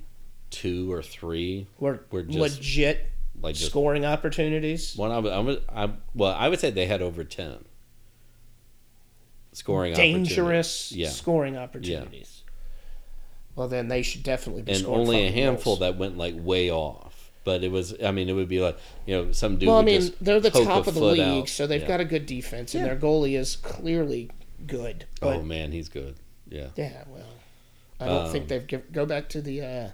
two 0.50 0.92
or 0.92 1.00
three 1.02 1.66
Were, 1.78 2.00
Were 2.10 2.22
just- 2.22 2.38
legit 2.38 3.06
like 3.40 3.54
just 3.54 3.70
scoring 3.70 4.04
opportunities. 4.04 4.94
one. 4.96 5.10
I 5.10 5.18
would, 5.18 5.62
I 5.72 5.84
I, 5.84 5.90
well, 6.14 6.34
I 6.36 6.48
would 6.48 6.60
say 6.60 6.70
they 6.70 6.86
had 6.86 7.00
over 7.00 7.24
10 7.24 7.64
scoring 9.52 9.94
dangerous 9.94 10.38
opportunities. 10.90 10.92
Yeah, 10.92 11.08
scoring 11.08 11.56
opportunities. 11.56 12.42
Well, 13.56 13.68
then 13.68 13.88
they 13.88 14.02
should 14.02 14.22
definitely 14.22 14.62
be 14.62 14.72
and 14.72 14.80
scoring 14.82 15.00
only 15.00 15.26
a 15.26 15.30
handful 15.30 15.72
goals. 15.76 15.80
that 15.80 15.96
went 15.98 16.16
like 16.18 16.34
way 16.36 16.70
off. 16.70 17.09
But 17.42 17.64
it 17.64 17.70
was. 17.70 17.94
I 18.04 18.10
mean, 18.10 18.28
it 18.28 18.34
would 18.34 18.48
be 18.48 18.60
like 18.60 18.76
you 19.06 19.14
know 19.16 19.32
some 19.32 19.56
dude. 19.56 19.68
Well, 19.68 19.78
I 19.78 19.82
mean, 19.82 20.12
they're 20.20 20.40
the 20.40 20.50
top 20.50 20.86
of 20.86 20.94
the 20.94 21.00
league, 21.04 21.42
out. 21.42 21.48
so 21.48 21.66
they've 21.66 21.80
Yeah. 21.80 21.88
got 21.88 22.00
a 22.00 22.04
good 22.04 22.26
defense, 22.26 22.74
and 22.74 22.84
Yeah. 22.84 22.92
their 22.94 23.00
goalie 23.00 23.38
is 23.38 23.56
clearly 23.56 24.30
good. 24.66 25.06
But 25.20 25.36
oh 25.36 25.42
man, 25.42 25.72
he's 25.72 25.88
good. 25.88 26.16
Yeah. 26.48 26.68
yeah, 26.76 27.04
well, 27.08 27.24
I 27.98 28.06
don't 28.06 28.26
Um, 28.26 28.32
think 28.32 28.48
they've 28.48 28.66
give, 28.66 28.90
go 28.92 29.06
back 29.06 29.28
to 29.30 29.40
the, 29.40 29.62
uh, 29.62 29.88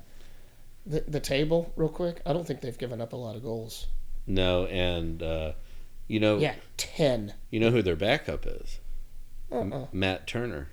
the 0.86 1.05
the 1.07 1.20
table 1.20 1.72
real 1.76 1.88
quick. 1.88 2.20
I 2.26 2.32
don't 2.32 2.47
think 2.47 2.62
they've 2.62 2.76
given 2.78 3.01
up 3.01 3.12
a 3.12 3.16
lot 3.16 3.36
of 3.36 3.42
goals. 3.42 3.86
No, 4.26 4.66
and 4.66 5.22
uh, 5.22 5.53
you 6.09 6.18
know, 6.18 6.38
Yeah, 6.38 6.55
ten. 6.76 7.34
you 7.51 7.61
know 7.61 7.70
who 7.70 7.80
their 7.82 7.94
backup 7.97 8.44
is? 8.47 8.80
M- 9.53 9.72
Uh-uh. 9.72 9.86
Matt 9.92 10.26
Turner. 10.26 10.68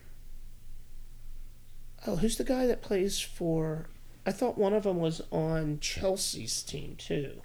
Oh, 2.07 2.15
who's 2.17 2.37
the 2.37 2.43
guy 2.43 2.65
that 2.65 2.81
plays 2.81 3.19
for? 3.19 3.87
I 4.25 4.31
thought 4.31 4.57
one 4.57 4.73
of 4.73 4.83
them 4.83 4.99
was 4.99 5.21
on 5.31 5.79
Chelsea's 5.79 6.63
team 6.63 6.95
too. 6.97 7.41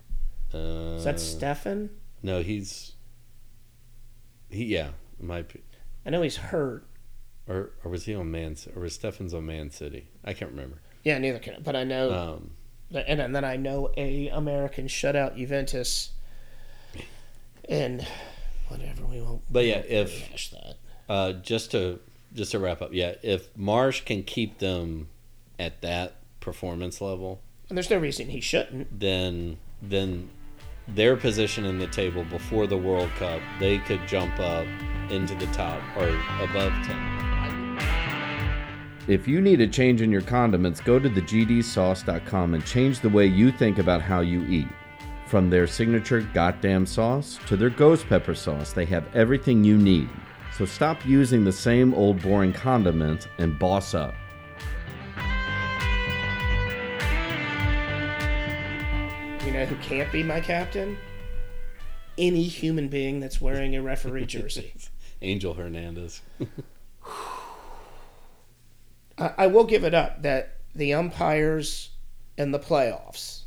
Uh, 0.55 0.97
Is 0.97 1.05
that 1.05 1.17
Steffen? 1.17 1.91
No, 2.23 2.43
he's. 2.43 2.93
He 4.51 4.65
yeah, 4.67 4.91
be, 5.53 5.61
I 6.07 6.11
know 6.11 6.23
he's 6.23 6.37
hurt. 6.37 6.85
or 7.49 7.71
or 7.85 7.91
was 7.91 8.05
he 8.05 8.15
on 8.15 8.31
Man 8.31 8.57
or 8.75 8.83
was 8.83 8.95
Stephens 8.95 9.35
on 9.35 9.45
Man 9.47 9.71
City? 9.71 10.09
I 10.25 10.33
can't 10.33 10.51
remember. 10.53 10.79
Yeah, 11.05 11.19
neither 11.19 11.39
can. 11.39 11.57
I. 11.57 11.59
But 11.59 11.77
I 11.77 11.85
know, 11.85 12.13
Um, 12.13 12.51
and, 13.07 13.21
and 13.21 13.37
then 13.37 13.45
I 13.45 13.57
know 13.57 13.91
a 13.97 14.29
American 14.29 14.87
shutout 14.87 15.37
Juventus, 15.37 16.13
and 17.69 18.07
whatever 18.69 19.05
we 19.05 19.21
won't. 19.21 19.43
But 19.53 19.67
yeah, 19.67 19.79
won't 19.79 19.87
if- 19.87 20.55
uh, 21.09 21.33
just 21.35 21.73
to 21.73 22.01
just 22.33 22.53
to 22.53 22.59
wrap 22.59 22.81
up, 22.83 22.91
yeah, 22.93 23.15
if 23.23 23.55
Marsch 23.57 24.05
can 24.05 24.23
keep 24.23 24.59
them 24.59 25.09
at 25.59 25.81
that 25.83 26.17
performance 26.41 27.01
level, 27.01 27.41
and 27.69 27.77
there's 27.77 27.91
no 27.91 27.99
reason 27.99 28.29
he 28.29 28.41
shouldn't. 28.41 29.01
then 29.01 29.59
then 29.83 30.31
their 30.89 31.17
position 31.17 31.65
in 31.65 31.79
the 31.79 31.87
table 31.87 32.25
before 32.25 32.67
the 32.67 32.77
World 32.77 33.11
Cup, 33.19 33.41
they 33.61 33.79
could 33.79 34.01
jump 34.09 34.39
up 34.41 34.67
into 35.11 35.35
the 35.35 35.47
top 35.49 35.81
or 35.97 36.09
above 36.43 36.73
ten. 36.87 37.29
If 39.07 39.27
you 39.27 39.41
need 39.41 39.61
a 39.63 39.67
change 39.67 40.03
in 40.03 40.13
your 40.13 40.21
condiments, 40.21 40.81
go 40.81 40.99
to 40.99 41.09
thegdsauce.com 41.09 42.55
and 42.55 42.67
change 42.67 43.01
the 43.01 43.09
way 43.09 43.25
you 43.27 43.51
think 43.51 43.79
about 43.79 44.03
how 44.03 44.21
you 44.21 44.47
eat. 44.47 44.69
From 45.27 45.49
their 45.49 45.67
signature 45.67 46.21
goddamn 46.21 46.85
sauce 46.85 47.39
to 47.47 47.57
their 47.57 47.71
ghost 47.71 48.07
pepper 48.09 48.35
sauce, 48.35 48.73
they 48.73 48.85
have 48.87 49.15
everything 49.15 49.65
you 49.65 49.79
need. 49.79 50.11
So 50.57 50.67
stop 50.67 51.07
using 51.07 51.45
the 51.45 51.53
same 51.53 51.95
old 51.95 52.21
boring 52.21 52.53
condiments 52.53 53.29
and 53.39 53.59
boss 53.59 53.95
up. 53.95 54.15
Know 59.59 59.67
who 59.67 59.77
can't 59.77 60.11
be 60.13 60.23
my 60.23 60.41
captain? 60.41 60.97
Any 62.17 62.45
human 62.45 62.89
being 62.89 63.21
that's 63.21 63.41
wearing 63.41 63.75
a 63.77 63.83
referee 63.83 64.27
jersey. 64.37 64.73
Angel 65.23 65.55
Hernandez. 65.55 66.23
I, 69.19 69.33
I 69.39 69.47
will 69.49 69.65
give 69.65 69.85
it 69.85 69.95
up 69.95 70.23
that 70.23 70.59
the 70.75 70.95
umpires 70.95 71.91
in 72.37 72.53
the 72.53 72.59
playoffs, 72.59 73.43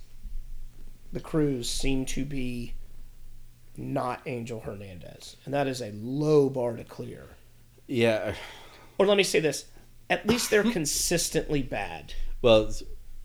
the 1.14 1.20
crews 1.20 1.70
seem 1.70 2.06
to 2.06 2.26
be 2.26 2.74
not 3.78 4.22
Angel 4.26 4.60
Hernandez, 4.60 5.38
and 5.46 5.54
that 5.54 5.68
is 5.68 5.82
a 5.82 5.92
low 5.94 6.50
bar 6.50 6.76
to 6.76 6.84
clear. 6.84 7.26
yeah. 7.88 8.34
Or 8.98 9.08
let 9.08 9.18
me 9.18 9.24
say 9.24 9.40
this: 9.40 9.66
at 10.12 10.28
least 10.28 10.52
they're 10.52 10.64
consistently 10.64 11.64
bad, 11.64 12.14
Well, 12.44 12.72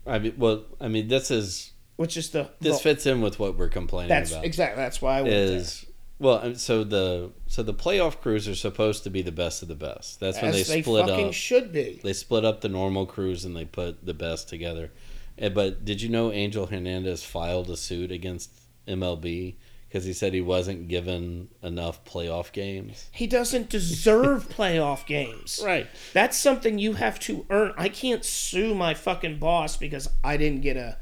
I 0.07 0.17
mean, 0.17 0.33
well, 0.37 0.63
I 0.81 0.87
mean, 0.87 1.07
this 1.07 1.29
is 1.29 1.73
which 1.97 2.15
is 2.17 2.29
the 2.29 2.49
this 2.61 2.71
well, 2.71 2.79
fits 2.79 3.05
in 3.05 3.21
with 3.21 3.37
what 3.39 3.57
we're 3.57 3.69
complaining 3.69 4.09
That's 4.09 4.31
about. 4.31 4.45
exactly 4.45 4.81
that's 4.81 5.01
why 5.01 5.17
I 5.19 5.21
went 5.23 5.33
is 5.33 5.85
well, 6.19 6.39
um, 6.43 6.55
so 6.55 6.83
the 6.83 7.31
so 7.45 7.61
the 7.61 7.73
playoff 7.75 8.21
crews 8.21 8.47
are 8.47 8.55
supposed 8.55 9.03
to 9.03 9.09
be 9.11 9.21
the 9.21 9.31
best 9.31 9.61
of 9.61 9.67
the 9.67 9.75
best. 9.75 10.19
That's 10.19 10.37
there. 10.37 10.45
when 10.45 10.51
they 10.53 10.63
they 10.63 10.81
split 10.81 11.07
fucking 11.07 11.27
up. 11.27 11.33
should 11.33 11.71
be. 11.71 11.99
They 12.03 12.13
split 12.13 12.43
up 12.43 12.61
the 12.61 12.69
normal 12.69 13.05
crews 13.05 13.45
and 13.45 13.55
they 13.55 13.65
put 13.65 14.03
the 14.03 14.15
best 14.15 14.49
together. 14.49 14.91
Eh, 15.37 15.49
But 15.49 15.85
did 15.85 16.01
you 16.01 16.09
know 16.09 16.31
Angel 16.31 16.65
Hernandez 16.65 17.23
filed 17.23 17.69
a 17.69 17.77
suit 17.77 18.11
against 18.11 18.49
MLB 18.87 19.57
because 19.87 20.05
he 20.05 20.13
said 20.13 20.33
he 20.33 20.41
wasn't 20.41 20.87
given 20.87 21.49
enough 21.61 22.03
playoff 22.03 22.51
games? 22.51 23.09
He 23.11 23.27
doesn't 23.27 23.69
deserve 23.69 24.49
playoff 24.57 25.05
games. 25.05 25.61
Right. 25.63 25.87
That's 26.13 26.35
something 26.35 26.79
you 26.79 26.93
have 26.93 27.19
to 27.21 27.45
earn. 27.51 27.73
I 27.77 27.89
can't 27.89 28.25
sue 28.25 28.73
my 28.73 28.95
fucking 28.95 29.37
boss 29.37 29.77
because 29.77 30.09
I 30.23 30.37
didn't 30.37 30.61
get 30.61 30.77
a 30.77 30.97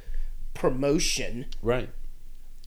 promotion. 0.55 1.45
Right. 1.61 1.89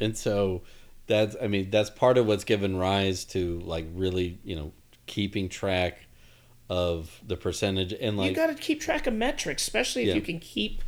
And 0.01 0.17
so 0.17 0.63
that's 1.09 1.35
I 1.43 1.49
mean 1.49 1.71
that's 1.71 1.91
part 1.91 2.17
of 2.19 2.27
what's 2.27 2.45
given 2.45 2.77
rise 2.77 3.25
to 3.27 3.59
like 3.61 3.87
really, 3.95 4.39
you 4.45 4.55
know, 4.55 4.73
keeping 5.07 5.49
track 5.49 6.07
of 6.71 7.21
the 7.27 7.37
percentage 7.37 7.95
and 7.95 8.17
like 8.19 8.31
you 8.31 8.37
got 8.37 8.49
to 8.49 8.55
keep 8.55 8.81
track 8.81 9.07
of 9.07 9.15
metrics, 9.15 9.63
especially 9.63 10.03
if 10.03 10.09
Yeah. 10.09 10.15
you 10.15 10.21
can 10.21 10.39
keep. 10.39 10.83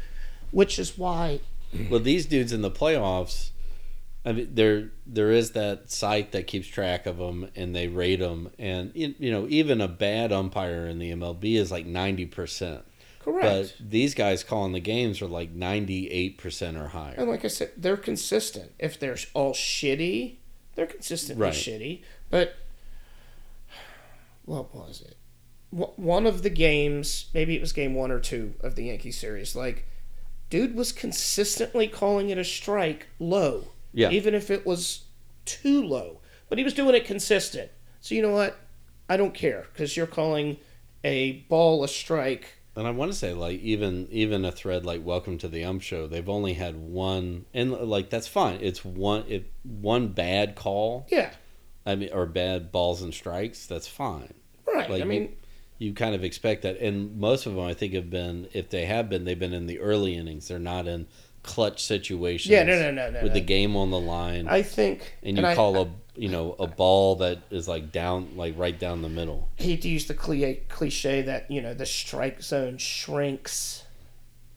Which 0.52 0.78
is 0.78 0.96
why 0.98 1.40
well 1.88 2.00
these 2.00 2.26
dudes 2.26 2.52
in 2.52 2.60
the 2.62 2.70
playoffs 2.70 3.50
I 4.26 4.32
mean 4.32 4.48
there 4.52 4.90
there 5.06 5.30
is 5.30 5.52
that 5.52 5.90
site 5.90 6.32
that 6.32 6.48
keeps 6.48 6.66
track 6.66 7.06
of 7.06 7.18
them 7.18 7.48
and 7.54 7.74
they 7.74 7.86
rate 7.86 8.18
them 8.18 8.50
and 8.58 8.90
you 8.94 9.14
you 9.20 9.30
know 9.30 9.46
even 9.48 9.80
a 9.80 9.86
bad 9.88 10.32
umpire 10.32 10.86
in 10.86 10.98
the 10.98 11.12
MLB 11.12 11.54
is 11.56 11.70
like 11.70 11.86
90%. 11.86 12.82
Correct. 13.20 13.74
But 13.78 13.90
these 13.90 14.14
guys 14.14 14.42
calling 14.42 14.72
the 14.72 14.80
games 14.80 15.22
are 15.22 15.26
like 15.28 15.54
98% 15.54 16.80
or 16.80 16.88
higher. 16.88 17.14
and 17.16 17.28
like 17.28 17.44
I 17.44 17.48
said, 17.48 17.70
they're 17.76 17.96
consistent. 17.96 18.72
If 18.78 18.98
they're 18.98 19.16
all 19.34 19.52
shitty, 19.54 20.36
they're 20.74 20.86
consistently 20.86 21.44
Right. 21.44 21.54
shitty. 21.54 22.02
But 22.30 22.56
what 24.44 24.74
was 24.74 25.02
it? 25.02 25.16
One 25.70 26.26
of 26.26 26.42
the 26.42 26.50
games, 26.50 27.26
maybe 27.32 27.54
it 27.54 27.60
was 27.60 27.72
game 27.72 27.94
one 27.94 28.10
or 28.10 28.18
two 28.18 28.54
of 28.60 28.74
the 28.74 28.84
Yankee 28.86 29.12
series. 29.12 29.54
Like, 29.54 29.86
dude 30.48 30.74
was 30.74 30.90
consistently 30.90 31.86
calling 31.86 32.30
it 32.30 32.38
a 32.38 32.44
strike 32.44 33.06
low. 33.20 33.68
Yeah. 33.92 34.10
Even 34.10 34.34
if 34.34 34.50
it 34.50 34.66
was 34.66 35.04
too 35.44 35.82
low, 35.82 36.20
but 36.48 36.58
he 36.58 36.64
was 36.64 36.74
doing 36.74 36.94
it 36.96 37.04
consistent. 37.04 37.70
So 38.00 38.14
you 38.16 38.22
know 38.22 38.32
what? 38.32 38.58
I 39.08 39.16
don't 39.16 39.34
care 39.34 39.66
because 39.72 39.96
you're 39.96 40.06
calling 40.08 40.56
a 41.04 41.32
ball 41.48 41.84
a 41.84 41.88
strike. 41.88 42.54
And 42.80 42.88
I 42.88 42.92
want 42.92 43.12
to 43.12 43.18
say, 43.18 43.34
like, 43.34 43.60
even 43.60 44.08
even 44.10 44.42
a 44.46 44.50
thread 44.50 44.86
like 44.86 45.04
"Welcome 45.04 45.36
to 45.38 45.48
the 45.48 45.64
Ump 45.64 45.82
Show," 45.82 46.06
they've 46.06 46.30
only 46.30 46.54
had 46.54 46.76
one, 46.76 47.44
and 47.52 47.72
like 47.72 48.08
that's 48.08 48.26
fine. 48.26 48.58
It's 48.62 48.82
one, 48.82 49.24
it 49.28 49.52
one 49.62 50.08
bad 50.08 50.54
call. 50.54 51.06
Yeah, 51.10 51.30
I 51.84 51.96
mean, 51.96 52.08
or 52.10 52.24
bad 52.24 52.72
balls 52.72 53.02
and 53.02 53.12
strikes. 53.12 53.66
That's 53.66 53.86
fine. 53.86 54.32
right. 54.66 54.88
Like, 54.88 55.02
I 55.02 55.04
mean, 55.04 55.36
you 55.76 55.92
kind 55.92 56.14
of 56.14 56.24
expect 56.24 56.62
that, 56.62 56.78
and 56.78 57.18
most 57.18 57.44
of 57.44 57.54
them, 57.54 57.66
I 57.66 57.74
think, 57.74 57.92
have 57.92 58.08
been. 58.08 58.48
If 58.54 58.70
they 58.70 58.86
have 58.86 59.10
been, 59.10 59.26
they've 59.26 59.38
been 59.38 59.52
in 59.52 59.66
the 59.66 59.78
early 59.78 60.14
innings. 60.14 60.48
They're 60.48 60.58
not 60.58 60.88
in 60.88 61.06
clutch 61.42 61.84
situations. 61.84 62.50
yeah, 62.50 62.62
no, 62.62 62.80
no, 62.80 62.90
no, 62.92 63.10
no. 63.10 63.22
With 63.22 63.34
the 63.34 63.42
game 63.42 63.76
on 63.76 63.90
the 63.90 64.00
line, 64.00 64.48
I 64.48 64.62
think, 64.62 65.18
and 65.22 65.36
you 65.36 65.44
I- 65.44 65.54
call 65.54 65.76
a 65.82 65.90
you 66.16 66.28
know 66.28 66.56
a 66.58 66.66
ball 66.66 67.16
that 67.16 67.38
is 67.50 67.68
like 67.68 67.92
down, 67.92 68.36
like 68.36 68.56
right 68.56 68.78
down 68.78 69.02
the 69.02 69.08
middle. 69.08 69.48
hate 69.56 69.82
to 69.82 69.88
use 69.88 70.06
the 70.06 70.14
cliche, 70.14 70.62
cliche 70.68 71.22
that 71.22 71.50
you 71.50 71.62
know 71.62 71.74
the 71.74 71.86
strike 71.86 72.42
zone 72.42 72.78
shrinks, 72.78 73.84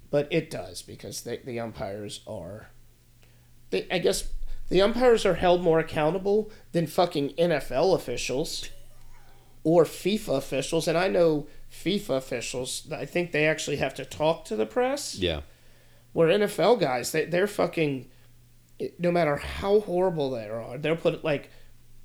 but 0.10 0.28
it 0.32 0.50
does 0.50 0.82
because 0.82 1.22
they, 1.22 1.38
the 1.38 1.60
umpires 1.60 2.22
are. 2.28 2.68
They, 3.70 3.88
I 3.92 4.00
guess 4.00 4.30
the 4.70 4.82
umpires 4.82 5.26
are 5.26 5.36
held 5.36 5.62
more 5.62 5.80
accountable 5.80 6.52
than 6.72 6.88
fucking 6.88 7.30
NFL 7.32 7.96
officials 7.96 8.70
or 9.64 9.84
FIFA 9.84 10.38
officials, 10.38 10.88
and 10.88 10.98
I 10.98 11.08
know 11.08 11.48
FIFA 11.72 12.18
officials. 12.18 12.88
I 12.92 13.06
think 13.06 13.32
they 13.32 13.48
actually 13.48 13.78
have 13.78 13.94
to 13.96 14.06
talk 14.06 14.46
to 14.46 14.56
the 14.56 14.66
press. 14.66 15.16
Yeah, 15.16 15.42
Where 16.14 16.28
NFL 16.28 16.80
guys, 16.80 17.12
they 17.12 17.26
they're 17.26 17.48
fucking. 17.48 18.10
No 19.00 19.12
matter 19.12 19.38
how 19.38 19.80
horrible 19.82 20.32
they 20.32 20.48
are, 20.48 20.78
they'll 20.78 20.96
put 20.96 21.24
like 21.24 21.50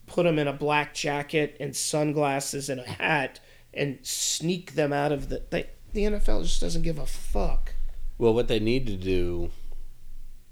put 0.07 0.25
them 0.25 0.39
in 0.39 0.47
a 0.49 0.53
black 0.53 0.95
jacket 0.95 1.57
and 1.61 1.75
sunglasses 1.75 2.69
and 2.69 2.81
a 2.81 2.85
hat 2.89 3.41
and 3.75 3.99
sneak 4.03 4.75
them 4.75 4.93
out 4.93 5.13
of 5.13 5.29
the. 5.29 5.43
They, 5.51 5.69
the 5.93 6.05
NFL 6.05 6.43
just 6.43 6.61
doesn't 6.61 6.83
give 6.83 6.99
a 6.99 7.07
fuck. 7.07 7.75
Well, 8.19 8.35
what 8.35 8.49
they 8.49 8.61
need 8.61 8.87
to 8.89 8.97
do, 8.97 9.51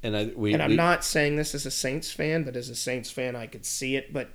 and 0.03 0.17
I 0.17 0.33
we 0.35 0.53
And 0.55 0.63
I'm 0.63 0.71
we- 0.71 0.77
not 0.77 1.05
saying 1.05 1.37
this 1.37 1.55
as 1.55 1.67
a 1.67 1.71
Saints 1.71 2.11
fan, 2.11 2.45
but 2.45 2.57
as 2.57 2.69
a 2.69 2.77
Saints 2.77 3.11
fan, 3.11 3.37
I 3.37 3.47
could 3.47 3.67
see 3.67 3.97
it. 3.97 4.13
But 4.13 4.31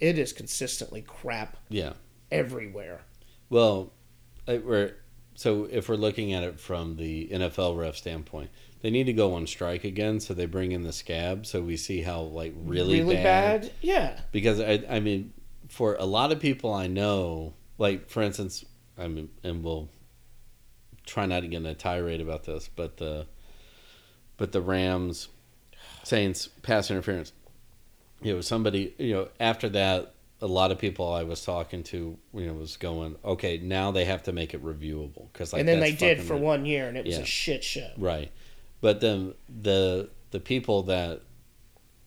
it 0.00 0.18
is 0.18 0.32
consistently 0.32 1.00
crap 1.02 1.56
yeah. 1.68 1.94
everywhere. 2.30 3.00
Well, 3.48 3.92
I- 4.46 4.58
we're 4.58 4.94
so 5.34 5.66
if 5.70 5.88
we're 5.88 5.96
looking 5.96 6.32
at 6.32 6.42
it 6.42 6.60
from 6.60 6.96
the 6.96 7.28
NFL 7.32 7.76
ref 7.78 7.96
standpoint, 7.96 8.50
they 8.82 8.90
need 8.90 9.04
to 9.04 9.12
go 9.12 9.34
on 9.34 9.46
strike 9.46 9.84
again, 9.84 10.20
so 10.20 10.34
they 10.34 10.46
bring 10.46 10.72
in 10.72 10.82
the 10.82 10.92
scab, 10.92 11.46
so 11.46 11.62
we 11.62 11.76
see 11.76 12.02
how 12.02 12.20
like 12.22 12.52
really, 12.56 13.00
bad. 13.02 13.70
Yeah. 13.80 14.18
Because 14.32 14.60
I, 14.60 14.82
I 14.90 15.00
mean, 15.00 15.32
for 15.68 15.94
a 15.94 16.04
lot 16.04 16.32
of 16.32 16.40
people 16.40 16.74
I 16.74 16.88
know, 16.88 17.54
like 17.78 18.10
for 18.10 18.22
instance, 18.22 18.64
I 18.98 19.06
mean, 19.08 19.30
and 19.44 19.62
we'll 19.62 19.88
try 21.06 21.26
not 21.26 21.40
to 21.40 21.48
get 21.48 21.58
in 21.58 21.66
a 21.66 21.74
tirade 21.74 22.20
about 22.20 22.44
this, 22.44 22.68
but 22.74 22.96
the, 22.96 23.26
but 24.36 24.52
the 24.52 24.60
Rams, 24.60 25.28
Saints 26.02 26.48
pass 26.62 26.90
interference. 26.90 27.32
You 28.20 28.34
know, 28.34 28.40
somebody, 28.40 28.94
you 28.98 29.14
know, 29.14 29.28
after 29.38 29.68
that, 29.70 30.14
a 30.40 30.46
lot 30.46 30.72
of 30.72 30.78
people 30.78 31.12
I 31.12 31.22
was 31.22 31.44
talking 31.44 31.84
to, 31.84 32.18
you 32.34 32.46
know, 32.46 32.54
was 32.54 32.76
going, 32.76 33.14
okay, 33.24 33.58
now 33.58 33.92
they 33.92 34.04
have 34.04 34.24
to 34.24 34.32
make 34.32 34.54
it 34.54 34.64
reviewable 34.64 35.28
because, 35.32 35.52
like, 35.52 35.60
and 35.60 35.68
then 35.68 35.78
they 35.78 35.92
did 35.92 36.20
for 36.20 36.36
one 36.36 36.66
year, 36.66 36.88
and 36.88 36.96
it 36.96 37.04
was 37.04 37.16
Yeah. 37.16 37.22
a 37.22 37.26
shit 37.26 37.62
show. 37.62 37.90
Right. 37.96 38.32
But 38.82 39.00
then 39.00 39.32
the 39.48 40.10
the 40.32 40.40
people 40.40 40.82
that 40.84 41.22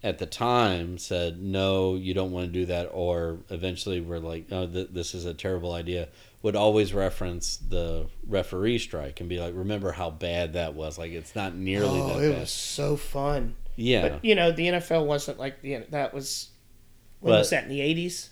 at 0.04 0.20
the 0.20 0.26
time 0.28 1.00
said 1.00 1.42
no, 1.42 1.96
you 1.96 2.14
don't 2.14 2.32
want 2.32 2.46
to 2.46 2.52
do 2.52 2.66
that, 2.68 2.90
or 2.94 3.40
eventually 3.50 4.00
were 4.02 4.20
like, 4.20 4.52
no, 4.52 4.68
th- 4.68 4.90
this 4.92 5.16
is 5.16 5.26
a 5.26 5.34
terrible 5.34 5.72
idea, 5.74 6.10
would 6.44 6.56
always 6.56 6.94
reference 6.94 7.58
the 7.58 8.06
referee 8.28 8.78
strike 8.78 9.20
and 9.20 9.28
be 9.28 9.40
like, 9.40 9.56
remember 9.56 9.92
how 9.94 10.12
bad 10.12 10.54
that 10.54 10.76
was? 10.76 11.00
Like 11.00 11.12
it's 11.12 11.36
not 11.36 11.56
nearly 11.56 12.00
that 12.02 12.04
Oh, 12.16 12.20
that 12.20 12.26
it 12.28 12.32
bad. 12.34 12.40
was 12.42 12.52
so 12.52 12.96
fun. 12.98 13.56
yeah. 13.76 14.10
But 14.10 14.24
you 14.26 14.36
know, 14.36 14.52
the 14.52 14.68
NFL 14.68 15.08
wasn't 15.08 15.40
like 15.40 15.62
the 15.64 15.78
that 15.90 16.14
was. 16.14 16.50
When 17.22 17.32
But- 17.32 17.40
was 17.40 17.50
that 17.50 17.64
in 17.64 17.70
the 17.70 17.82
eighties? 17.82 18.30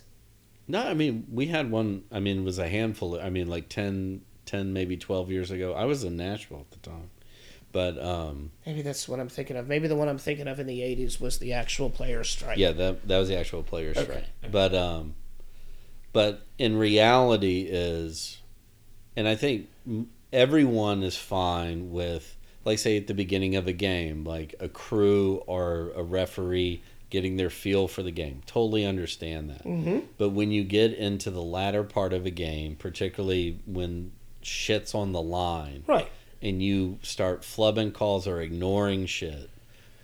no, 0.68 0.80
I 0.82 0.94
mean 0.94 1.26
we 1.32 1.46
had 1.46 1.70
one. 1.72 2.04
I 2.12 2.20
mean 2.20 2.40
it 2.40 2.44
was 2.44 2.58
a 2.60 2.68
handful. 2.68 3.18
I 3.20 3.30
mean 3.30 3.48
like 3.48 3.68
10, 3.68 4.20
10 4.46 4.72
maybe 4.72 4.96
twelve 4.96 5.30
years 5.32 5.50
ago. 5.50 5.72
I 5.74 5.86
was 5.86 6.04
in 6.04 6.16
Nashville 6.16 6.60
at 6.60 6.70
the 6.70 6.78
time, 6.90 7.10
but 7.74 8.00
um, 8.00 8.52
Maybe 8.64 8.82
that's 8.82 9.08
what 9.08 9.18
I'm 9.18 9.28
thinking 9.28 9.56
of. 9.56 9.66
Maybe 9.66 9.88
the 9.88 9.96
one 9.96 10.08
I'm 10.08 10.16
thinking 10.16 10.46
of 10.46 10.60
in 10.60 10.68
the 10.68 10.78
'80s 10.78 11.20
was 11.20 11.38
the 11.38 11.52
actual 11.52 11.90
player 11.90 12.22
strike. 12.22 12.56
Yeah, 12.56 12.70
that 12.70 13.06
that 13.08 13.18
was 13.18 13.28
the 13.28 13.36
actual 13.36 13.64
player 13.64 13.92
strike. 13.92 14.08
Okay. 14.10 14.24
But 14.50 14.74
um, 14.76 15.16
but 16.12 16.46
in 16.56 16.76
reality 16.76 17.66
is, 17.68 18.38
and 19.16 19.26
I 19.26 19.34
think 19.34 19.68
everyone 20.32 21.02
is 21.02 21.16
fine 21.16 21.90
with, 21.90 22.36
like, 22.64 22.78
say 22.78 22.96
at 22.96 23.08
the 23.08 23.14
beginning 23.14 23.56
of 23.56 23.66
a 23.66 23.72
game, 23.72 24.24
like 24.24 24.54
a 24.60 24.68
crew 24.68 25.42
or 25.48 25.90
a 25.96 26.02
referee 26.04 26.80
getting 27.10 27.36
their 27.36 27.50
feel 27.50 27.88
for 27.88 28.04
the 28.04 28.12
game. 28.12 28.40
Totally 28.46 28.84
understand 28.84 29.50
that. 29.50 29.64
Mm-hmm. 29.64 30.06
But 30.16 30.30
when 30.30 30.52
you 30.52 30.62
get 30.62 30.94
into 30.94 31.32
the 31.32 31.42
latter 31.42 31.82
part 31.82 32.12
of 32.12 32.24
a 32.24 32.30
game, 32.30 32.76
particularly 32.76 33.58
when 33.66 34.12
shit's 34.42 34.94
on 34.94 35.12
the 35.12 35.22
line 35.22 35.82
Right. 35.86 36.08
And 36.44 36.62
you 36.62 36.98
start 37.02 37.40
flubbing 37.40 37.92
calls 37.92 38.28
or 38.28 38.40
ignoring 38.40 39.06
shit, 39.06 39.50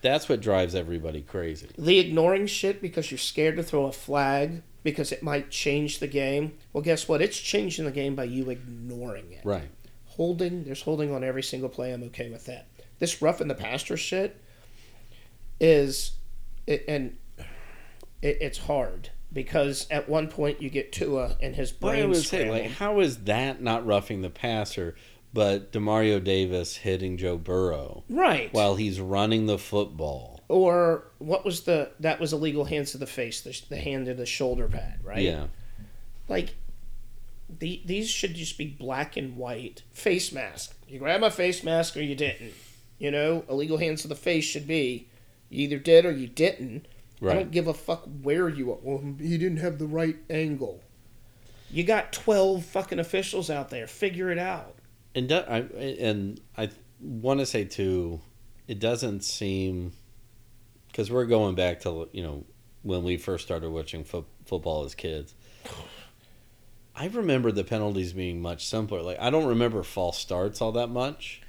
that's 0.01 0.29
what 0.29 0.41
drives 0.41 0.75
everybody 0.75 1.21
crazy. 1.21 1.69
The 1.79 1.99
ignoring 1.99 2.47
shit 2.47 2.81
because 2.81 3.11
you're 3.11 3.19
scared 3.19 3.57
to 3.59 3.63
throw 3.63 3.85
a 3.85 3.93
flag 3.93 4.63
because 4.83 5.13
it 5.13 5.23
might 5.23 5.51
change 5.51 5.99
the 5.99 6.07
game. 6.09 6.55
Well, 6.73 6.83
guess 6.83 7.07
what? 7.07 7.21
It's 7.21 7.39
changing 7.39 7.85
the 7.85 7.91
game 7.91 8.15
by 8.15 8.25
you 8.25 8.49
ignoring 8.49 9.31
it. 9.33 9.43
Right. 9.45 9.69
Holding, 10.07 10.65
there's 10.65 10.83
holding 10.83 11.15
on 11.15 11.23
every 11.23 11.43
single 11.43 11.69
play. 11.69 11.93
I'm 11.93 12.03
okay 12.05 12.31
with 12.31 12.47
that. 12.47 12.67
This 12.99 13.21
rough 13.21 13.43
in 13.43 13.49
the 13.49 13.55
pasture 13.55 13.99
shit 13.99 14.43
is, 15.61 16.13
it, 16.67 16.85
and 16.89 17.19
it, 18.23 18.39
it's 18.41 18.59
hard 18.59 19.11
because 19.33 19.87
at 19.91 20.09
one 20.09 20.29
point 20.29 20.63
you 20.63 20.71
get 20.71 20.93
Tua 20.93 21.37
and 21.43 21.55
his 21.55 21.73
Well, 21.81 21.93
I 21.93 21.97
brain 21.97 22.09
would 22.09 22.25
say, 22.25 22.51
like, 22.51 22.71
how 22.73 23.01
is 23.01 23.25
that 23.25 23.63
not 23.63 23.87
roughing 23.87 24.23
the 24.23 24.31
passer, 24.31 24.95
but 25.33 25.73
Demario 25.73 26.23
Davis 26.23 26.77
hitting 26.77 27.17
Joe 27.17 27.39
Burrow 27.39 28.05
right. 28.09 28.53
while 28.53 28.77
he's 28.77 29.01
running 29.01 29.47
the 29.47 29.59
football? 29.59 30.39
or 30.49 31.05
what 31.19 31.45
was 31.45 31.61
the 31.61 31.89
that 32.01 32.19
was 32.19 32.33
illegal 32.33 32.65
hands 32.65 32.91
to 32.91 32.99
the 32.99 33.07
face, 33.07 33.41
the, 33.41 33.57
the 33.69 33.77
hand 33.77 34.07
to 34.07 34.15
the 34.15 34.27
shoulder 34.27 34.67
pad, 34.67 34.99
right? 35.05 35.23
Yeah. 35.23 35.47
like 36.29 36.57
the, 37.59 37.81
these 37.85 38.09
should 38.09 38.35
just 38.35 38.59
be 38.59 38.67
black 38.67 39.17
and 39.17 39.37
white 39.37 39.83
face 39.93 40.33
mask 40.33 40.75
you 40.89 40.99
grab 40.99 41.23
a 41.23 41.31
face 41.31 41.65
mask 41.65 41.97
or 41.97 42.01
you 42.01 42.15
didn't 42.15 42.53
you 42.99 43.11
know 43.11 43.45
illegal 43.49 43.79
hands 43.79 44.03
to 44.03 44.09
the 44.09 44.15
face 44.15 44.45
should 44.45 44.67
be 44.67 45.09
you 45.49 45.65
either 45.65 45.79
did 45.79 46.05
or 46.05 46.13
you 46.13 46.27
didn't 46.27 46.87
i 47.23 47.35
don't 47.35 47.51
give 47.51 47.67
a 47.67 47.75
fuck 47.75 48.05
where 48.23 48.49
you 48.49 48.71
are 48.73 48.79
well, 48.83 49.03
he 49.19 49.37
didn't 49.37 49.59
have 49.59 49.79
the 49.79 49.87
right 49.87 50.17
angle 50.29 50.81
you 51.71 51.85
got 51.85 52.13
12 52.13 52.65
fucking 52.65 52.99
officials 52.99 53.51
out 53.51 53.71
there 53.71 53.87
figure 53.87 54.31
it 54.31 54.39
out 54.39 54.77
And 55.15 55.29
do, 55.29 55.37
I 55.37 55.59
and 55.59 56.41
I 56.57 56.71
want 57.01 57.41
to 57.41 57.47
say 57.47 57.65
too, 57.65 58.21
it 58.69 58.79
doesn't 58.79 59.25
seem 59.25 59.93
because 60.89 61.11
we're 61.11 61.27
going 61.27 61.55
back 61.55 61.81
to 61.81 62.09
you 62.13 62.23
know 62.23 62.45
when 62.83 63.03
we 63.03 63.17
first 63.17 63.45
started 63.45 63.71
watching 63.71 64.05
fo- 64.05 64.27
football 64.47 64.85
as 64.85 64.95
kids. 64.95 65.35
I 66.95 67.07
remember 67.07 67.51
the 67.51 67.65
penalties 67.65 68.13
being 68.13 68.43
much 68.43 68.67
simpler. 68.67 69.03
Like 69.03 69.19
I 69.21 69.31
don't 69.31 69.47
remember 69.47 69.83
false 69.83 70.19
starts 70.19 70.61
all 70.61 70.73
that 70.73 70.89
much. 70.89 71.43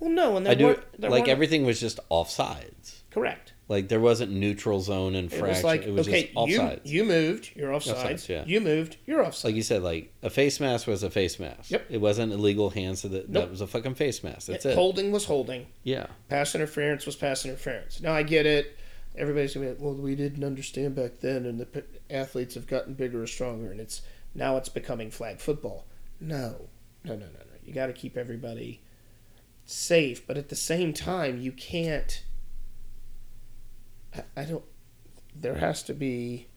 well 0.00 0.10
no 0.10 0.36
and 0.36 0.46
I 0.48 0.54
do 0.54 0.78
like 0.98 1.28
everything 1.28 1.64
was 1.64 1.80
just 1.80 2.00
offsides. 2.10 3.00
correct 3.10 3.52
Like 3.68 3.88
there 3.88 3.98
wasn't 3.98 4.30
neutral 4.30 4.80
zone 4.80 5.16
and 5.16 5.30
it 5.30 5.34
infraction. 5.34 5.48
was 5.48 5.64
like 5.64 5.82
it 5.82 5.92
was 5.92 6.06
okay 6.06 6.22
just 6.32 6.48
you, 6.48 6.60
offsides. 6.60 6.80
you 6.84 7.04
moved 7.04 7.50
you're 7.56 7.70
offsides, 7.72 7.94
Offsides, 7.96 8.28
yeah. 8.28 8.44
you 8.46 8.60
moved 8.60 8.96
you're 9.06 9.24
offsides 9.24 9.44
like 9.44 9.54
you 9.56 9.62
said, 9.62 9.82
like 9.82 10.12
a 10.22 10.30
face 10.30 10.60
mask 10.60 10.86
was 10.86 11.02
a 11.02 11.10
face 11.10 11.40
mask. 11.40 11.70
Yep. 11.72 11.86
It 11.90 12.00
wasn't 12.00 12.32
illegal 12.32 12.70
hands 12.70 13.00
So 13.00 13.08
that 13.08 13.28
Nope. 13.28 13.50
was 13.50 13.60
a 13.60 13.66
fucking 13.66 13.96
face 13.96 14.22
mask. 14.22 14.46
That's 14.46 14.64
it. 14.66 14.74
holding 14.76 15.10
was 15.10 15.24
holding 15.24 15.66
Yeah. 15.82 16.06
pass 16.28 16.54
interference 16.54 17.06
was 17.06 17.16
pass 17.16 17.44
interference. 17.44 18.00
Now 18.00 18.12
I 18.12 18.22
get 18.22 18.46
it. 18.46 18.76
Everybody's 19.18 19.54
gonna 19.54 19.66
be 19.66 19.70
like, 19.72 19.80
well, 19.80 19.94
we 19.94 20.14
didn't 20.14 20.44
understand 20.44 20.94
back 20.94 21.20
then, 21.20 21.44
and 21.46 21.58
the 21.58 21.66
p- 21.66 21.82
athletes 22.10 22.54
have 22.54 22.66
gotten 22.68 22.94
bigger 22.94 23.22
or 23.22 23.26
stronger, 23.26 23.70
and 23.72 23.80
it's 23.80 24.02
now 24.34 24.58
it's 24.58 24.68
becoming 24.68 25.10
flag 25.10 25.40
football. 25.40 25.86
No, 26.20 26.68
no, 27.02 27.14
no, 27.14 27.20
no, 27.26 27.26
no. 27.26 27.56
You 27.64 27.72
got 27.72 27.86
to 27.86 27.92
keep 27.94 28.16
everybody 28.16 28.80
safe, 29.64 30.24
but 30.26 30.36
at 30.36 30.50
the 30.50 30.54
same 30.56 30.92
time, 30.92 31.40
you 31.40 31.50
can't. 31.52 32.22
I, 34.16 34.42
I 34.42 34.44
don't. 34.44 34.64
There 35.34 35.54
has 35.54 35.82
to 35.84 35.94
be. 35.94 36.48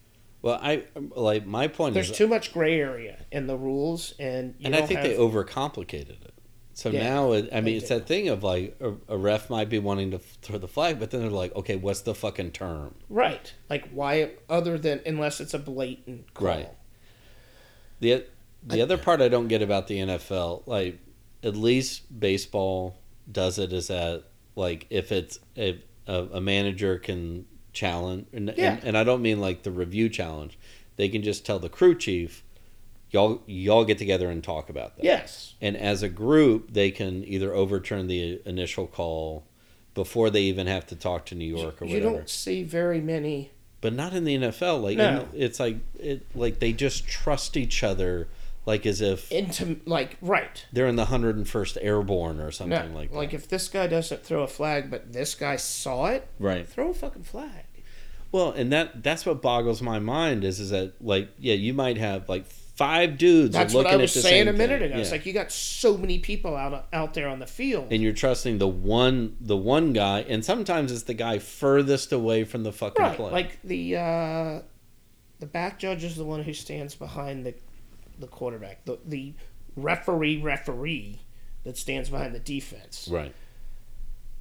Well, 0.41 0.59
I 0.61 0.85
like 1.15 1.45
my 1.45 1.67
point 1.67 1.93
There's 1.93 2.11
is 2.11 2.17
too 2.17 2.27
much 2.27 2.53
gray 2.53 2.79
area 2.79 3.25
in 3.31 3.47
the 3.47 3.57
rules, 3.57 4.13
and 4.19 4.55
you 4.57 4.67
and 4.67 4.75
I 4.75 4.81
think 4.81 5.01
have, 5.01 5.09
they 5.09 5.17
overcomplicated 5.17 6.21
it. 6.23 6.33
So 6.73 6.91
Yeah, 6.91 7.03
now, 7.09 7.31
it, 7.33 7.49
I 7.51 7.59
mean, 7.59 7.75
it's 7.75 7.89
do. 7.89 7.95
that 7.95 8.07
thing 8.07 8.29
of 8.29 8.41
like 8.41 8.77
a, 8.79 8.93
a 9.09 9.17
ref 9.17 9.49
might 9.49 9.67
be 9.67 9.79
wanting 9.79 10.11
to 10.11 10.19
throw 10.19 10.57
the 10.57 10.67
flag, 10.69 10.97
but 10.97 11.11
then 11.11 11.19
they're 11.19 11.29
like, 11.29 11.53
okay, 11.57 11.75
what's 11.75 12.01
the 12.01 12.15
fucking 12.15 12.51
term? 12.51 12.95
right. 13.09 13.53
Like 13.69 13.89
why? 13.89 14.31
Other 14.49 14.77
than 14.77 15.01
unless 15.05 15.41
it's 15.41 15.53
a 15.53 15.59
blatant 15.59 16.33
call. 16.33 16.47
Right. 16.47 16.69
The 17.99 18.25
the 18.63 18.81
other 18.81 18.97
part 18.97 19.21
I 19.21 19.27
don't 19.27 19.49
get 19.49 19.61
about 19.61 19.87
the 19.87 19.97
NFL, 19.99 20.63
like 20.67 20.99
at 21.43 21.55
least 21.55 22.17
baseball 22.17 22.97
does 23.29 23.59
it, 23.59 23.73
is 23.73 23.87
that 23.87 24.23
like 24.55 24.87
if 24.89 25.11
it's 25.11 25.39
a 25.57 25.83
a, 26.09 26.37
a 26.37 26.41
manager 26.41 26.97
can 26.97 27.45
challenge, 27.73 28.25
and, 28.33 28.53
Yeah. 28.57 28.73
and 28.75 28.83
and 28.83 28.97
I 28.97 29.03
don't 29.03 29.21
mean 29.21 29.39
like 29.39 29.63
the 29.63 29.71
review 29.71 30.09
challenge, 30.09 30.57
they 30.97 31.07
can 31.09 31.21
just 31.23 31.45
tell 31.45 31.59
the 31.59 31.69
crew 31.69 31.95
chief, 31.95 32.43
y'all 33.11 33.41
y'all 33.45 33.85
get 33.85 33.97
together 33.97 34.29
and 34.29 34.43
talk 34.43 34.69
about 34.69 34.95
that. 34.97 35.05
Yes. 35.05 35.53
And 35.61 35.77
as 35.77 36.03
a 36.03 36.09
group, 36.09 36.73
they 36.73 36.91
can 36.91 37.23
either 37.25 37.53
overturn 37.53 38.07
the 38.07 38.41
initial 38.45 38.87
call 38.87 39.43
before 39.93 40.29
they 40.29 40.41
even 40.43 40.67
have 40.67 40.85
to 40.87 40.95
talk 40.95 41.25
to 41.27 41.35
New 41.35 41.57
York 41.57 41.81
or 41.81 41.85
you 41.85 41.95
whatever. 41.95 42.15
don't 42.17 42.29
see 42.29 42.63
very 42.63 43.01
many. 43.01 43.51
But 43.81 43.93
not 43.93 44.13
in 44.13 44.23
the 44.25 44.35
NFL. 44.37 44.81
Like 44.81 44.97
No. 44.97 45.27
it's 45.33 45.59
like 45.59 45.77
it 45.99 46.25
like 46.35 46.59
they 46.59 46.73
just 46.73 47.07
trust 47.07 47.55
each 47.55 47.83
other, 47.83 48.27
like 48.65 48.85
as 48.85 49.01
if 49.01 49.31
into 49.31 49.79
like 49.85 50.17
right 50.21 50.65
they're 50.71 50.87
in 50.87 50.95
the 50.95 51.05
hundred 51.05 51.35
and 51.37 51.47
first 51.47 51.77
airborne 51.81 52.39
or 52.39 52.45
no, 52.45 52.49
something 52.51 52.93
like 52.93 53.09
that. 53.11 53.17
like 53.17 53.33
if 53.33 53.47
this 53.47 53.67
guy 53.67 53.87
doesn't 53.87 54.23
throw 54.23 54.43
a 54.43 54.47
flag 54.47 54.91
but 54.91 55.11
this 55.13 55.33
guy 55.35 55.55
saw 55.55 56.05
it 56.07 56.27
right. 56.39 56.67
throw 56.67 56.89
a 56.89 56.93
fucking 56.93 57.23
flag 57.23 57.65
Well, 58.31 58.51
and 58.51 58.71
that 58.71 59.01
that's 59.01 59.25
what 59.25 59.41
boggles 59.41 59.81
my 59.81 59.97
mind 59.99 60.43
is 60.43 60.59
is 60.59 60.69
that 60.69 60.93
like 61.01 61.29
yeah, 61.39 61.55
you 61.55 61.73
might 61.73 61.97
have 61.97 62.29
like 62.29 62.45
five 62.45 63.17
dudes 63.17 63.51
that's 63.53 63.73
looking 63.73 63.91
what 63.91 63.99
i 63.99 64.01
was 64.01 64.13
saying 64.13 64.47
a 64.47 64.53
minute 64.53 64.79
thing. 64.79 64.91
ago 64.91 65.01
it's 65.01 65.11
like 65.11 65.25
you 65.25 65.33
got 65.33 65.51
so 65.51 65.97
many 65.97 66.17
people 66.17 66.55
out 66.55 66.87
out 66.93 67.13
there 67.13 67.27
on 67.27 67.39
the 67.39 67.45
field 67.45 67.87
and 67.91 68.01
you're 68.01 68.13
trusting 68.13 68.57
the 68.57 68.67
one 68.69 69.35
the 69.41 69.57
one 69.57 69.91
guy, 69.91 70.21
and 70.21 70.45
sometimes 70.45 70.91
it's 70.91 71.03
the 71.03 71.13
guy 71.13 71.39
furthest 71.39 72.13
away 72.13 72.43
from 72.45 72.63
the 72.63 72.71
fucking 72.71 73.03
right 73.03 73.15
play. 73.17 73.31
like 73.31 73.59
the 73.63 73.97
uh 73.97 74.61
the 75.39 75.45
back 75.45 75.79
judge 75.79 76.03
is 76.03 76.15
the 76.15 76.23
one 76.23 76.43
who 76.43 76.53
stands 76.53 76.95
behind 76.95 77.45
the 77.45 77.53
the 78.19 78.27
quarterback 78.27 78.85
the 78.85 78.99
the 79.05 79.33
referee 79.75 80.41
referee 80.41 81.19
that 81.63 81.77
stands 81.77 82.09
behind 82.09 82.35
the 82.35 82.39
defense 82.39 83.07
right. 83.11 83.33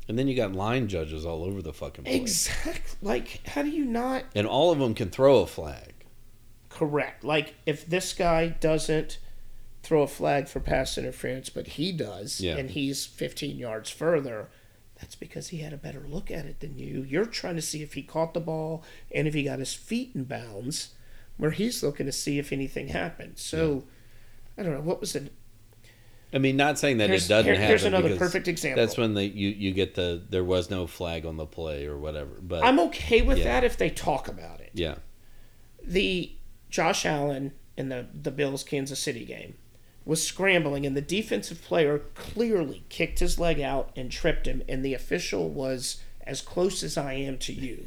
And 0.08 0.18
then 0.18 0.26
you 0.26 0.34
got 0.34 0.52
line 0.54 0.88
judges 0.88 1.26
all 1.26 1.44
over 1.44 1.60
the 1.60 1.72
fucking 1.74 2.04
place. 2.04 2.48
exactly 2.48 2.96
like 3.02 3.46
how 3.46 3.62
do 3.62 3.68
you 3.68 3.84
not 3.84 4.24
and 4.34 4.46
all 4.46 4.70
of 4.72 4.78
them 4.78 4.94
can 4.94 5.10
throw 5.10 5.38
a 5.40 5.46
flag. 5.46 5.92
Correct. 6.70 7.24
Like 7.24 7.54
if 7.66 7.86
this 7.86 8.12
guy 8.14 8.48
doesn't 8.48 9.18
throw 9.82 10.02
a 10.02 10.06
flag 10.06 10.48
for 10.48 10.60
pass 10.60 10.96
interference, 10.98 11.50
but 11.50 11.66
he 11.66 11.92
does, 11.92 12.40
Yeah. 12.40 12.56
and 12.56 12.70
he's 12.70 13.06
15 13.06 13.56
yards 13.58 13.90
further, 13.90 14.48
that's 15.00 15.14
because 15.14 15.48
he 15.48 15.58
had 15.58 15.72
a 15.72 15.76
better 15.78 16.04
look 16.08 16.30
at 16.30 16.44
it 16.46 16.60
than 16.60 16.78
you. 16.78 17.02
You're 17.02 17.24
trying 17.26 17.56
to 17.56 17.62
see 17.62 17.82
if 17.82 17.94
he 17.94 18.02
caught 18.02 18.34
the 18.34 18.40
ball 18.40 18.82
and 19.12 19.26
if 19.28 19.34
he 19.34 19.44
got 19.44 19.58
his 19.60 19.74
feet 19.74 20.12
in 20.14 20.24
bounds, 20.24 20.90
where 21.38 21.50
he's 21.52 21.82
looking 21.82 22.06
to 22.06 22.12
see 22.12 22.38
if 22.38 22.52
anything 22.52 22.88
happened. 22.88 23.38
So, 23.38 23.84
I 24.58 24.62
don't 24.62 24.74
know 24.74 24.80
what 24.80 25.00
was 25.00 25.14
it. 25.16 25.32
I 26.32 26.36
mean, 26.38 26.56
not 26.58 26.78
saying 26.78 26.98
that 26.98 27.08
Here's- 27.08 27.24
it 27.24 27.28
doesn't 27.30 27.46
here- 27.46 27.54
happen. 27.54 27.68
here's 27.68 27.84
another 27.84 28.14
perfect 28.16 28.48
example. 28.48 28.84
That's 28.84 28.98
when 28.98 29.14
the 29.14 29.24
you 29.24 29.48
you 29.48 29.72
get 29.72 29.94
the 29.94 30.22
there 30.28 30.44
was 30.44 30.68
no 30.68 30.86
flag 30.86 31.24
on 31.24 31.38
the 31.38 31.46
play 31.46 31.86
or 31.86 31.96
whatever. 31.96 32.32
But 32.42 32.64
I'm 32.64 32.78
okay 32.80 33.22
with 33.22 33.38
Yeah. 33.38 33.44
that 33.44 33.64
if 33.64 33.78
they 33.78 33.88
talk 33.88 34.28
about 34.28 34.60
it. 34.60 34.70
yeah, 34.74 34.96
the 35.82 36.32
Josh 36.68 37.06
Allen 37.06 37.52
in 37.78 37.88
the 37.88 38.06
the 38.12 38.30
Bills 38.30 38.62
Kansas 38.62 38.98
City 38.98 39.24
game 39.24 39.54
was 40.04 40.22
scrambling 40.22 40.84
and 40.84 40.94
the 40.96 41.00
defensive 41.02 41.62
player 41.62 41.98
clearly 42.14 42.82
kicked 42.90 43.20
his 43.20 43.38
leg 43.38 43.60
out 43.60 43.90
and 43.96 44.10
tripped 44.10 44.46
him 44.46 44.62
and 44.68 44.84
the 44.84 44.92
official 44.94 45.48
was 45.48 46.02
as 46.22 46.40
close 46.42 46.82
as 46.82 46.96
I 46.98 47.12
am 47.14 47.38
to 47.38 47.52
you 47.54 47.86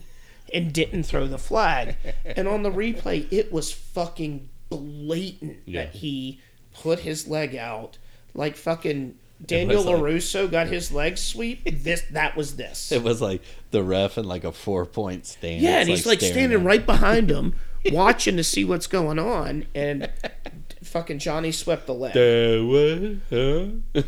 and 0.54 0.74
didn't 0.74 1.04
throw 1.04 1.28
the 1.28 1.38
flag 1.38 1.96
and 2.26 2.48
on 2.48 2.64
the 2.64 2.72
replay 2.72 3.26
it 3.32 3.52
was 3.52 3.72
fucking 3.72 4.50
blatant 4.70 5.58
Yeah. 5.66 5.86
that 5.86 5.96
he 5.96 6.40
put 6.74 7.00
his 7.00 7.28
leg 7.28 7.56
out 7.56 7.98
like 8.34 8.56
fucking 8.56 9.16
Daniel 9.46 9.82
like- 9.84 9.96
LaRusso 9.96 10.50
got 10.50 10.68
his 10.68 10.92
leg 10.92 11.18
sweep 11.18 11.64
this 11.84 12.04
that 12.12 12.36
was 12.38 12.56
this 12.56 12.92
it 12.92 13.04
was 13.04 13.22
like 13.22 13.42
the 13.72 13.84
ref 13.84 14.18
in 14.18 14.26
like 14.26 14.44
a 14.44 14.52
four 14.52 14.86
point 14.86 15.26
stand. 15.26 15.62
yeah, 15.62 15.80
It's, 15.80 15.82
and 15.82 15.90
he's 15.90 16.06
like 16.06 16.22
standing 16.22 16.64
right 16.64 16.86
behind 16.86 17.30
him, 17.32 17.56
watching 17.92 18.36
to 18.38 18.44
see 18.44 18.64
what's 18.66 18.86
going 18.88 19.18
on, 19.18 19.66
and 19.74 20.10
fucking 20.84 21.20
Johnny 21.20 21.52
swept 21.54 21.88
the 21.88 21.94
leg, 21.94 22.14
what? 22.68 23.18
Huh? 23.30 24.04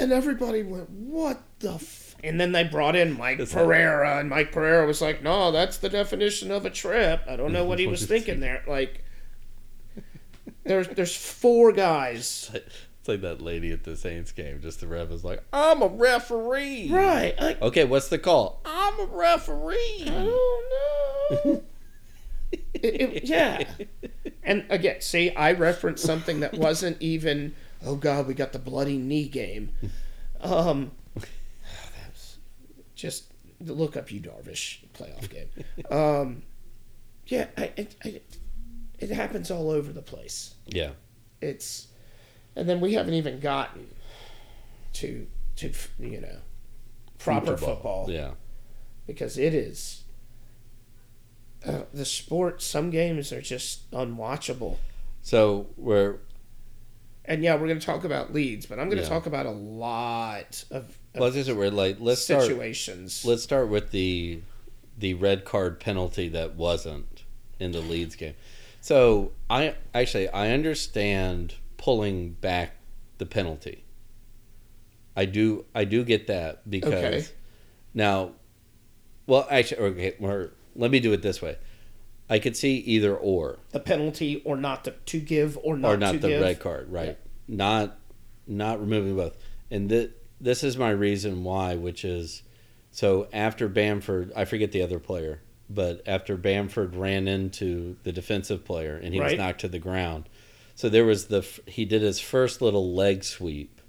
and 0.00 0.12
everybody 0.12 0.62
went, 0.62 0.88
"What 0.90 1.42
the?" 1.58 1.72
F-? 1.74 2.07
And 2.24 2.40
then 2.40 2.52
they 2.52 2.64
brought 2.64 2.96
in 2.96 3.16
Mike 3.16 3.38
It's 3.38 3.54
Pereira, 3.54 4.18
and 4.18 4.28
Mike 4.28 4.50
Pereira 4.52 4.86
was 4.86 5.00
like, 5.00 5.22
"No, 5.22 5.52
that's 5.52 5.78
the 5.78 5.88
definition 5.88 6.50
of 6.50 6.66
a 6.66 6.70
trip." 6.70 7.22
I 7.28 7.36
don't 7.36 7.52
know 7.52 7.64
what 7.64 7.78
he 7.78 7.86
was 7.94 8.04
thinking 8.06 8.40
there. 8.40 8.62
Like, 8.66 9.04
there's 10.64 10.88
there's 10.88 11.16
four 11.16 11.72
guys, 11.72 12.50
It's 13.00 13.08
like 13.08 13.20
that 13.22 13.40
lady 13.40 13.70
at 13.72 13.84
the 13.84 13.96
Saints 13.96 14.32
game. 14.32 14.60
Just 14.60 14.80
the 14.80 14.86
ref 14.88 15.10
is 15.10 15.24
like, 15.24 15.42
I'm 15.52 15.80
a 15.82 15.86
referee. 15.86 16.90
right? 16.90 17.40
Like, 17.40 17.62
Okay, 17.62 17.84
what's 17.84 18.08
the 18.08 18.18
call? 18.18 18.60
I'm 18.64 18.98
a 19.00 19.06
referee. 19.06 20.02
I 20.06 20.10
don't 20.10 21.44
know. 21.44 21.62
It- 22.50 22.82
it- 22.82 23.24
yeah. 23.24 23.64
And 24.42 24.64
again, 24.70 25.00
see, 25.02 25.30
I 25.34 25.52
referenced 25.52 26.02
something 26.04 26.40
that 26.40 26.54
wasn't 26.54 26.96
even 27.00 27.54
oh 27.84 27.94
god, 27.96 28.26
we 28.26 28.32
got 28.34 28.52
the 28.52 28.58
bloody 28.58 28.96
knee 28.98 29.28
game. 29.28 29.70
um, 30.40 30.90
that's 30.90 30.97
just 32.98 33.24
look 33.60 33.96
up 33.96 34.10
Yu 34.12 34.20
Darvish 34.20 34.80
playoff 34.92 35.30
game. 35.30 35.48
Um, 35.90 36.42
yeah, 37.28 37.46
I, 37.56 37.72
I, 37.78 37.86
I, 38.04 38.20
it 38.98 39.10
happens 39.10 39.50
all 39.50 39.70
over 39.70 39.92
the 39.92 40.02
place. 40.02 40.54
Yeah. 40.66 40.90
It's, 41.40 41.86
and 42.56 42.68
then 42.68 42.80
we 42.80 42.94
haven't 42.94 43.14
even 43.14 43.38
gotten 43.40 43.86
to 44.94 45.26
to 45.56 45.72
you 46.00 46.20
know 46.20 46.38
proper 47.18 47.56
football, 47.56 48.10
Yeah. 48.10 48.32
because 49.06 49.38
it 49.38 49.54
is. 49.54 50.02
Uh, 51.64 51.82
the 51.92 52.04
sport, 52.04 52.62
some 52.62 52.90
games 52.90 53.32
are 53.32 53.42
just 53.42 53.90
unwatchable. 53.92 54.76
So 55.22 55.66
we're 55.76 56.16
And 57.24 57.42
yeah, 57.44 57.54
we're 57.56 57.66
going 57.68 57.78
to 57.80 57.84
talk 57.86 58.04
about 58.04 58.32
Leeds, 58.32 58.66
but 58.66 58.78
I'm 58.78 58.86
going 58.86 58.98
to 58.98 59.02
Yeah. 59.04 59.08
talk 59.08 59.26
about 59.26 59.46
a 59.46 59.50
lot 59.50 60.64
of 60.70 60.96
well, 61.20 61.30
this 61.30 61.48
is 61.48 61.54
we're 61.54 61.70
like 61.70 61.96
let's 62.00 62.22
start 62.22 62.48
let's 63.24 63.42
start 63.42 63.68
with 63.68 63.90
the 63.90 64.40
the 64.98 65.14
red 65.14 65.44
card 65.44 65.80
penalty 65.80 66.28
that 66.28 66.54
wasn't 66.54 67.24
in 67.60 67.72
the 67.72 67.80
Leeds 67.80 68.16
game. 68.16 68.34
So 68.80 69.32
I 69.50 69.74
actually 69.94 70.28
I 70.28 70.50
understand 70.50 71.54
pulling 71.76 72.30
back 72.32 72.72
the 73.18 73.26
penalty. 73.26 73.84
I 75.16 75.24
do 75.24 75.64
I 75.74 75.84
do 75.84 76.04
get 76.04 76.26
that 76.28 76.68
because 76.68 76.92
Okay. 76.92 77.24
now 77.94 78.32
well 79.26 79.46
actually 79.50 79.80
okay 79.80 80.14
or 80.20 80.52
let 80.76 80.90
me 80.90 81.00
do 81.00 81.12
it 81.12 81.22
this 81.22 81.42
way. 81.42 81.56
I 82.30 82.38
could 82.38 82.56
see 82.56 82.76
either 82.76 83.16
or 83.16 83.58
the 83.70 83.80
penalty 83.80 84.42
or 84.44 84.56
not 84.56 84.84
to, 84.84 84.90
to 85.06 85.20
give 85.20 85.58
or 85.62 85.76
not, 85.76 85.94
or 85.94 85.96
not 85.96 86.20
the 86.20 86.28
give. 86.28 86.42
red 86.42 86.60
card, 86.60 86.90
right? 86.92 87.18
Not 87.48 87.98
not 88.46 88.80
removing 88.80 89.16
both. 89.16 89.36
And 89.70 89.88
th- 89.88 90.10
this 90.40 90.62
is 90.64 90.76
my 90.76 90.90
reason 90.90 91.44
why, 91.44 91.74
which 91.74 92.04
is 92.04 92.42
so 92.90 93.28
after 93.32 93.68
Bamford, 93.68 94.32
I 94.34 94.44
forget 94.44 94.72
the 94.72 94.82
other 94.82 94.98
player, 94.98 95.40
but 95.68 96.02
after 96.06 96.36
Bamford 96.36 96.94
ran 96.96 97.28
into 97.28 97.96
the 98.02 98.12
defensive 98.12 98.64
player 98.64 98.96
and 98.96 99.14
he 99.14 99.20
was 99.20 99.34
knocked 99.34 99.60
to 99.62 99.68
the 99.68 99.78
ground. 99.78 100.28
So 100.74 100.88
there 100.88 101.04
was 101.04 101.26
the 101.26 101.46
he 101.66 101.84
did 101.84 102.02
his 102.02 102.20
first 102.20 102.62
little 102.62 102.94
leg 102.94 103.24
sweep. 103.24 103.80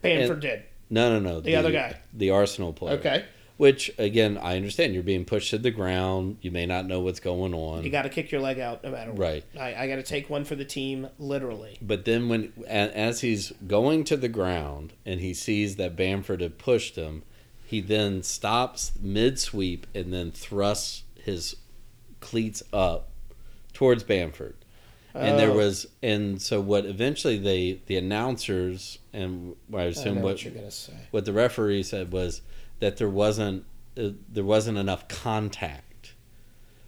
Bamford 0.00 0.30
And- 0.30 0.40
did. 0.42 0.62
No, 0.90 1.08
no, 1.08 1.20
no. 1.20 1.40
The 1.40 1.56
other 1.56 1.72
guy. 1.72 1.98
the 2.12 2.30
Arsenal 2.30 2.72
player. 2.74 2.98
Okay. 2.98 3.24
Which 3.62 3.92
again, 3.96 4.38
I 4.38 4.56
understand 4.56 4.92
you're 4.92 5.04
being 5.04 5.24
pushed 5.24 5.50
to 5.50 5.58
the 5.58 5.70
ground. 5.70 6.38
You 6.42 6.50
may 6.50 6.66
not 6.66 6.84
know 6.84 6.98
what's 6.98 7.20
going 7.20 7.54
on. 7.54 7.84
You 7.84 7.90
got 7.90 8.02
to 8.02 8.08
kick 8.08 8.32
your 8.32 8.40
leg 8.40 8.58
out 8.58 8.82
no 8.82 8.90
matter 8.90 9.12
what. 9.12 9.20
Right. 9.20 9.44
I, 9.56 9.84
I 9.84 9.86
got 9.86 9.96
to 9.96 10.02
take 10.02 10.28
one 10.28 10.44
for 10.44 10.56
the 10.56 10.64
team, 10.64 11.08
literally. 11.16 11.78
But 11.80 12.04
then 12.04 12.28
when 12.28 12.52
as 12.66 13.20
he's 13.20 13.52
going 13.68 14.02
to 14.06 14.16
the 14.16 14.26
ground 14.26 14.94
and 15.06 15.20
he 15.20 15.32
sees 15.32 15.76
that 15.76 15.94
Bamford 15.94 16.40
had 16.40 16.58
pushed 16.58 16.96
him, 16.96 17.22
he 17.64 17.80
then 17.80 18.24
stops 18.24 18.90
mid 19.00 19.38
sweep 19.38 19.86
and 19.94 20.12
then 20.12 20.32
thrusts 20.32 21.04
his 21.22 21.54
cleats 22.18 22.64
up 22.72 23.10
towards 23.72 24.02
Bamford. 24.02 24.56
And 25.14 25.38
there 25.38 25.50
Oh. 25.52 25.56
was 25.58 25.86
and 26.02 26.42
so 26.42 26.60
what 26.60 26.84
eventually 26.84 27.38
they 27.38 27.80
the 27.86 27.96
announcers 27.96 28.98
and 29.12 29.54
I 29.72 29.82
I 29.82 29.84
assume 29.84 30.16
know 30.16 30.22
what 30.22 30.30
what 30.32 30.44
you're 30.44 30.52
going 30.52 30.64
to 30.64 30.70
say. 30.72 30.94
what 31.12 31.26
the 31.26 31.32
referee 31.32 31.84
said 31.84 32.10
was 32.10 32.42
that 32.82 32.96
there 32.96 33.08
wasn't 33.08 33.64
uh, 33.96 34.08
there 34.28 34.42
wasn't 34.42 34.76
enough 34.76 35.06
contact. 35.06 36.14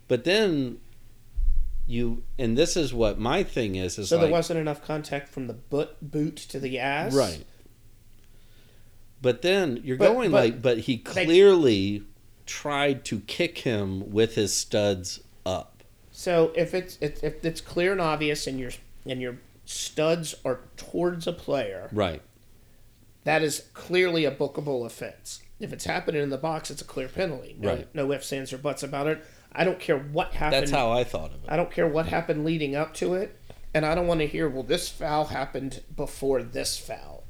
But 0.09 0.25
then 0.25 0.79
you 1.87 2.25
and 2.37 2.59
this 2.59 2.77
is 2.77 2.93
what 2.93 3.21
my 3.21 3.45
thing 3.45 3.77
is 3.77 3.97
is 3.97 4.09
So 4.09 4.17
like 4.17 4.25
there 4.25 4.33
wasn't 4.33 4.59
enough 4.59 4.85
contact 4.85 5.29
from 5.29 5.47
the 5.47 5.53
butt 5.55 5.97
boot 6.03 6.35
to 6.37 6.59
the 6.59 6.81
ass? 6.81 7.15
right. 7.15 7.45
But 9.23 9.43
then 9.43 9.81
you're 9.85 9.97
But- 9.97 10.13
going 10.13 10.31
but 10.33 10.45
like 10.45 10.63
but 10.63 10.79
he 10.81 10.99
clearly 10.99 12.03
tried 12.45 13.05
to 13.07 13.21
kick 13.21 13.59
him 13.59 14.11
with 14.11 14.35
his 14.35 14.53
studs 14.53 15.21
up. 15.47 15.85
So 16.11 16.51
if 16.57 16.75
it's 16.75 16.99
if, 17.01 17.23
if 17.23 17.45
it's 17.45 17.61
clear 17.61 17.93
and 17.93 18.01
obvious 18.01 18.49
and 18.49 18.59
your 18.59 18.73
and 19.07 19.21
your 19.21 19.39
studs 19.65 20.35
are 20.45 20.59
towards 20.77 21.29
a 21.29 21.33
player, 21.33 21.89
Right. 21.93 22.21
that 23.23 23.43
is 23.45 23.67
clearly 23.75 24.25
a 24.25 24.31
bookable 24.33 24.85
offense. 24.85 25.41
If 25.61 25.73
it's 25.73 25.85
happening 25.85 26.23
in 26.23 26.31
the 26.31 26.39
box, 26.39 26.71
it's 26.71 26.83
a 26.83 26.85
clear 26.85 27.09
penalty. 27.09 27.57
No, 27.59 27.69
Right. 27.71 27.89
no 27.95 28.11
ifs, 28.13 28.33
ands, 28.33 28.53
or 28.53 28.59
buts 28.59 28.83
about 28.83 29.07
it. 29.07 29.25
I 29.53 29.65
don't 29.65 29.79
care 29.79 29.97
what 29.99 30.35
happened. 30.35 30.63
That's 30.63 30.71
how 30.73 30.91
I 30.91 31.05
thought 31.05 31.31
of 31.33 31.45
it. 31.45 31.49
I 31.49 31.57
don't 31.57 31.71
care 31.71 31.87
what 31.87 32.07
happened 32.07 32.45
leading 32.45 32.75
up 32.75 32.93
to 32.95 33.15
it, 33.15 33.37
and 33.73 33.87
I 33.87 33.95
don't 33.95 34.07
want 34.09 34.21
to 34.21 34.27
hear, 34.27 34.49
well, 34.49 34.65
this 34.65 34.89
foul 34.89 35.27
happened 35.27 35.83
before 35.95 36.43
this 36.43 36.77
foul. 36.77 37.23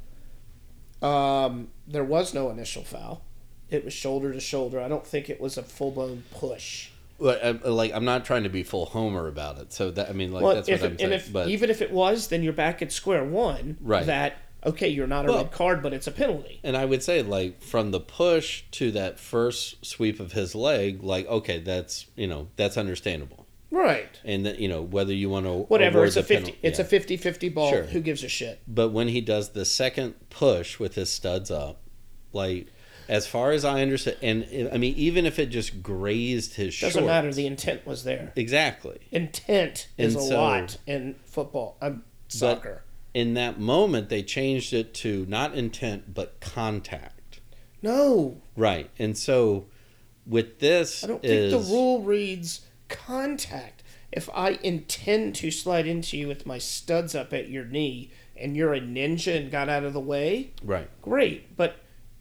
Um, 1.03 1.69
there 1.87 2.05
was 2.05 2.33
no 2.33 2.51
initial 2.51 2.83
foul. 2.83 3.23
It 3.71 3.85
was 3.85 3.93
shoulder 3.93 4.33
to 4.33 4.41
shoulder. 4.41 4.81
I 4.81 4.89
don't 4.89 5.07
think 5.07 5.29
it 5.29 5.41
was 5.41 5.59
a 5.59 5.63
full 5.63 5.91
blown 5.91 6.25
push. 6.31 6.91
Well, 7.19 7.39
I- 7.43 7.69
like 7.69 7.93
I'm 7.95 8.05
not 8.05 8.25
trying 8.25 8.43
to 8.45 8.49
be 8.49 8.63
full 8.63 8.87
homer 8.87 9.29
about 9.29 9.59
it. 9.59 9.73
So 9.73 9.91
that 9.93 10.09
I 10.09 10.13
mean 10.13 10.33
like 10.33 10.43
well, 10.43 10.55
that's 10.57 10.69
what 10.69 10.83
I'm 10.83 10.93
it, 10.95 11.01
saying. 11.01 11.13
if 11.13 11.33
but 11.33 11.49
even 11.49 11.71
if 11.71 11.81
it 11.83 11.91
was, 11.93 12.29
then 12.29 12.43
you're 12.43 12.53
back 12.53 12.83
at 12.83 12.91
square 12.91 13.25
one. 13.25 13.77
Right. 13.81 14.07
That 14.07 14.37
okay, 14.67 14.89
you're 14.89 15.07
not 15.07 15.25
a 15.27 15.29
Well- 15.29 15.43
red 15.45 15.53
card, 15.53 15.83
but 15.83 15.93
it's 15.93 16.07
a 16.07 16.11
penalty. 16.13 16.61
And 16.63 16.77
I 16.77 16.85
would 16.85 17.03
say, 17.03 17.23
like, 17.23 17.61
from 17.63 17.91
the 17.91 18.01
push 18.01 18.63
to 18.73 18.91
that 18.93 19.19
first 19.21 19.85
sweep 19.85 20.21
of 20.21 20.33
his 20.33 20.55
leg, 20.55 21.03
like, 21.03 21.27
okay, 21.29 21.59
that's 21.59 22.07
you 22.17 22.27
know 22.27 22.49
that's 22.57 22.77
understandable. 22.77 23.47
Right. 23.71 24.21
And 24.25 24.47
that 24.47 24.61
you 24.61 24.69
know 24.69 24.83
whether 24.83 25.13
you 25.13 25.29
want 25.29 25.47
to 25.47 25.53
Whatever. 25.65 26.05
It's 26.05 26.17
a 26.17 26.23
fifty. 26.23 26.53
penal- 26.53 26.59
It's 26.63 26.79
yeah. 26.79 26.85
a 26.85 26.89
50-50 26.89 27.53
ball. 27.53 27.71
Sure. 27.71 27.83
Who 27.85 28.01
gives 28.01 28.23
a 28.23 28.29
shit? 28.29 28.61
But 28.69 28.91
when 28.91 29.09
he 29.09 29.21
does 29.21 29.51
the 29.51 29.65
second 29.65 30.15
push 30.31 30.79
with 30.79 30.95
his 30.95 31.11
studs 31.11 31.51
up, 31.51 31.81
like, 32.33 32.69
as 33.09 33.27
far 33.27 33.51
as 33.51 33.65
I 33.65 33.83
understand, 33.83 34.47
and 34.53 34.71
I 34.73 34.79
mean, 34.79 34.95
even 34.97 35.27
if 35.27 35.39
it 35.41 35.47
just 35.47 35.83
grazed 35.83 36.55
his 36.55 36.79
Doesn't 36.79 37.01
shorts, 37.03 37.07
matter. 37.07 37.33
The 37.35 37.47
intent 37.47 37.85
was 37.85 38.05
there. 38.05 38.33
exactly. 38.37 38.99
Intent 39.11 39.89
is 39.99 40.15
And 40.15 40.23
a 40.25 40.27
so- 40.29 40.37
lot 40.37 40.77
in 40.87 41.17
football. 41.25 41.77
Um, 41.83 42.05
soccer. 42.29 42.84
In 43.15 43.35
that 43.35 43.61
moment, 43.61 44.09
they 44.09 44.23
changed 44.23 44.73
it 44.73 44.93
to 44.95 45.25
not 45.29 45.55
intent 45.55 46.13
but 46.13 46.41
contact. 46.41 47.41
no, 47.81 48.41
Right, 48.57 48.91
and 48.99 49.17
so 49.17 49.67
with 50.27 50.59
this 50.59 51.05
I 51.05 51.07
don't 51.07 51.25
is 51.25 51.53
think 51.53 51.65
the 51.65 51.73
rule 51.73 52.03
reads 52.03 52.63
contact. 52.89 53.83
If 54.13 54.29
I 54.35 54.59
intend 54.63 55.35
to 55.37 55.51
slide 55.51 55.87
into 55.87 56.17
you 56.17 56.29
with 56.29 56.47
my 56.47 56.59
studs 56.59 57.15
up 57.15 57.33
at 57.33 57.49
your 57.49 57.65
knee 57.65 58.11
and 58.37 58.57
you're 58.57 58.73
a 58.75 58.81
ninja 58.81 59.37
and 59.37 59.51
got 59.51 59.69
out 59.69 59.85
of 59.85 59.93
the 59.93 60.01
way, 60.01 60.53
right. 60.63 60.89
great. 61.03 61.57
But 61.57 61.77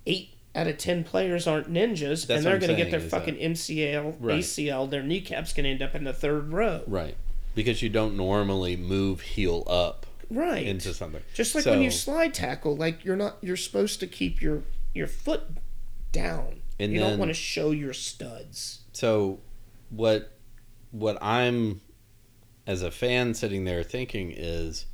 eight 0.06 0.30
out 0.56 0.68
of 0.68 0.78
ten 0.78 1.04
players 1.04 1.48
aren't 1.48 1.72
ninjas, 1.72 2.28
That's 2.28 2.38
and 2.38 2.46
they're 2.46 2.58
going 2.60 2.70
to 2.70 2.76
get 2.76 2.92
their 2.92 3.00
fucking 3.00 3.36
that- 3.36 3.42
MCL, 3.44 4.18
Right. 4.20 4.40
ACL. 4.40 4.90
Their 4.90 5.02
kneecaps 5.04 5.54
going 5.54 5.64
to 5.66 5.70
end 5.72 5.82
up 5.82 5.96
in 5.96 6.04
the 6.04 6.14
third 6.14 6.52
row. 6.52 6.84
Right. 6.88 7.16
Because 7.56 7.82
you 7.82 7.90
don't 7.90 8.16
normally 8.18 8.76
move 8.76 9.22
heel 9.22 9.64
up 9.68 10.03
Right. 10.34 10.66
into 10.66 10.94
something. 10.94 11.22
Just 11.34 11.56
like 11.56 11.64
So- 11.64 11.72
when 11.72 11.82
you 11.82 11.92
slide 11.92 12.34
tackle, 12.34 12.76
like 12.76 13.04
you're 13.06 13.16
not 13.16 13.38
you're 13.42 13.58
supposed 13.58 14.00
to 14.02 14.08
keep 14.08 14.42
your 14.42 14.64
your 14.94 15.08
foot 15.08 15.44
down. 16.12 16.62
And 16.80 16.92
you 16.92 17.00
then- 17.00 17.12
don't 17.12 17.20
want 17.20 17.30
to 17.30 17.34
show 17.36 17.72
your 17.72 17.94
studs. 17.94 18.80
So 18.94 19.40
what 19.90 20.32
what 20.92 21.18
I'm 21.22 21.82
as 22.66 22.82
a 22.82 22.92
fan 22.92 23.34
sitting 23.34 23.66
there 23.66 23.84
thinking 23.84 24.32
is 24.36 24.86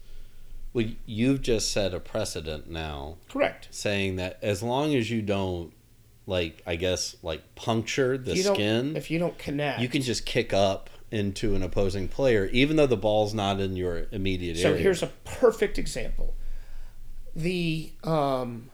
well 0.74 0.86
you've 1.06 1.42
just 1.42 1.72
set 1.72 1.94
a 1.94 2.00
precedent 2.00 2.70
now 2.70 3.18
Correct. 3.30 3.68
saying 3.72 4.16
that 4.18 4.40
as 4.42 4.64
long 4.64 4.96
as 4.96 5.10
you 5.12 5.22
don't 5.22 5.74
like 6.26 6.62
I 6.66 6.76
guess 6.78 7.16
like 7.22 7.56
puncture 7.56 8.18
the 8.18 8.32
If 8.34 8.46
skin 8.46 8.96
If 8.96 9.10
you 9.12 9.20
don't 9.20 9.38
connect, 9.38 9.82
you 9.82 9.88
can 9.90 10.02
just 10.02 10.26
kick 10.26 10.54
up 10.54 10.90
into 11.12 11.56
an 11.56 11.64
opposing 11.64 12.08
player 12.08 12.46
even 12.52 12.76
though 12.76 12.86
the 12.86 12.98
ball's 12.98 13.34
not 13.34 13.60
in 13.60 13.76
your 13.76 14.06
immediate 14.12 14.58
So 14.58 14.70
area. 14.70 14.78
So 14.78 14.84
here's 14.84 15.04
a 15.04 15.08
perfect 15.26 15.78
example. 15.78 16.36
The 17.36 17.92
um, 18.04 18.70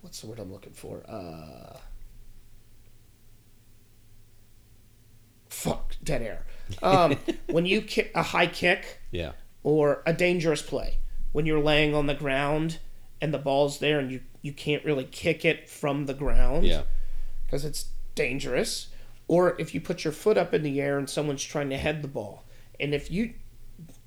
what's 0.00 0.20
the 0.20 0.26
word 0.26 0.38
I'm 0.38 0.52
looking 0.52 0.72
for? 0.72 1.02
Uh, 1.08 1.78
fuck, 5.48 5.94
dead 6.02 6.22
air. 6.22 6.44
Um, 6.82 7.16
when 7.46 7.66
you 7.66 7.82
kick 7.82 8.10
a 8.14 8.22
high 8.22 8.46
kick 8.46 9.00
yeah. 9.10 9.32
or 9.62 10.02
a 10.06 10.12
dangerous 10.12 10.62
play, 10.62 10.98
when 11.32 11.46
you're 11.46 11.60
laying 11.62 11.94
on 11.94 12.06
the 12.06 12.14
ground 12.14 12.78
and 13.20 13.32
the 13.32 13.38
ball's 13.38 13.78
there 13.78 13.98
and 13.98 14.10
you 14.10 14.20
you 14.42 14.52
can't 14.52 14.84
really 14.84 15.04
kick 15.04 15.44
it 15.44 15.68
from 15.68 16.06
the 16.06 16.14
ground 16.14 16.64
Yeah. 16.66 16.82
because 17.46 17.64
it's 17.64 17.86
dangerous. 18.16 18.88
Or 19.28 19.58
if 19.60 19.74
you 19.74 19.80
put 19.80 20.04
your 20.04 20.12
foot 20.12 20.36
up 20.36 20.52
in 20.52 20.62
the 20.62 20.80
air 20.80 20.98
and 20.98 21.08
someone's 21.08 21.44
trying 21.44 21.70
to 21.70 21.78
head 21.78 22.02
the 22.02 22.08
ball, 22.08 22.44
and 22.78 22.94
if 22.94 23.10
you 23.10 23.34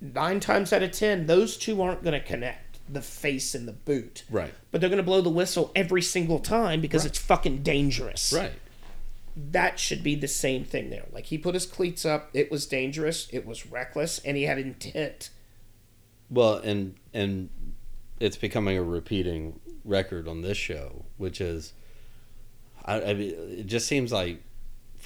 nine 0.02 0.40
times 0.40 0.72
out 0.72 0.84
of 0.84 0.92
ten, 0.92 1.26
those 1.26 1.58
two 1.58 1.82
aren't 1.82 2.04
going 2.04 2.20
to 2.20 2.26
connect 2.26 2.80
the 2.88 3.02
face 3.02 3.56
and 3.56 3.68
the 3.68 3.74
boot. 3.74 4.24
Right. 4.30 4.54
But 4.72 4.82
they're 4.82 4.90
going 4.90 4.98
to 4.98 5.04
blow 5.04 5.22
the 5.22 5.30
whistle 5.30 5.72
every 5.76 6.02
single 6.02 6.40
time 6.40 6.82
because 6.82 7.06
it's 7.06 7.18
fucking 7.18 7.64
dangerous. 7.64 8.32
Right. 8.32 8.54
That 9.36 9.80
should 9.80 10.04
be 10.04 10.16
the 10.16 10.28
same 10.28 10.64
thing 10.64 10.90
there. 10.90 11.06
Like 11.12 11.26
he 11.26 11.38
put 11.38 11.56
his 11.56 11.66
cleats 11.66 12.06
up, 12.06 12.30
it 12.34 12.52
was 12.52 12.66
dangerous, 12.66 13.28
it 13.32 13.46
was 13.46 13.66
reckless, 13.66 14.20
and 14.20 14.38
he 14.38 14.44
had 14.44 14.60
intent. 14.60 15.30
Well, 16.30 16.56
and 16.56 16.96
and 17.14 17.50
it's 18.20 18.38
becoming 18.38 18.78
a 18.78 18.84
repeating 18.84 19.60
record 19.84 20.28
on 20.28 20.42
this 20.42 20.58
show, 20.58 21.06
which 21.18 21.42
is, 21.42 21.74
I, 22.86 23.02
I 23.02 23.14
mean, 23.14 23.34
it 23.60 23.66
just 23.68 23.88
seems 23.88 24.12
like, 24.12 24.42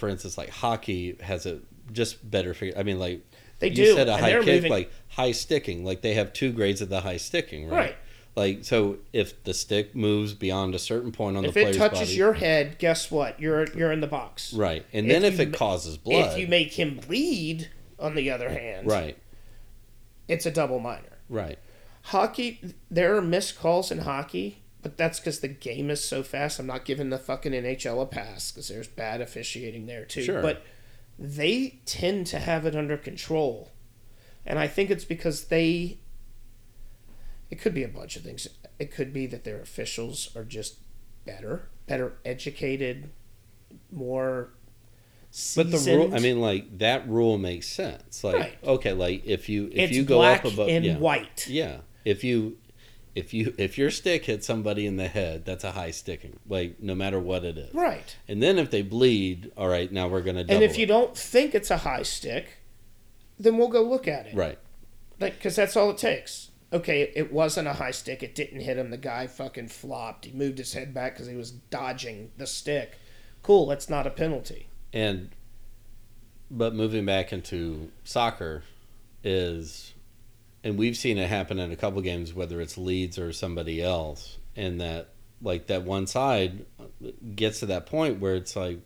for 0.00 0.08
instance, 0.08 0.36
like 0.36 0.50
hockey 0.50 1.16
has 1.20 1.46
a 1.46 1.60
just 1.92 2.28
better 2.28 2.54
figure. 2.54 2.76
I 2.78 2.82
mean, 2.82 2.98
like 2.98 3.20
They 3.60 3.68
you 3.68 3.74
do, 3.76 3.94
said 3.94 4.08
a 4.08 4.16
high 4.16 4.32
kick, 4.42 4.46
moving- 4.46 4.70
like 4.72 4.90
high 5.08 5.32
sticking, 5.32 5.84
like 5.84 6.00
they 6.02 6.14
have 6.14 6.32
two 6.32 6.50
grades 6.52 6.80
of 6.80 6.88
the 6.88 7.02
high 7.02 7.18
sticking, 7.18 7.68
right? 7.68 7.76
Right. 7.76 7.96
Like 8.36 8.64
so, 8.64 8.98
if 9.12 9.42
the 9.44 9.52
stick 9.52 9.94
moves 9.94 10.34
beyond 10.34 10.74
a 10.74 10.78
certain 10.78 11.10
point 11.12 11.36
on 11.36 11.44
If 11.44 11.52
the 11.54 11.60
it 11.60 11.62
player's 11.62 11.76
touches 11.76 12.16
your 12.16 12.32
head, 12.32 12.78
guess 12.78 13.10
what? 13.10 13.38
You're 13.40 13.66
you're 13.76 13.92
in 13.92 14.00
the 14.00 14.06
box. 14.06 14.52
right, 14.54 14.86
and 14.92 15.06
If 15.06 15.12
then 15.12 15.24
if 15.24 15.38
you 15.38 15.46
it 15.46 15.52
causes 15.52 15.96
blood, 15.96 16.32
If 16.32 16.38
you 16.38 16.46
make 16.46 16.72
him 16.72 16.96
bleed, 17.06 17.68
on 17.98 18.14
the 18.14 18.30
other 18.30 18.48
hand, 18.48 18.86
right, 18.86 19.18
it's 20.28 20.46
a 20.46 20.50
double 20.50 20.78
minor. 20.78 21.18
right, 21.28 21.58
Hockey, 22.02 22.60
there 22.90 23.16
are 23.16 23.20
missed 23.20 23.58
calls 23.58 23.90
in 23.90 23.98
hockey, 23.98 24.59
but 24.82 24.96
that's 24.96 25.20
because 25.20 25.40
the 25.40 25.48
game 25.48 25.90
is 25.90 26.02
so 26.02 26.22
fast. 26.22 26.58
I'm 26.58 26.66
not 26.66 26.84
giving 26.84 27.10
the 27.10 27.18
fucking 27.18 27.52
NHL 27.52 28.02
a 28.02 28.06
pass 28.06 28.50
because 28.50 28.68
there's 28.68 28.88
bad 28.88 29.20
officiating 29.20 29.86
there 29.86 30.04
too. 30.04 30.22
Sure. 30.22 30.42
But 30.42 30.64
they 31.18 31.80
tend 31.84 32.26
to 32.28 32.38
have 32.38 32.64
it 32.66 32.74
under 32.74 32.96
control, 32.96 33.72
and 34.46 34.58
I 34.58 34.66
think 34.68 34.90
it's 34.90 35.04
because 35.04 35.44
they. 35.46 35.98
It 37.50 37.60
could 37.60 37.74
be 37.74 37.82
a 37.82 37.88
bunch 37.88 38.14
of 38.16 38.22
things. 38.22 38.46
It 38.78 38.92
could 38.94 39.12
be 39.12 39.26
that 39.26 39.42
their 39.44 39.60
officials 39.60 40.34
are 40.36 40.44
just 40.44 40.76
better, 41.26 41.68
better 41.86 42.14
educated, 42.24 43.10
more. 43.90 44.50
But 45.56 45.70
the 45.70 45.78
rule. 45.96 46.14
I 46.14 46.20
mean, 46.20 46.40
like 46.40 46.78
that 46.78 47.08
rule 47.08 47.38
makes 47.38 47.66
sense. 47.68 48.24
Like, 48.24 48.34
Right. 48.36 48.58
okay, 48.64 48.92
like 48.92 49.24
if 49.26 49.48
you 49.48 49.66
if 49.66 49.90
it's 49.90 49.92
you 49.92 50.04
go 50.04 50.22
up 50.22 50.44
above, 50.44 50.68
and 50.68 50.84
yeah, 50.84 50.96
white. 50.96 51.46
yeah, 51.48 51.78
if 52.04 52.24
you 52.24 52.56
if 53.14 53.34
you 53.34 53.54
if 53.58 53.76
your 53.78 53.90
stick 53.90 54.24
hits 54.26 54.46
somebody 54.46 54.86
in 54.86 54.96
the 54.96 55.08
head, 55.08 55.44
that's 55.44 55.64
a 55.64 55.72
high 55.72 55.90
sticking, 55.90 56.38
like 56.48 56.80
no 56.80 56.94
matter 56.94 57.18
what 57.18 57.44
it 57.44 57.58
is. 57.58 57.74
Right. 57.74 58.16
And 58.28 58.42
then 58.42 58.58
if 58.58 58.70
they 58.70 58.82
bleed, 58.82 59.50
all 59.56 59.68
right, 59.68 59.90
now 59.90 60.08
we're 60.08 60.22
gonna 60.22 60.40
And 60.48 60.62
if 60.62 60.78
you 60.78 60.84
it. 60.84 60.88
don't 60.88 61.16
think 61.16 61.54
it's 61.54 61.70
a 61.70 61.78
high 61.78 62.02
stick, 62.04 62.58
then 63.38 63.56
we'll 63.58 63.68
go 63.68 63.82
look 63.82 64.06
at 64.06 64.26
it. 64.26 64.34
right, 64.34 64.58
Like, 65.18 65.34
because 65.34 65.56
that's 65.56 65.76
all 65.76 65.90
it 65.90 65.98
takes. 65.98 66.50
Okay, 66.72 67.10
it 67.16 67.32
wasn't 67.32 67.66
a 67.66 67.72
high 67.72 67.90
stick. 67.90 68.22
It 68.22 68.34
didn't 68.36 68.60
hit 68.60 68.78
him. 68.78 68.90
The 68.90 68.96
guy 68.96 69.26
fucking 69.26 69.68
flopped. 69.68 70.26
He 70.26 70.32
moved 70.32 70.58
his 70.58 70.72
head 70.72 70.94
back 70.94 71.14
because 71.14 71.26
he 71.26 71.34
was 71.34 71.50
dodging 71.50 72.30
the 72.36 72.46
stick. 72.46 72.96
Cool, 73.42 73.66
that's 73.66 73.88
not 73.90 74.06
a 74.06 74.10
penalty. 74.10 74.68
and 74.92 75.30
but 76.52 76.74
moving 76.74 77.04
back 77.06 77.32
into 77.32 77.90
soccer 78.04 78.64
is, 79.22 79.94
and 80.62 80.76
we've 80.76 80.96
seen 80.96 81.18
it 81.18 81.28
happen 81.28 81.58
in 81.58 81.72
a 81.72 81.76
couple 81.76 82.00
games, 82.02 82.34
whether 82.34 82.60
it's 82.60 82.76
Leeds 82.76 83.18
or 83.18 83.32
somebody 83.32 83.82
else, 83.82 84.38
and 84.56 84.80
that 84.80 85.08
like 85.42 85.68
that 85.68 85.84
one 85.84 86.06
side 86.06 86.66
gets 87.34 87.60
to 87.60 87.66
that 87.66 87.86
point 87.86 88.20
where 88.20 88.34
it's 88.34 88.54
like, 88.56 88.80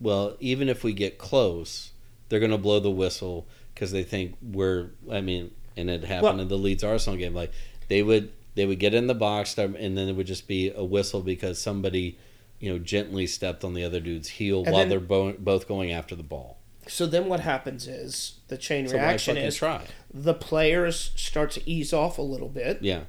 well, 0.00 0.36
even 0.40 0.68
if 0.68 0.82
we 0.82 0.92
get 0.92 1.16
close, 1.18 1.92
they're 2.28 2.40
going 2.40 2.50
to 2.50 2.58
blow 2.58 2.80
the 2.80 2.90
whistle 2.90 3.46
because 3.74 3.92
they 3.92 4.02
think 4.02 4.36
we're. 4.42 4.90
I 5.10 5.20
mean, 5.20 5.52
and 5.76 5.88
it 5.88 6.02
happened 6.04 6.22
Well- 6.22 6.40
in 6.40 6.48
the 6.48 6.58
Leeds 6.58 6.82
Arsenal 6.84 7.18
game. 7.18 7.34
Like 7.34 7.52
they 7.88 8.02
would 8.02 8.32
they 8.54 8.66
would 8.66 8.78
get 8.78 8.94
in 8.94 9.06
the 9.06 9.14
box 9.14 9.56
and 9.56 9.76
then 9.76 10.08
it 10.08 10.16
would 10.16 10.26
just 10.26 10.46
be 10.48 10.72
a 10.74 10.84
whistle 10.84 11.20
because 11.22 11.60
somebody. 11.60 12.18
You 12.58 12.72
know, 12.72 12.78
gently 12.78 13.26
stepped 13.26 13.64
on 13.64 13.74
the 13.74 13.82
other 13.82 13.98
dude's 13.98 14.28
heel 14.28 14.62
while 14.62 14.74
then- 14.76 14.88
they're 14.88 15.00
bo- 15.00 15.32
both 15.32 15.66
going 15.66 15.90
after 15.90 16.14
the 16.14 16.22
ball. 16.22 16.58
So 16.88 17.06
then 17.06 17.26
what 17.26 17.40
happens 17.40 17.86
is 17.86 18.40
the 18.48 18.56
chain 18.58 18.88
So 18.88 18.94
reaction 18.94 19.36
is 19.36 19.56
try? 19.56 19.84
the 20.12 20.34
players 20.34 21.12
start 21.16 21.52
to 21.52 21.70
ease 21.70 21.92
off 21.92 22.18
a 22.18 22.22
little 22.22 22.48
bit 22.48 22.78
Yeah, 22.82 23.02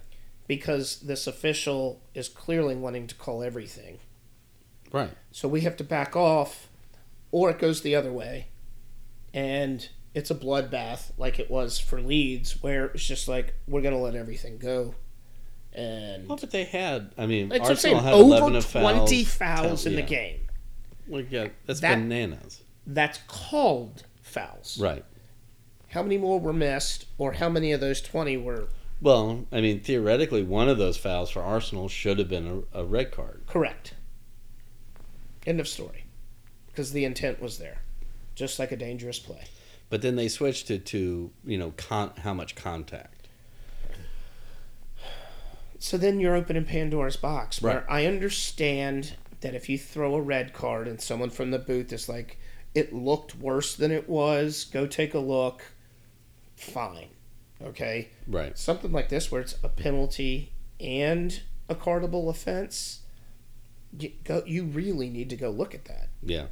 because 0.47 0.99
this 1.01 1.25
official 1.27 2.01
is 2.13 2.29
clearly 2.29 2.75
wanting 2.75 3.07
to 3.07 3.15
call 3.15 3.41
everything. 3.43 3.99
right. 4.91 5.11
So 5.31 5.47
we 5.47 5.61
have 5.61 5.75
to 5.77 5.83
back 5.83 6.15
off, 6.15 6.69
or 7.31 7.49
it 7.49 7.57
goes 7.57 7.81
the 7.81 7.95
other 7.95 8.11
way, 8.13 8.47
and 9.33 9.89
it's 10.13 10.29
a 10.29 10.35
bloodbath 10.35 11.11
like 11.17 11.39
it 11.39 11.49
was 11.49 11.79
for 11.79 11.99
Leeds, 11.99 12.61
where 12.61 12.85
it's 12.85 13.05
just 13.07 13.27
like 13.27 13.55
we're 13.67 13.81
gonna 13.81 13.97
let 13.99 14.13
everything 14.15 14.59
go, 14.59 14.93
and 15.73 16.27
Well, 16.27 16.37
but 16.37 16.51
they 16.51 16.65
had. 16.65 17.11
I 17.17 17.25
mean, 17.25 17.51
it's 17.51 17.67
Arsenal 17.67 17.75
saying, 17.77 18.03
had 18.03 18.13
over 18.13 18.55
of 18.57 18.65
fouls. 18.65 18.83
twenty 18.99 19.23
fouls 19.23 19.85
in 19.87 19.93
yeah. 19.93 20.01
the 20.01 20.05
game. 20.07 20.39
Like, 21.07 21.31
yeah, 21.31 21.47
that's 21.65 21.79
That- 21.79 21.95
bananas. 21.95 22.61
That's 22.85 23.19
called 23.27 24.03
fouls. 24.21 24.77
Right. 24.81 25.05
How 25.89 26.01
many 26.03 26.17
more 26.17 26.39
were 26.39 26.53
missed, 26.53 27.05
or 27.17 27.33
how 27.33 27.49
many 27.49 27.71
of 27.71 27.79
those 27.79 28.01
twenty 28.01 28.35
were 28.37 28.67
Well, 29.01 29.45
I 29.51 29.61
mean, 29.61 29.79
theoretically, 29.81 30.43
one 30.43 30.67
of 30.69 30.77
those 30.77 30.97
fouls 30.97 31.29
for 31.29 31.41
Arsenal 31.41 31.87
should 31.87 32.19
have 32.19 32.29
been 32.29 32.65
a, 32.73 32.81
a 32.81 32.85
red 32.85 33.11
card. 33.11 33.43
correct? 33.47 33.93
End 35.45 35.59
of 35.59 35.67
story, 35.67 36.05
because 36.67 36.93
the 36.93 37.03
intent 37.05 37.41
was 37.41 37.57
there, 37.57 37.81
just 38.33 38.57
like 38.59 38.71
a 38.71 38.77
dangerous 38.77 39.19
play. 39.19 39.43
But 39.89 40.01
then 40.01 40.15
they 40.15 40.27
switched 40.29 40.71
it 40.71 40.85
to 40.87 41.31
you 41.45 41.57
know 41.57 41.73
con- 41.77 42.13
how 42.23 42.33
much 42.33 42.55
contact. 42.55 43.27
So 45.79 45.97
then 45.97 46.19
you're 46.19 46.35
opening 46.35 46.63
Pandora's 46.65 47.17
box 47.17 47.61
where 47.61 47.79
Right. 47.87 48.03
I 48.03 48.05
understand 48.05 49.13
that 49.41 49.53
if 49.53 49.67
you 49.67 49.77
throw 49.77 50.15
a 50.15 50.21
red 50.21 50.53
card 50.53 50.87
and 50.87 51.01
someone 51.01 51.29
from 51.29 51.51
the 51.51 51.59
booth 51.59 51.91
is 51.91 52.07
like, 52.07 52.37
it 52.75 52.93
looked 52.93 53.35
worse 53.37 53.75
than 53.75 53.91
it 53.91 54.09
was, 54.09 54.65
go 54.65 54.85
take 54.87 55.13
a 55.13 55.19
look, 55.19 55.61
fine. 56.55 57.09
Okay? 57.63 58.09
Right. 58.27 58.57
Something 58.57 58.91
like 58.91 59.09
this 59.09 59.31
where 59.31 59.41
it's 59.41 59.55
a 59.63 59.69
penalty 59.69 60.51
and 60.79 61.41
a 61.69 61.75
cardable 61.75 62.29
offense, 62.29 63.01
you, 63.97 64.11
go, 64.23 64.43
you 64.45 64.63
really 64.65 65.09
need 65.09 65.29
to 65.29 65.35
go 65.35 65.49
look 65.49 65.73
at 65.75 65.85
that. 65.85 66.09
Yeah. 66.21 66.45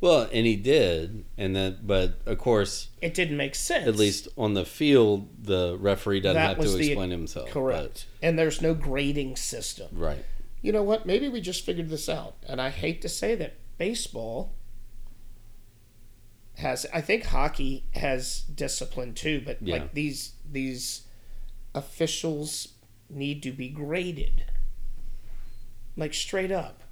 Well, 0.00 0.28
and 0.32 0.46
he 0.46 0.56
did, 0.56 1.24
and 1.38 1.54
then, 1.54 1.78
but 1.84 2.18
of 2.26 2.38
course, 2.38 2.88
It 3.00 3.14
didn't 3.14 3.36
make 3.36 3.54
sense. 3.54 3.86
at 3.86 3.94
least 3.94 4.26
on 4.36 4.54
the 4.54 4.64
field, 4.64 5.28
the 5.44 5.76
referee 5.78 6.18
doesn't 6.20 6.34
That 6.34 6.56
have 6.56 6.64
to 6.64 6.72
the- 6.72 6.86
explain 6.88 7.10
himself. 7.10 7.46
but- 7.46 7.52
Correct. 7.52 8.06
And 8.20 8.36
there's 8.36 8.60
no 8.60 8.74
grading 8.74 9.36
system. 9.36 9.88
right. 9.92 10.24
you 10.60 10.70
know 10.72 10.82
what? 10.82 11.04
Maybe 11.06 11.28
we 11.28 11.40
just 11.40 11.64
figured 11.64 11.88
this 11.88 12.08
out. 12.08 12.34
And 12.48 12.60
I 12.60 12.70
hate 12.70 13.00
to 13.02 13.08
say 13.08 13.34
that 13.36 13.54
baseball 13.78 14.52
has 16.58 16.86
I 16.92 17.00
think 17.00 17.24
hockey 17.26 17.84
has 17.94 18.42
discipline 18.42 19.14
too, 19.14 19.42
but 19.44 19.58
Yeah. 19.62 19.74
like 19.76 19.94
these 19.94 20.32
these 20.50 21.02
officials 21.74 22.68
need 23.08 23.42
to 23.42 23.50
be 23.52 23.68
graded. 23.68 24.44
Like 25.96 26.14
straight 26.14 26.50
up. 26.52 26.82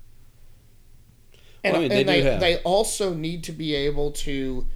And, 1.63 1.73
Well, 1.75 1.81
I 1.83 1.83
mean, 1.83 1.89
they 1.91 2.01
and 2.01 2.09
they, 2.09 2.23
have- 2.23 2.41
they 2.41 2.57
also 2.59 3.13
need 3.15 3.45
to 3.45 3.53
be 3.53 3.75
able 3.75 4.13
to 4.13 4.67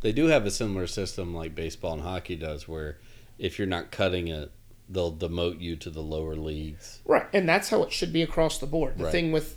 They 0.00 0.12
do 0.12 0.26
have 0.26 0.44
a 0.46 0.50
similar 0.50 0.86
system 0.88 1.32
like 1.34 1.54
baseball 1.54 1.92
and 1.94 2.02
hockey 2.02 2.34
does, 2.36 2.66
where 2.66 2.98
if 3.38 3.56
you're 3.58 3.68
not 3.68 3.92
cutting 3.92 4.26
it, 4.28 4.50
they'll 4.88 5.12
demote 5.14 5.60
you 5.60 5.76
to 5.76 5.90
the 5.90 6.02
lower 6.02 6.34
leagues. 6.34 7.00
Right, 7.04 7.26
and 7.32 7.48
that's 7.48 7.68
how 7.68 7.82
it 7.84 7.92
should 7.92 8.12
be 8.12 8.20
across 8.22 8.58
the 8.58 8.66
board. 8.66 8.98
The 8.98 9.04
Right. 9.04 9.12
thing 9.12 9.30
with 9.32 9.56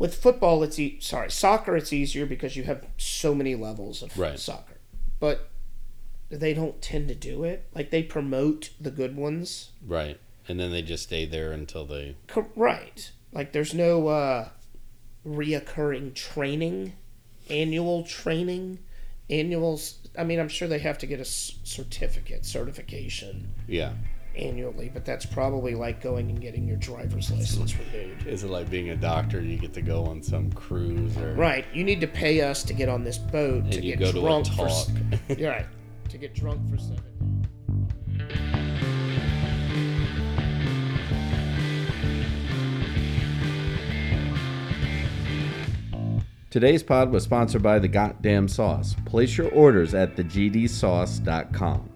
with 0.00 0.14
football, 0.16 0.64
it's 0.64 0.78
e- 0.80 0.98
sorry, 1.00 1.30
soccer. 1.30 1.76
It's 1.76 1.92
easier 1.92 2.26
because 2.26 2.56
you 2.56 2.64
have 2.64 2.84
so 2.96 3.34
many 3.34 3.54
levels 3.54 4.02
of 4.02 4.18
Right. 4.18 4.38
soccer, 4.38 4.78
but 5.20 5.48
they 6.30 6.54
don't 6.54 6.80
tend 6.82 7.06
to 7.08 7.14
do 7.14 7.44
it. 7.44 7.66
Like 7.74 7.90
they 7.90 8.02
promote 8.02 8.70
the 8.80 8.90
good 8.90 9.14
ones, 9.14 9.70
Right. 9.86 10.18
And 10.48 10.58
then 10.58 10.72
they 10.72 10.82
just 10.82 11.04
stay 11.04 11.26
there 11.26 11.52
until 11.52 11.84
they. 11.84 12.16
Right? 12.56 13.12
Like 13.32 13.52
there's 13.52 13.72
no 13.74 14.08
uh, 14.08 14.48
reoccurring 15.24 16.14
training, 16.14 16.94
annual 17.48 18.02
training, 18.02 18.78
annuals. 19.28 19.98
I 20.18 20.24
mean, 20.24 20.40
I'm 20.40 20.48
sure 20.48 20.66
they 20.66 20.78
have 20.80 20.98
to 20.98 21.06
get 21.06 21.20
a 21.20 21.24
certificate, 21.24 22.44
certification 22.46 23.54
Yeah. 23.68 23.92
Annually, 24.36 24.90
but 24.92 25.04
that's 25.04 25.26
probably 25.26 25.74
like 25.74 26.00
going 26.00 26.30
and 26.30 26.40
getting 26.40 26.66
your 26.66 26.76
driver's 26.76 27.30
license 27.30 27.74
renewed. 27.76 28.26
Is 28.26 28.44
it 28.44 28.50
like 28.50 28.70
being 28.70 28.90
a 28.90 28.96
doctor? 28.96 29.40
You 29.42 29.56
get 29.58 29.72
to 29.74 29.82
go 29.82 30.04
on 30.04 30.22
some 30.22 30.52
cruise 30.52 31.16
or. 31.16 31.34
Right. 31.34 31.64
You 31.72 31.84
need 31.84 32.00
to 32.00 32.06
pay 32.06 32.40
us 32.42 32.62
to 32.64 32.72
get 32.72 32.88
on 32.88 33.04
this 33.04 33.18
boat 33.18 33.70
to 33.70 33.76
And 33.76 33.84
you 33.84 33.96
get 33.96 33.98
go 34.00 34.12
to 34.12 34.18
a 34.18 34.20
drunk 34.22 34.46
for 34.54 34.66
s- 34.68 34.90
You're 35.38 35.50
right. 35.50 35.66
To 36.08 36.18
get 36.18 36.34
drunk 36.34 36.68
for 36.70 36.78
seven 36.78 36.96
days. 36.96 38.40
Today's 46.50 46.82
pod 46.82 47.12
was 47.12 47.22
sponsored 47.22 47.62
by 47.62 47.78
the 47.78 47.86
Goddamn 47.86 48.48
Sauce. 48.48 48.96
Place 49.06 49.38
your 49.38 49.48
orders 49.52 49.94
at 49.94 50.16
thegdsauce.com. 50.16 51.90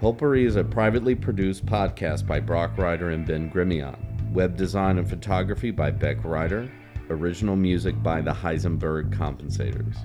Pulpery 0.00 0.44
is 0.44 0.54
a 0.54 0.62
privately 0.62 1.16
produced 1.16 1.66
podcast 1.66 2.24
by 2.24 2.38
Brock 2.38 2.78
Ryder 2.78 3.10
and 3.10 3.26
Ben 3.26 3.50
Grimion. 3.50 3.96
Web 4.30 4.56
design 4.56 4.96
and 4.96 5.10
photography 5.10 5.72
by 5.72 5.90
Beck 5.90 6.22
Ryder. 6.22 6.70
Original 7.10 7.56
music 7.56 8.00
by 8.00 8.20
the 8.20 8.30
Heisenberg 8.32 9.12
Compensators. 9.12 9.96